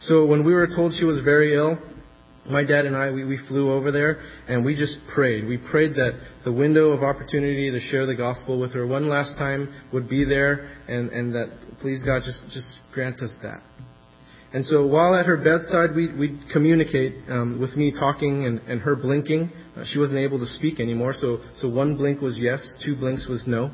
So 0.01 0.25
when 0.25 0.45
we 0.45 0.53
were 0.53 0.67
told 0.67 0.93
she 0.93 1.05
was 1.05 1.23
very 1.23 1.55
ill, 1.55 1.77
my 2.49 2.63
dad 2.63 2.85
and 2.85 2.95
I, 2.95 3.11
we, 3.11 3.23
we 3.23 3.39
flew 3.47 3.71
over 3.71 3.91
there 3.91 4.21
and 4.47 4.65
we 4.65 4.75
just 4.75 4.97
prayed. 5.13 5.45
We 5.47 5.57
prayed 5.57 5.93
that 5.95 6.19
the 6.43 6.51
window 6.51 6.89
of 6.89 7.03
opportunity 7.03 7.69
to 7.69 7.79
share 7.79 8.05
the 8.05 8.15
gospel 8.15 8.59
with 8.59 8.73
her 8.73 8.87
one 8.87 9.07
last 9.09 9.37
time 9.37 9.73
would 9.93 10.09
be 10.09 10.25
there 10.25 10.69
and, 10.87 11.09
and 11.09 11.35
that 11.35 11.49
please 11.81 12.03
God 12.03 12.23
just, 12.25 12.43
just 12.51 12.79
grant 12.93 13.21
us 13.21 13.35
that. 13.43 13.61
And 14.53 14.65
so 14.65 14.85
while 14.85 15.15
at 15.15 15.27
her 15.27 15.37
bedside, 15.37 15.95
we, 15.95 16.13
we'd 16.13 16.39
communicate 16.51 17.29
um, 17.29 17.59
with 17.59 17.75
me 17.77 17.91
talking 17.97 18.45
and, 18.45 18.59
and 18.67 18.81
her 18.81 18.95
blinking. 18.95 19.49
Uh, 19.77 19.83
she 19.85 19.97
wasn't 19.97 20.19
able 20.19 20.39
to 20.39 20.45
speak 20.45 20.81
anymore, 20.81 21.13
so, 21.15 21.37
so 21.55 21.69
one 21.69 21.95
blink 21.95 22.19
was 22.19 22.37
yes, 22.37 22.59
two 22.83 22.95
blinks 22.95 23.27
was 23.29 23.45
no. 23.47 23.71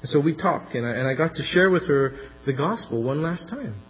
And 0.00 0.08
so 0.08 0.20
we 0.20 0.36
talked, 0.36 0.74
and 0.74 0.86
I, 0.86 0.90
and 0.90 1.08
I 1.08 1.14
got 1.14 1.34
to 1.34 1.42
share 1.42 1.70
with 1.70 1.88
her 1.88 2.14
the 2.46 2.52
gospel 2.52 3.02
one 3.02 3.22
last 3.22 3.48
time. 3.48 3.82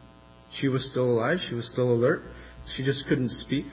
She 0.58 0.68
was 0.68 0.90
still 0.90 1.10
alive, 1.10 1.38
she 1.48 1.54
was 1.54 1.68
still 1.70 1.92
alert, 1.92 2.22
she 2.76 2.84
just 2.84 3.06
couldn't 3.08 3.30
speak. 3.30 3.66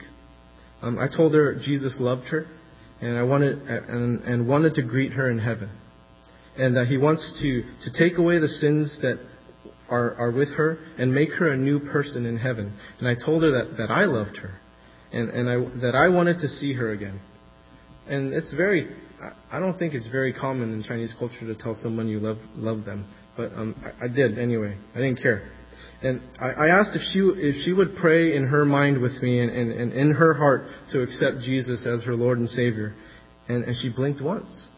Um, 0.82 0.98
I 0.98 1.08
told 1.14 1.34
her 1.34 1.60
Jesus 1.62 1.96
loved 2.00 2.28
her, 2.28 2.46
and 3.00 3.16
I 3.16 3.22
wanted 3.22 3.62
and, 3.62 4.22
and 4.22 4.48
wanted 4.48 4.74
to 4.74 4.82
greet 4.82 5.12
her 5.12 5.30
in 5.30 5.38
heaven, 5.38 5.70
and 6.56 6.76
that 6.76 6.86
He 6.86 6.96
wants 6.96 7.38
to 7.42 7.62
to 7.84 7.98
take 7.98 8.18
away 8.18 8.38
the 8.38 8.48
sins 8.48 8.98
that 9.02 9.18
are, 9.90 10.14
are 10.14 10.30
with 10.30 10.48
her 10.54 10.78
and 10.98 11.12
make 11.12 11.30
her 11.32 11.52
a 11.52 11.56
new 11.56 11.80
person 11.80 12.24
in 12.24 12.38
heaven. 12.38 12.72
And 12.98 13.08
I 13.08 13.14
told 13.14 13.42
her 13.42 13.50
that, 13.50 13.76
that 13.76 13.90
I 13.90 14.04
loved 14.04 14.36
her 14.38 14.58
and, 15.12 15.28
and 15.30 15.50
I, 15.50 15.80
that 15.80 15.94
I 15.94 16.08
wanted 16.08 16.34
to 16.34 16.48
see 16.48 16.72
her 16.74 16.92
again. 16.92 17.20
And 18.08 18.32
it's 18.32 18.52
very, 18.54 18.88
I 19.50 19.58
don't 19.58 19.78
think 19.78 19.94
it's 19.94 20.08
very 20.08 20.32
common 20.32 20.72
in 20.72 20.82
Chinese 20.82 21.14
culture 21.18 21.40
to 21.40 21.54
tell 21.54 21.76
someone 21.82 22.08
you 22.08 22.20
love, 22.20 22.38
love 22.54 22.84
them. 22.84 23.06
But 23.36 23.52
um, 23.52 23.74
I, 23.84 24.06
I 24.06 24.08
did 24.08 24.38
anyway. 24.38 24.76
I 24.94 24.98
didn't 24.98 25.20
care. 25.20 25.50
And 26.02 26.22
I, 26.38 26.48
I 26.48 26.66
asked 26.68 26.96
if 26.96 27.02
she, 27.12 27.18
if 27.20 27.64
she 27.64 27.72
would 27.72 27.96
pray 27.96 28.34
in 28.34 28.46
her 28.46 28.64
mind 28.64 29.00
with 29.00 29.22
me 29.22 29.40
and, 29.40 29.50
and, 29.50 29.70
and 29.70 29.92
in 29.92 30.14
her 30.14 30.34
heart 30.34 30.62
to 30.92 31.02
accept 31.02 31.40
Jesus 31.44 31.86
as 31.86 32.04
her 32.04 32.14
Lord 32.14 32.38
and 32.38 32.48
Savior. 32.48 32.94
And, 33.48 33.64
and 33.64 33.76
she 33.80 33.92
blinked 33.94 34.22
once. 34.22 34.68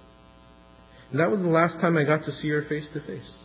And 1.11 1.21
that 1.21 1.31
was 1.31 1.41
the 1.41 1.49
last 1.49 1.81
time 1.81 1.97
I 1.97 2.05
got 2.05 2.25
to 2.25 2.33
see 2.33 2.49
her 2.49 2.63
face 2.69 2.89
to 2.95 3.01
face. 3.01 3.39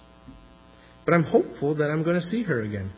But 1.06 1.14
I'm 1.14 1.24
hopeful 1.24 1.76
that 1.76 1.92
I'm 1.92 2.04
going 2.04 2.16
to 2.16 2.22
see 2.22 2.44
her 2.44 2.62
again. 2.62 2.92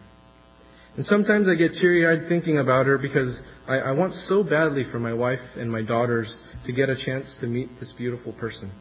And 0.95 1.05
sometimes 1.05 1.47
I 1.47 1.55
get 1.55 1.73
teary 1.73 2.07
eyed 2.07 2.27
thinking 2.29 2.57
about 2.57 2.85
her 2.85 2.97
because 2.97 3.39
I, 3.67 3.77
I 3.77 3.91
want 3.91 4.13
so 4.13 4.43
badly 4.43 4.83
for 4.91 4.99
my 4.99 5.13
wife 5.13 5.39
and 5.55 5.71
my 5.71 5.81
daughters 5.81 6.41
to 6.65 6.73
get 6.73 6.89
a 6.89 6.95
chance 6.95 7.37
to 7.41 7.47
meet 7.47 7.69
this 7.79 7.93
beautiful 7.97 8.33
person. 8.33 8.71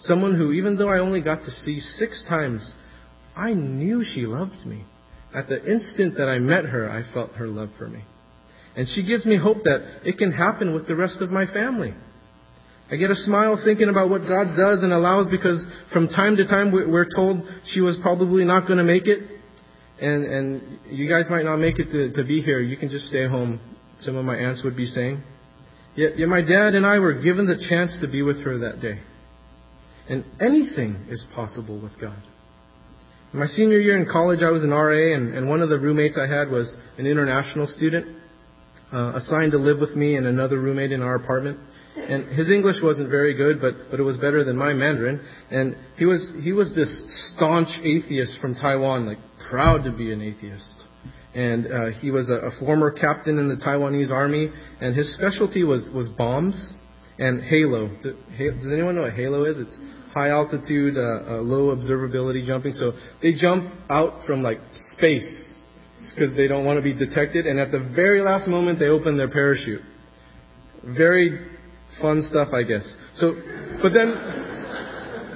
Someone 0.00 0.36
who, 0.36 0.52
even 0.52 0.76
though 0.76 0.88
I 0.88 0.98
only 0.98 1.22
got 1.22 1.40
to 1.40 1.50
see 1.50 1.80
six 1.80 2.24
times, 2.28 2.74
I 3.36 3.54
knew 3.54 4.04
she 4.04 4.22
loved 4.22 4.66
me. 4.66 4.84
At 5.34 5.48
the 5.48 5.64
instant 5.64 6.16
that 6.16 6.28
I 6.28 6.38
met 6.38 6.64
her, 6.66 6.88
I 6.88 7.02
felt 7.12 7.32
her 7.32 7.48
love 7.48 7.70
for 7.76 7.88
me. 7.88 8.04
And 8.76 8.86
she 8.88 9.04
gives 9.04 9.26
me 9.26 9.36
hope 9.36 9.64
that 9.64 10.02
it 10.04 10.16
can 10.16 10.32
happen 10.32 10.74
with 10.74 10.86
the 10.86 10.94
rest 10.94 11.20
of 11.20 11.30
my 11.30 11.46
family. 11.46 11.92
I 12.90 12.96
get 12.96 13.10
a 13.10 13.14
smile 13.14 13.60
thinking 13.64 13.88
about 13.88 14.10
what 14.10 14.22
God 14.22 14.56
does 14.56 14.82
and 14.82 14.92
allows 14.92 15.28
because 15.30 15.66
from 15.92 16.08
time 16.08 16.36
to 16.36 16.46
time 16.46 16.70
we're 16.70 17.08
told 17.08 17.42
she 17.66 17.80
was 17.80 17.98
probably 18.02 18.44
not 18.44 18.66
going 18.66 18.78
to 18.78 18.84
make 18.84 19.06
it. 19.06 19.40
And, 20.00 20.24
and 20.24 20.78
you 20.86 21.08
guys 21.08 21.24
might 21.30 21.44
not 21.44 21.56
make 21.56 21.78
it 21.78 21.90
to, 21.90 22.12
to 22.12 22.26
be 22.26 22.40
here. 22.40 22.60
You 22.60 22.76
can 22.76 22.90
just 22.90 23.06
stay 23.06 23.26
home, 23.26 23.60
some 24.00 24.16
of 24.16 24.24
my 24.24 24.36
aunts 24.36 24.62
would 24.64 24.76
be 24.76 24.86
saying. 24.86 25.22
Yet, 25.96 26.18
yet 26.18 26.28
my 26.28 26.42
dad 26.42 26.74
and 26.74 26.84
I 26.84 26.98
were 26.98 27.14
given 27.14 27.46
the 27.46 27.56
chance 27.68 27.96
to 28.02 28.10
be 28.10 28.22
with 28.22 28.42
her 28.44 28.58
that 28.58 28.80
day. 28.80 29.00
And 30.08 30.24
anything 30.40 31.06
is 31.08 31.24
possible 31.34 31.80
with 31.80 31.98
God. 32.00 32.20
My 33.34 33.46
senior 33.48 33.80
year 33.80 33.98
in 33.98 34.06
college, 34.08 34.44
I 34.44 34.50
was 34.50 34.62
an 34.62 34.70
RA, 34.70 35.12
and, 35.12 35.34
and 35.34 35.48
one 35.48 35.60
of 35.60 35.68
the 35.68 35.76
roommates 35.76 36.16
I 36.16 36.28
had 36.28 36.50
was 36.50 36.72
an 36.98 37.04
international 37.04 37.66
student 37.66 38.16
uh, 38.92 39.14
assigned 39.16 39.50
to 39.50 39.58
live 39.58 39.80
with 39.80 39.96
me 39.96 40.14
and 40.14 40.24
another 40.28 40.60
roommate 40.60 40.92
in 40.92 41.02
our 41.02 41.16
apartment. 41.16 41.58
And 41.96 42.28
his 42.28 42.48
English 42.48 42.76
wasn't 42.80 43.10
very 43.10 43.34
good, 43.34 43.60
but, 43.60 43.90
but 43.90 43.98
it 43.98 44.04
was 44.04 44.18
better 44.18 44.44
than 44.44 44.56
my 44.56 44.72
Mandarin. 44.72 45.20
And 45.50 45.76
he 45.96 46.04
was, 46.04 46.30
he 46.44 46.52
was 46.52 46.76
this 46.76 47.34
staunch 47.34 47.70
atheist 47.82 48.38
from 48.40 48.54
Taiwan, 48.54 49.04
like 49.04 49.18
proud 49.50 49.82
to 49.82 49.90
be 49.90 50.12
an 50.12 50.22
atheist. 50.22 50.84
And 51.34 51.66
uh, 51.66 51.90
he 51.90 52.12
was 52.12 52.30
a, 52.30 52.34
a 52.34 52.50
former 52.60 52.92
captain 52.92 53.40
in 53.40 53.48
the 53.48 53.56
Taiwanese 53.56 54.12
army, 54.12 54.52
and 54.80 54.94
his 54.94 55.12
specialty 55.12 55.64
was, 55.64 55.90
was 55.92 56.08
bombs 56.08 56.72
and 57.18 57.42
halo. 57.42 57.88
Does 58.00 58.72
anyone 58.72 58.94
know 58.94 59.02
what 59.02 59.14
halo 59.14 59.42
is? 59.42 59.58
It's 59.58 59.76
high 60.14 60.28
altitude, 60.28 60.96
uh, 60.96 61.00
uh, 61.00 61.42
low 61.42 61.74
observability 61.74 62.46
jumping. 62.46 62.72
So 62.72 62.92
they 63.20 63.34
jump 63.34 63.70
out 63.90 64.24
from 64.26 64.42
like 64.42 64.58
space 64.72 65.54
because 66.14 66.36
they 66.36 66.46
don't 66.46 66.64
want 66.64 66.78
to 66.78 66.82
be 66.82 66.94
detected, 66.94 67.46
and 67.46 67.58
at 67.58 67.72
the 67.72 67.80
very 67.94 68.20
last 68.20 68.46
moment 68.46 68.78
they 68.78 68.86
open 68.86 69.16
their 69.16 69.30
parachute. 69.30 69.82
Very 70.84 71.50
fun 72.00 72.22
stuff, 72.28 72.48
I 72.52 72.62
guess. 72.62 72.86
So, 73.16 73.32
but 73.82 73.90
then 73.90 74.12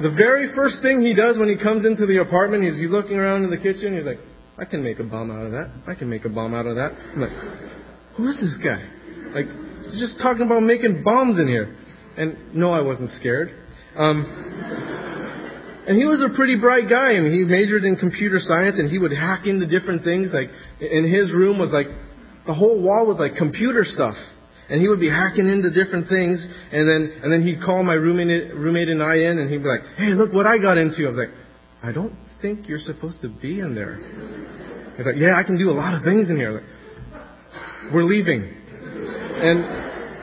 the 0.00 0.14
very 0.16 0.54
first 0.54 0.82
thing 0.82 1.02
he 1.02 1.14
does 1.14 1.38
when 1.38 1.48
he 1.48 1.56
comes 1.56 1.84
into 1.84 2.06
the 2.06 2.20
apartment 2.20 2.64
is 2.64 2.78
he's 2.78 2.90
looking 2.90 3.16
around 3.16 3.44
in 3.44 3.50
the 3.50 3.58
kitchen. 3.58 3.96
He's 3.96 4.04
like, 4.04 4.18
I 4.58 4.64
can 4.64 4.82
make 4.82 4.98
a 4.98 5.04
bomb 5.04 5.30
out 5.30 5.46
of 5.46 5.52
that. 5.52 5.70
I 5.86 5.94
can 5.94 6.08
make 6.10 6.24
a 6.24 6.28
bomb 6.28 6.54
out 6.54 6.66
of 6.66 6.76
that. 6.76 6.92
I'm 6.92 7.20
like, 7.20 7.34
who 8.16 8.28
is 8.28 8.38
this 8.40 8.58
guy? 8.62 8.82
Like, 9.34 9.46
he's 9.84 9.98
just 9.98 10.20
talking 10.20 10.42
about 10.42 10.62
making 10.62 11.02
bombs 11.02 11.40
in 11.40 11.48
here. 11.48 11.74
And 12.16 12.54
no, 12.54 12.72
I 12.72 12.82
wasn't 12.82 13.10
scared. 13.10 13.50
Um, 13.98 15.84
and 15.88 15.96
he 15.96 16.06
was 16.06 16.22
a 16.22 16.34
pretty 16.36 16.58
bright 16.58 16.88
guy. 16.88 17.18
Mean, 17.18 17.32
he 17.32 17.44
majored 17.44 17.82
in 17.84 17.96
computer 17.96 18.38
science 18.38 18.78
and 18.78 18.90
he 18.90 18.98
would 18.98 19.12
hack 19.12 19.46
into 19.46 19.66
different 19.66 20.04
things. 20.04 20.30
Like, 20.32 20.48
in 20.80 21.10
his 21.10 21.32
room 21.32 21.58
was 21.58 21.72
like, 21.72 21.88
the 22.46 22.54
whole 22.54 22.82
wall 22.82 23.06
was 23.06 23.18
like 23.18 23.36
computer 23.36 23.84
stuff. 23.84 24.16
And 24.70 24.80
he 24.80 24.88
would 24.88 25.00
be 25.00 25.08
hacking 25.08 25.48
into 25.48 25.72
different 25.72 26.08
things, 26.08 26.44
and 26.72 26.86
then 26.86 27.20
and 27.22 27.32
then 27.32 27.40
he'd 27.40 27.62
call 27.64 27.82
my 27.82 27.94
roommate 27.94 28.52
roommate 28.52 28.88
and 28.88 29.02
I 29.02 29.16
in, 29.16 29.38
and 29.38 29.48
he'd 29.48 29.62
be 29.62 29.68
like, 29.68 29.80
"Hey, 29.96 30.12
look 30.12 30.34
what 30.34 30.46
I 30.46 30.58
got 30.58 30.76
into." 30.76 31.06
I 31.06 31.08
was 31.08 31.16
like, 31.16 31.32
"I 31.82 31.90
don't 31.90 32.12
think 32.42 32.68
you're 32.68 32.78
supposed 32.78 33.22
to 33.22 33.32
be 33.40 33.60
in 33.60 33.74
there." 33.74 33.96
He's 34.98 35.06
like, 35.06 35.16
"Yeah, 35.16 35.40
I 35.40 35.42
can 35.42 35.56
do 35.56 35.70
a 35.70 35.72
lot 35.72 35.94
of 35.94 36.04
things 36.04 36.28
in 36.28 36.36
here." 36.36 36.60
Like, 36.60 37.94
We're 37.94 38.02
leaving, 38.02 38.42
and 38.44 39.64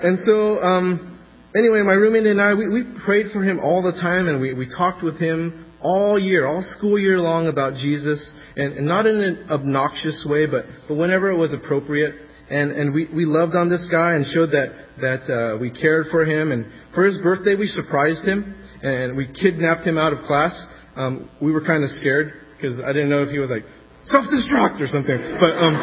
and 0.06 0.20
so 0.20 0.62
um, 0.62 1.15
anyway, 1.58 1.82
my 1.84 1.94
roommate 1.94 2.28
and 2.28 2.42
I 2.42 2.54
we, 2.54 2.70
we 2.70 2.84
prayed 3.06 3.32
for 3.32 3.44
him 3.44 3.60
all 3.60 3.82
the 3.82 3.94
time, 3.94 4.28
and 4.28 4.42
we 4.42 4.54
we 4.54 4.68
talked 4.68 5.04
with 5.04 5.20
him 5.20 5.66
all 5.82 6.18
year, 6.18 6.46
all 6.48 6.64
school 6.78 6.98
year 6.98 7.20
long 7.20 7.48
about 7.48 7.76
Jesus, 7.76 8.20
and, 8.56 8.74
and 8.74 8.88
not 8.88 9.06
in 9.06 9.22
an 9.22 9.48
obnoxious 9.50 10.26
way, 10.30 10.46
but 10.46 10.66
but 10.88 10.96
whenever 10.96 11.32
it 11.32 11.38
was 11.38 11.54
appropriate 11.54 12.16
and 12.50 12.72
and 12.72 12.94
we 12.94 13.08
we 13.14 13.26
loved 13.26 13.56
on 13.56 13.70
this 13.70 13.88
guy 13.90 14.14
and 14.14 14.26
showed 14.26 14.52
that 14.52 14.70
that 15.02 15.24
uh, 15.32 15.58
we 15.60 15.72
cared 15.72 16.08
for 16.12 16.24
him. 16.24 16.52
And 16.52 16.72
for 16.94 17.04
his 17.04 17.20
birthday, 17.22 17.56
we 17.56 17.66
surprised 17.66 18.26
him 18.26 18.56
and 18.84 19.18
we 19.18 19.28
kidnapped 19.28 19.86
him 19.86 19.98
out 19.98 20.14
of 20.14 20.20
class. 20.26 20.54
Um, 20.96 21.30
we 21.42 21.52
were 21.52 21.66
kind 21.66 21.84
of 21.84 21.90
scared 21.90 22.34
because 22.56 22.80
I 22.80 22.94
didn't 22.94 23.10
know 23.10 23.24
if 23.24 23.30
he 23.30 23.40
was 23.40 23.50
like 23.50 23.66
self-destruct 24.06 24.80
or 24.80 24.88
something, 24.88 25.18
but 25.42 25.54
um, 25.58 25.76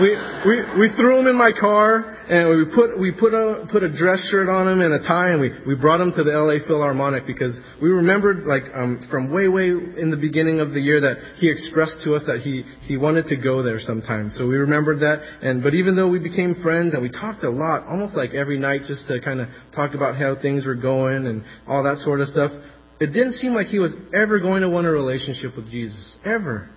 we 0.00 0.14
we 0.46 0.54
we 0.78 0.96
threw 0.96 1.18
him 1.18 1.26
in 1.26 1.36
my 1.36 1.50
car 1.58 2.17
and 2.28 2.48
we 2.52 2.64
put 2.74 3.00
we 3.00 3.10
put 3.10 3.32
a 3.32 3.66
put 3.72 3.82
a 3.82 3.88
dress 3.88 4.20
shirt 4.30 4.48
on 4.48 4.68
him 4.68 4.80
and 4.80 4.92
a 4.92 5.00
tie, 5.00 5.30
and 5.30 5.40
we 5.40 5.50
we 5.66 5.74
brought 5.74 6.00
him 6.00 6.12
to 6.12 6.22
the 6.22 6.32
L.A. 6.32 6.60
Philharmonic 6.60 7.26
because 7.26 7.58
we 7.80 7.88
remembered 7.88 8.44
like 8.44 8.64
um, 8.74 9.00
from 9.10 9.32
way 9.32 9.48
way 9.48 9.68
in 9.68 10.10
the 10.10 10.18
beginning 10.20 10.60
of 10.60 10.72
the 10.72 10.80
year 10.80 11.00
that 11.00 11.16
he 11.36 11.48
expressed 11.48 12.04
to 12.04 12.14
us 12.14 12.24
that 12.26 12.40
he 12.40 12.64
he 12.84 12.98
wanted 12.98 13.26
to 13.28 13.36
go 13.36 13.62
there 13.62 13.80
sometime. 13.80 14.28
So 14.28 14.46
we 14.46 14.56
remembered 14.56 15.00
that, 15.00 15.24
and 15.40 15.62
but 15.62 15.72
even 15.72 15.96
though 15.96 16.10
we 16.10 16.18
became 16.18 16.60
friends 16.62 16.92
and 16.92 17.02
we 17.02 17.08
talked 17.08 17.44
a 17.44 17.50
lot, 17.50 17.88
almost 17.88 18.14
like 18.14 18.34
every 18.34 18.58
night, 18.58 18.82
just 18.86 19.08
to 19.08 19.20
kind 19.24 19.40
of 19.40 19.48
talk 19.74 19.94
about 19.94 20.16
how 20.16 20.36
things 20.36 20.66
were 20.66 20.76
going 20.76 21.26
and 21.26 21.44
all 21.66 21.82
that 21.84 21.98
sort 21.98 22.20
of 22.20 22.28
stuff. 22.28 22.52
It 23.00 23.14
didn't 23.14 23.34
seem 23.34 23.54
like 23.54 23.68
he 23.68 23.78
was 23.78 23.94
ever 24.12 24.40
going 24.40 24.62
to 24.62 24.68
want 24.68 24.86
a 24.86 24.90
relationship 24.90 25.56
with 25.56 25.70
Jesus. 25.70 26.18
Ever. 26.24 26.68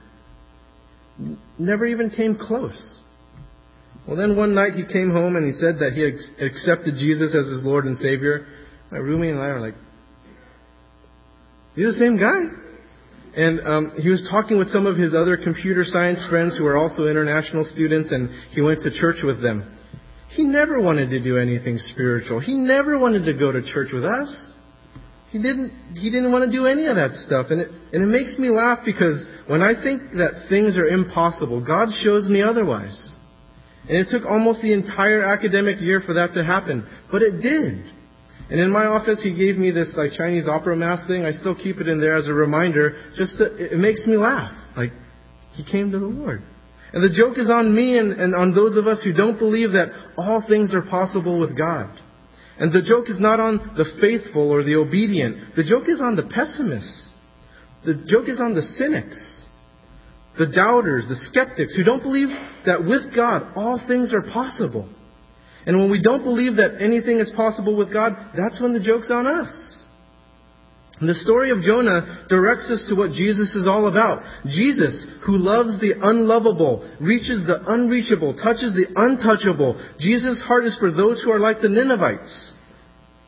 Never 1.58 1.86
even 1.88 2.12
came 2.12 2.38
close. 2.40 3.01
Well, 4.12 4.20
then 4.20 4.36
one 4.36 4.54
night 4.54 4.74
he 4.74 4.84
came 4.84 5.10
home 5.10 5.38
and 5.38 5.46
he 5.46 5.54
said 5.54 5.80
that 5.80 5.94
he 5.96 6.04
accepted 6.04 6.96
Jesus 7.00 7.34
as 7.34 7.48
his 7.48 7.64
Lord 7.64 7.86
and 7.86 7.96
Savior. 7.96 8.46
My 8.92 8.98
roommate 8.98 9.32
and 9.32 9.40
I 9.40 9.54
were 9.54 9.62
like, 9.62 9.76
"He's 11.76 11.86
the 11.86 11.94
same 11.94 12.20
guy." 12.20 12.44
And 13.38 13.62
um, 13.62 13.92
he 14.02 14.10
was 14.10 14.28
talking 14.30 14.60
with 14.60 14.68
some 14.68 14.86
of 14.86 14.98
his 14.98 15.16
other 15.16 15.38
computer 15.38 15.86
science 15.86 16.28
friends 16.30 16.58
who 16.58 16.68
are 16.68 16.76
also 16.76 17.08
international 17.08 17.64
students, 17.64 18.12
and 18.12 18.28
he 18.52 18.60
went 18.60 18.82
to 18.82 18.92
church 18.92 19.24
with 19.24 19.42
them. 19.42 19.80
He 20.36 20.44
never 20.44 20.82
wanted 20.82 21.10
to 21.12 21.24
do 21.24 21.38
anything 21.38 21.78
spiritual. 21.78 22.42
He 22.42 22.56
never 22.56 23.00
wanted 23.00 23.24
to 23.32 23.34
go 23.34 23.54
to 23.54 23.64
church 23.64 23.94
with 23.94 24.04
us. 24.04 24.28
He 25.30 25.42
didn't. 25.42 25.72
He 25.96 26.12
didn't 26.12 26.34
want 26.34 26.44
to 26.44 26.52
do 26.52 26.66
any 26.66 26.88
of 26.88 26.98
that 26.98 27.14
stuff, 27.14 27.48
and 27.50 27.62
it 27.62 27.70
and 27.94 28.04
it 28.04 28.12
makes 28.12 28.38
me 28.38 28.50
laugh 28.50 28.80
because 28.84 29.26
when 29.48 29.62
I 29.62 29.72
think 29.82 30.20
that 30.20 30.48
things 30.50 30.78
are 30.78 30.88
impossible, 30.88 31.66
God 31.66 31.94
shows 32.04 32.28
me 32.28 32.42
otherwise. 32.42 33.16
And 33.88 33.98
it 33.98 34.08
took 34.10 34.26
almost 34.26 34.62
the 34.62 34.74
entire 34.74 35.24
academic 35.24 35.82
year 35.82 36.02
for 36.06 36.14
that 36.14 36.34
to 36.34 36.44
happen. 36.44 36.88
But 37.12 37.22
it 37.22 37.42
did. 37.42 37.86
And 38.50 38.60
in 38.60 38.70
my 38.70 38.86
office, 38.86 39.24
he 39.24 39.34
gave 39.36 39.58
me 39.58 39.72
this 39.72 39.94
like 39.98 40.12
Chinese 40.12 40.48
opera 40.48 40.76
mask 40.76 41.08
thing. 41.08 41.26
I 41.26 41.32
still 41.32 41.56
keep 41.56 41.78
it 41.78 41.88
in 41.88 42.02
there 42.02 42.18
as 42.18 42.28
a 42.28 42.34
reminder. 42.34 42.96
Just 43.16 43.38
to, 43.38 43.46
it 43.46 43.78
makes 43.78 44.06
me 44.08 44.18
laugh. 44.18 44.52
Like 44.76 44.92
he 45.54 45.64
came 45.64 45.92
to 45.92 46.00
the 46.00 46.06
Lord. 46.06 46.44
And 46.94 47.02
the 47.02 47.16
joke 47.16 47.38
is 47.38 47.50
on 47.50 47.74
me 47.74 47.98
and, 47.98 48.12
and 48.12 48.36
on 48.36 48.54
those 48.54 48.76
of 48.76 48.88
us 48.88 49.02
who 49.02 49.14
don't 49.14 49.40
believe 49.40 49.72
that 49.72 49.90
all 50.18 50.44
things 50.48 50.76
are 50.76 50.82
possible 50.82 51.40
with 51.40 51.58
God. 51.58 51.98
And 52.60 52.72
the 52.72 52.84
joke 52.84 53.10
is 53.10 53.20
not 53.20 53.40
on 53.40 53.58
the 53.78 53.88
faithful 54.02 54.52
or 54.52 54.64
the 54.64 54.76
obedient. 54.76 55.56
The 55.56 55.64
joke 55.64 55.88
is 55.88 56.02
on 56.02 56.16
the 56.16 56.28
pessimists. 56.28 57.10
The 57.86 58.04
joke 58.06 58.28
is 58.28 58.40
on 58.40 58.54
the 58.54 58.62
cynics, 58.62 59.41
the 60.38 60.48
doubters, 60.48 61.08
the 61.08 61.16
skeptics 61.16 61.76
who 61.76 61.84
don't 61.84 62.04
believe 62.04 62.30
that 62.66 62.86
with 62.86 63.14
God 63.16 63.52
all 63.56 63.82
things 63.88 64.14
are 64.14 64.32
possible. 64.32 64.90
And 65.66 65.78
when 65.78 65.92
we 65.92 66.02
don't 66.02 66.24
believe 66.24 66.56
that 66.56 66.82
anything 66.82 67.20
is 67.20 67.32
possible 67.36 67.78
with 67.78 67.94
God, 67.94 68.14
that's 68.36 68.62
when 68.62 68.74
the 68.74 68.82
joke's 68.82 69.12
on 69.12 69.28
us. 69.28 69.72
And 71.02 71.10
the 71.10 71.16
story 71.16 71.50
of 71.50 71.62
Jonah 71.62 72.26
directs 72.30 72.70
us 72.70 72.86
to 72.90 72.96
what 72.96 73.12
Jesus 73.12 73.56
is 73.56 73.68
all 73.68 73.90
about. 73.90 74.22
Jesus, 74.46 74.94
who 75.26 75.34
loves 75.34 75.82
the 75.82 75.98
unlovable, 75.98 76.86
reaches 77.02 77.42
the 77.46 77.58
unreachable, 77.66 78.38
touches 78.38 78.74
the 78.78 78.86
untouchable. 78.94 79.82
Jesus' 80.00 80.44
heart 80.46 80.66
is 80.66 80.78
for 80.78 80.92
those 80.92 81.22
who 81.24 81.32
are 81.32 81.40
like 81.40 81.62
the 81.62 81.70
Ninevites. 81.70 82.54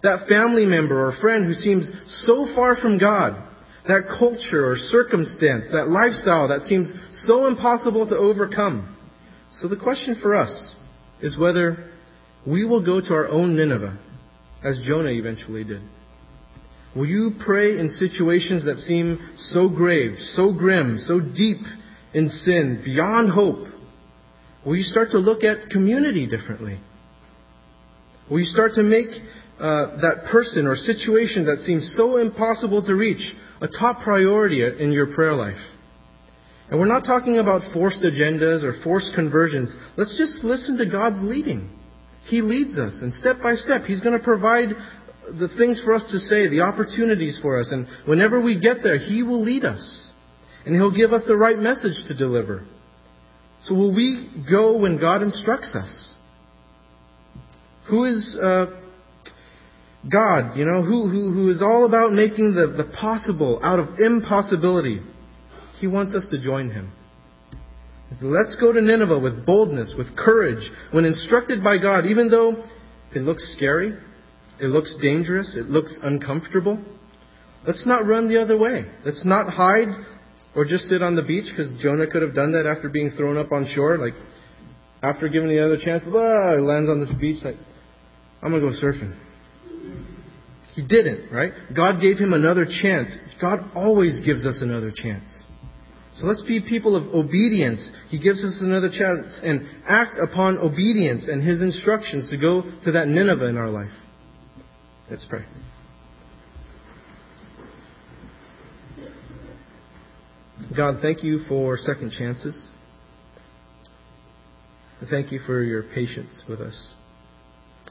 That 0.03 0.29
family 0.29 0.67
member 0.67 1.07
or 1.07 1.17
friend 1.19 1.45
who 1.45 1.53
seems 1.53 1.89
so 2.07 2.45
far 2.53 2.75
from 2.75 2.99
God. 2.99 3.41
That 3.87 4.03
culture 4.17 4.69
or 4.69 4.75
circumstance, 4.77 5.65
that 5.73 5.89
lifestyle 5.89 6.47
that 6.49 6.61
seems 6.61 6.91
so 7.25 7.47
impossible 7.47 8.07
to 8.07 8.15
overcome. 8.15 8.95
So 9.55 9.67
the 9.67 9.77
question 9.77 10.17
for 10.21 10.35
us 10.35 10.75
is 11.21 11.37
whether 11.37 11.91
we 12.45 12.65
will 12.65 12.83
go 12.83 13.01
to 13.01 13.13
our 13.13 13.27
own 13.27 13.55
Nineveh, 13.55 13.97
as 14.63 14.79
Jonah 14.85 15.11
eventually 15.11 15.63
did. 15.63 15.81
Will 16.95 17.07
you 17.07 17.31
pray 17.43 17.79
in 17.79 17.89
situations 17.89 18.65
that 18.65 18.77
seem 18.77 19.33
so 19.37 19.67
grave, 19.67 20.15
so 20.19 20.53
grim, 20.53 20.97
so 20.99 21.19
deep 21.19 21.61
in 22.13 22.29
sin, 22.29 22.81
beyond 22.85 23.31
hope? 23.31 23.67
Will 24.65 24.75
you 24.75 24.83
start 24.83 25.11
to 25.11 25.17
look 25.17 25.43
at 25.43 25.69
community 25.69 26.27
differently? 26.27 26.79
Will 28.29 28.39
you 28.39 28.45
start 28.45 28.73
to 28.75 28.83
make 28.83 29.09
uh, 29.59 29.97
that 30.01 30.29
person 30.31 30.67
or 30.67 30.75
situation 30.75 31.45
that 31.45 31.59
seems 31.59 31.93
so 31.97 32.17
impossible 32.17 32.85
to 32.85 32.93
reach 32.95 33.33
a 33.63 33.67
top 33.79 34.03
priority 34.03 34.61
in 34.61 34.91
your 34.91 35.15
prayer 35.15 35.33
life? 35.33 35.61
And 36.69 36.79
we're 36.79 36.87
not 36.87 37.05
talking 37.05 37.39
about 37.39 37.61
forced 37.73 38.01
agendas 38.01 38.63
or 38.63 38.81
forced 38.83 39.13
conversions. 39.15 39.75
Let's 39.97 40.17
just 40.17 40.43
listen 40.43 40.77
to 40.77 40.85
God's 40.85 41.21
leading. 41.21 41.69
He 42.25 42.41
leads 42.41 42.77
us, 42.77 42.99
and 43.01 43.13
step 43.13 43.37
by 43.41 43.55
step, 43.55 43.83
He's 43.83 43.99
going 43.99 44.17
to 44.17 44.23
provide 44.23 44.69
the 45.27 45.49
things 45.57 45.81
for 45.83 45.93
us 45.93 46.03
to 46.11 46.19
say, 46.19 46.49
the 46.49 46.61
opportunities 46.61 47.39
for 47.41 47.59
us. 47.59 47.71
And 47.71 47.87
whenever 48.07 48.41
we 48.41 48.59
get 48.59 48.77
there, 48.83 48.97
He 48.97 49.23
will 49.23 49.43
lead 49.43 49.65
us. 49.65 50.11
And 50.65 50.73
He'll 50.75 50.95
give 50.95 51.11
us 51.11 51.25
the 51.27 51.35
right 51.35 51.57
message 51.57 52.05
to 52.07 52.15
deliver. 52.15 52.65
So 53.65 53.73
will 53.73 53.93
we 53.93 54.29
go 54.49 54.77
when 54.77 54.99
God 54.99 55.21
instructs 55.21 55.75
us? 55.75 56.15
Who 57.89 58.05
is 58.05 58.37
uh, 58.41 58.82
God, 60.11 60.57
you 60.57 60.65
know, 60.65 60.83
who, 60.83 61.07
who, 61.07 61.31
who 61.31 61.49
is 61.49 61.61
all 61.61 61.85
about 61.85 62.11
making 62.11 62.55
the, 62.55 62.67
the 62.67 62.91
possible 62.99 63.59
out 63.63 63.79
of 63.79 63.99
impossibility? 63.99 64.99
He 65.79 65.87
wants 65.87 66.13
us 66.13 66.27
to 66.31 66.43
join 66.43 66.69
Him. 66.69 66.91
So 68.19 68.27
let's 68.27 68.55
go 68.59 68.71
to 68.71 68.81
Nineveh 68.81 69.19
with 69.19 69.45
boldness, 69.45 69.95
with 69.97 70.15
courage, 70.15 70.69
when 70.91 71.05
instructed 71.05 71.63
by 71.63 71.79
God, 71.79 72.05
even 72.05 72.29
though 72.29 72.63
it 73.15 73.19
looks 73.19 73.55
scary, 73.55 73.97
it 74.59 74.67
looks 74.67 74.95
dangerous. 75.01 75.55
It 75.57 75.65
looks 75.65 75.97
uncomfortable. 76.01 76.79
Let's 77.65 77.85
not 77.87 78.05
run 78.05 78.29
the 78.29 78.41
other 78.41 78.57
way. 78.57 78.85
Let's 79.05 79.25
not 79.25 79.51
hide 79.51 79.87
or 80.55 80.65
just 80.65 80.83
sit 80.85 81.01
on 81.01 81.15
the 81.15 81.23
beach 81.23 81.45
because 81.49 81.73
Jonah 81.81 82.07
could 82.07 82.21
have 82.21 82.35
done 82.35 82.51
that 82.53 82.67
after 82.67 82.89
being 82.89 83.11
thrown 83.17 83.37
up 83.37 83.51
on 83.51 83.65
shore. 83.73 83.97
Like, 83.97 84.13
after 85.01 85.27
giving 85.27 85.49
the 85.49 85.63
other 85.63 85.77
chance, 85.77 86.03
blah, 86.03 86.55
he 86.55 86.61
lands 86.61 86.89
on 86.89 86.99
this 86.99 87.13
beach 87.19 87.43
like, 87.43 87.55
I'm 88.41 88.51
going 88.51 88.61
to 88.61 88.69
go 88.69 88.75
surfing. 88.75 89.17
He 90.75 90.85
didn't, 90.85 91.31
right? 91.31 91.51
God 91.75 92.01
gave 92.01 92.17
him 92.17 92.33
another 92.33 92.65
chance. 92.65 93.15
God 93.39 93.59
always 93.75 94.21
gives 94.25 94.45
us 94.45 94.59
another 94.61 94.91
chance. 94.95 95.43
So 96.15 96.25
let's 96.25 96.41
be 96.43 96.61
people 96.61 96.95
of 96.95 97.13
obedience. 97.13 97.91
He 98.09 98.19
gives 98.19 98.43
us 98.43 98.59
another 98.61 98.89
chance 98.89 99.39
and 99.43 99.67
act 99.87 100.15
upon 100.21 100.57
obedience 100.57 101.27
and 101.27 101.43
His 101.43 101.61
instructions 101.61 102.29
to 102.29 102.37
go 102.37 102.61
to 102.83 102.91
that 102.91 103.07
Nineveh 103.07 103.47
in 103.47 103.57
our 103.57 103.69
life. 103.69 103.91
Let's 105.09 105.25
pray. 105.25 105.43
God, 110.75 111.01
thank 111.01 111.23
you 111.23 111.39
for 111.47 111.77
second 111.77 112.11
chances. 112.11 112.71
Thank 115.09 115.31
you 115.31 115.39
for 115.39 115.61
your 115.63 115.83
patience 115.83 116.43
with 116.47 116.61
us 116.61 116.95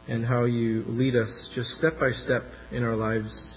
and 0.09 0.25
how 0.25 0.45
you 0.45 0.85
lead 0.87 1.15
us 1.17 1.51
just 1.55 1.71
step 1.71 1.95
by 2.01 2.11
step 2.11 2.43
in 2.71 2.83
our 2.85 2.97
lives. 2.97 3.57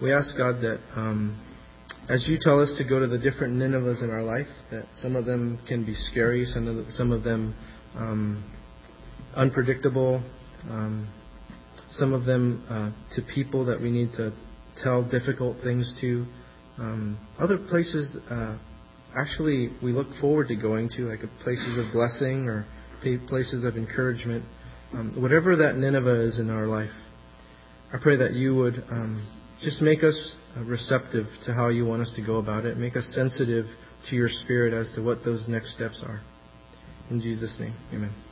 We 0.00 0.12
ask 0.12 0.36
God 0.36 0.60
that 0.62 0.80
um, 0.94 1.40
as 2.08 2.26
you 2.28 2.38
tell 2.40 2.60
us 2.60 2.72
to 2.78 2.88
go 2.88 3.00
to 3.00 3.06
the 3.06 3.18
different 3.18 3.54
Ninevehs 3.54 4.02
in 4.02 4.10
our 4.10 4.22
life, 4.22 4.46
that 4.70 4.86
some 4.94 5.16
of 5.16 5.24
them 5.26 5.58
can 5.66 5.84
be 5.84 5.94
scary, 5.94 6.44
some 6.44 6.68
of, 6.68 6.86
some 6.90 7.12
of 7.12 7.24
them 7.24 7.54
um, 7.96 8.44
unpredictable, 9.34 10.22
um, 10.68 11.08
some 11.90 12.12
of 12.12 12.24
them 12.24 12.64
uh, 12.68 12.90
to 13.16 13.22
people 13.34 13.64
that 13.66 13.80
we 13.80 13.90
need 13.90 14.12
to 14.12 14.32
tell 14.82 15.08
difficult 15.08 15.56
things 15.62 15.96
to. 16.00 16.26
Um, 16.78 17.18
other 17.38 17.58
places, 17.58 18.16
uh, 18.30 18.58
actually, 19.16 19.70
we 19.82 19.92
look 19.92 20.08
forward 20.20 20.48
to 20.48 20.56
going 20.56 20.88
to, 20.96 21.02
like 21.02 21.20
places 21.42 21.78
of 21.78 21.92
blessing 21.92 22.48
or 22.48 22.66
places 23.00 23.64
of 23.64 23.76
encouragement. 23.76 24.44
Um, 24.92 25.20
whatever 25.20 25.56
that 25.56 25.76
Nineveh 25.76 26.22
is 26.22 26.38
in 26.38 26.50
our 26.50 26.66
life, 26.66 26.90
I 27.92 27.98
pray 28.00 28.16
that 28.16 28.32
you 28.32 28.54
would 28.54 28.82
um, 28.90 29.26
just 29.62 29.82
make 29.82 30.02
us 30.02 30.36
receptive 30.64 31.26
to 31.44 31.54
how 31.54 31.68
you 31.68 31.84
want 31.84 32.02
us 32.02 32.12
to 32.16 32.24
go 32.24 32.36
about 32.36 32.64
it. 32.64 32.76
Make 32.76 32.96
us 32.96 33.10
sensitive 33.14 33.66
to 34.10 34.16
your 34.16 34.28
spirit 34.28 34.72
as 34.72 34.92
to 34.94 35.02
what 35.02 35.24
those 35.24 35.46
next 35.48 35.74
steps 35.74 36.02
are. 36.06 36.20
In 37.10 37.20
Jesus' 37.20 37.56
name, 37.60 37.74
amen. 37.92 38.25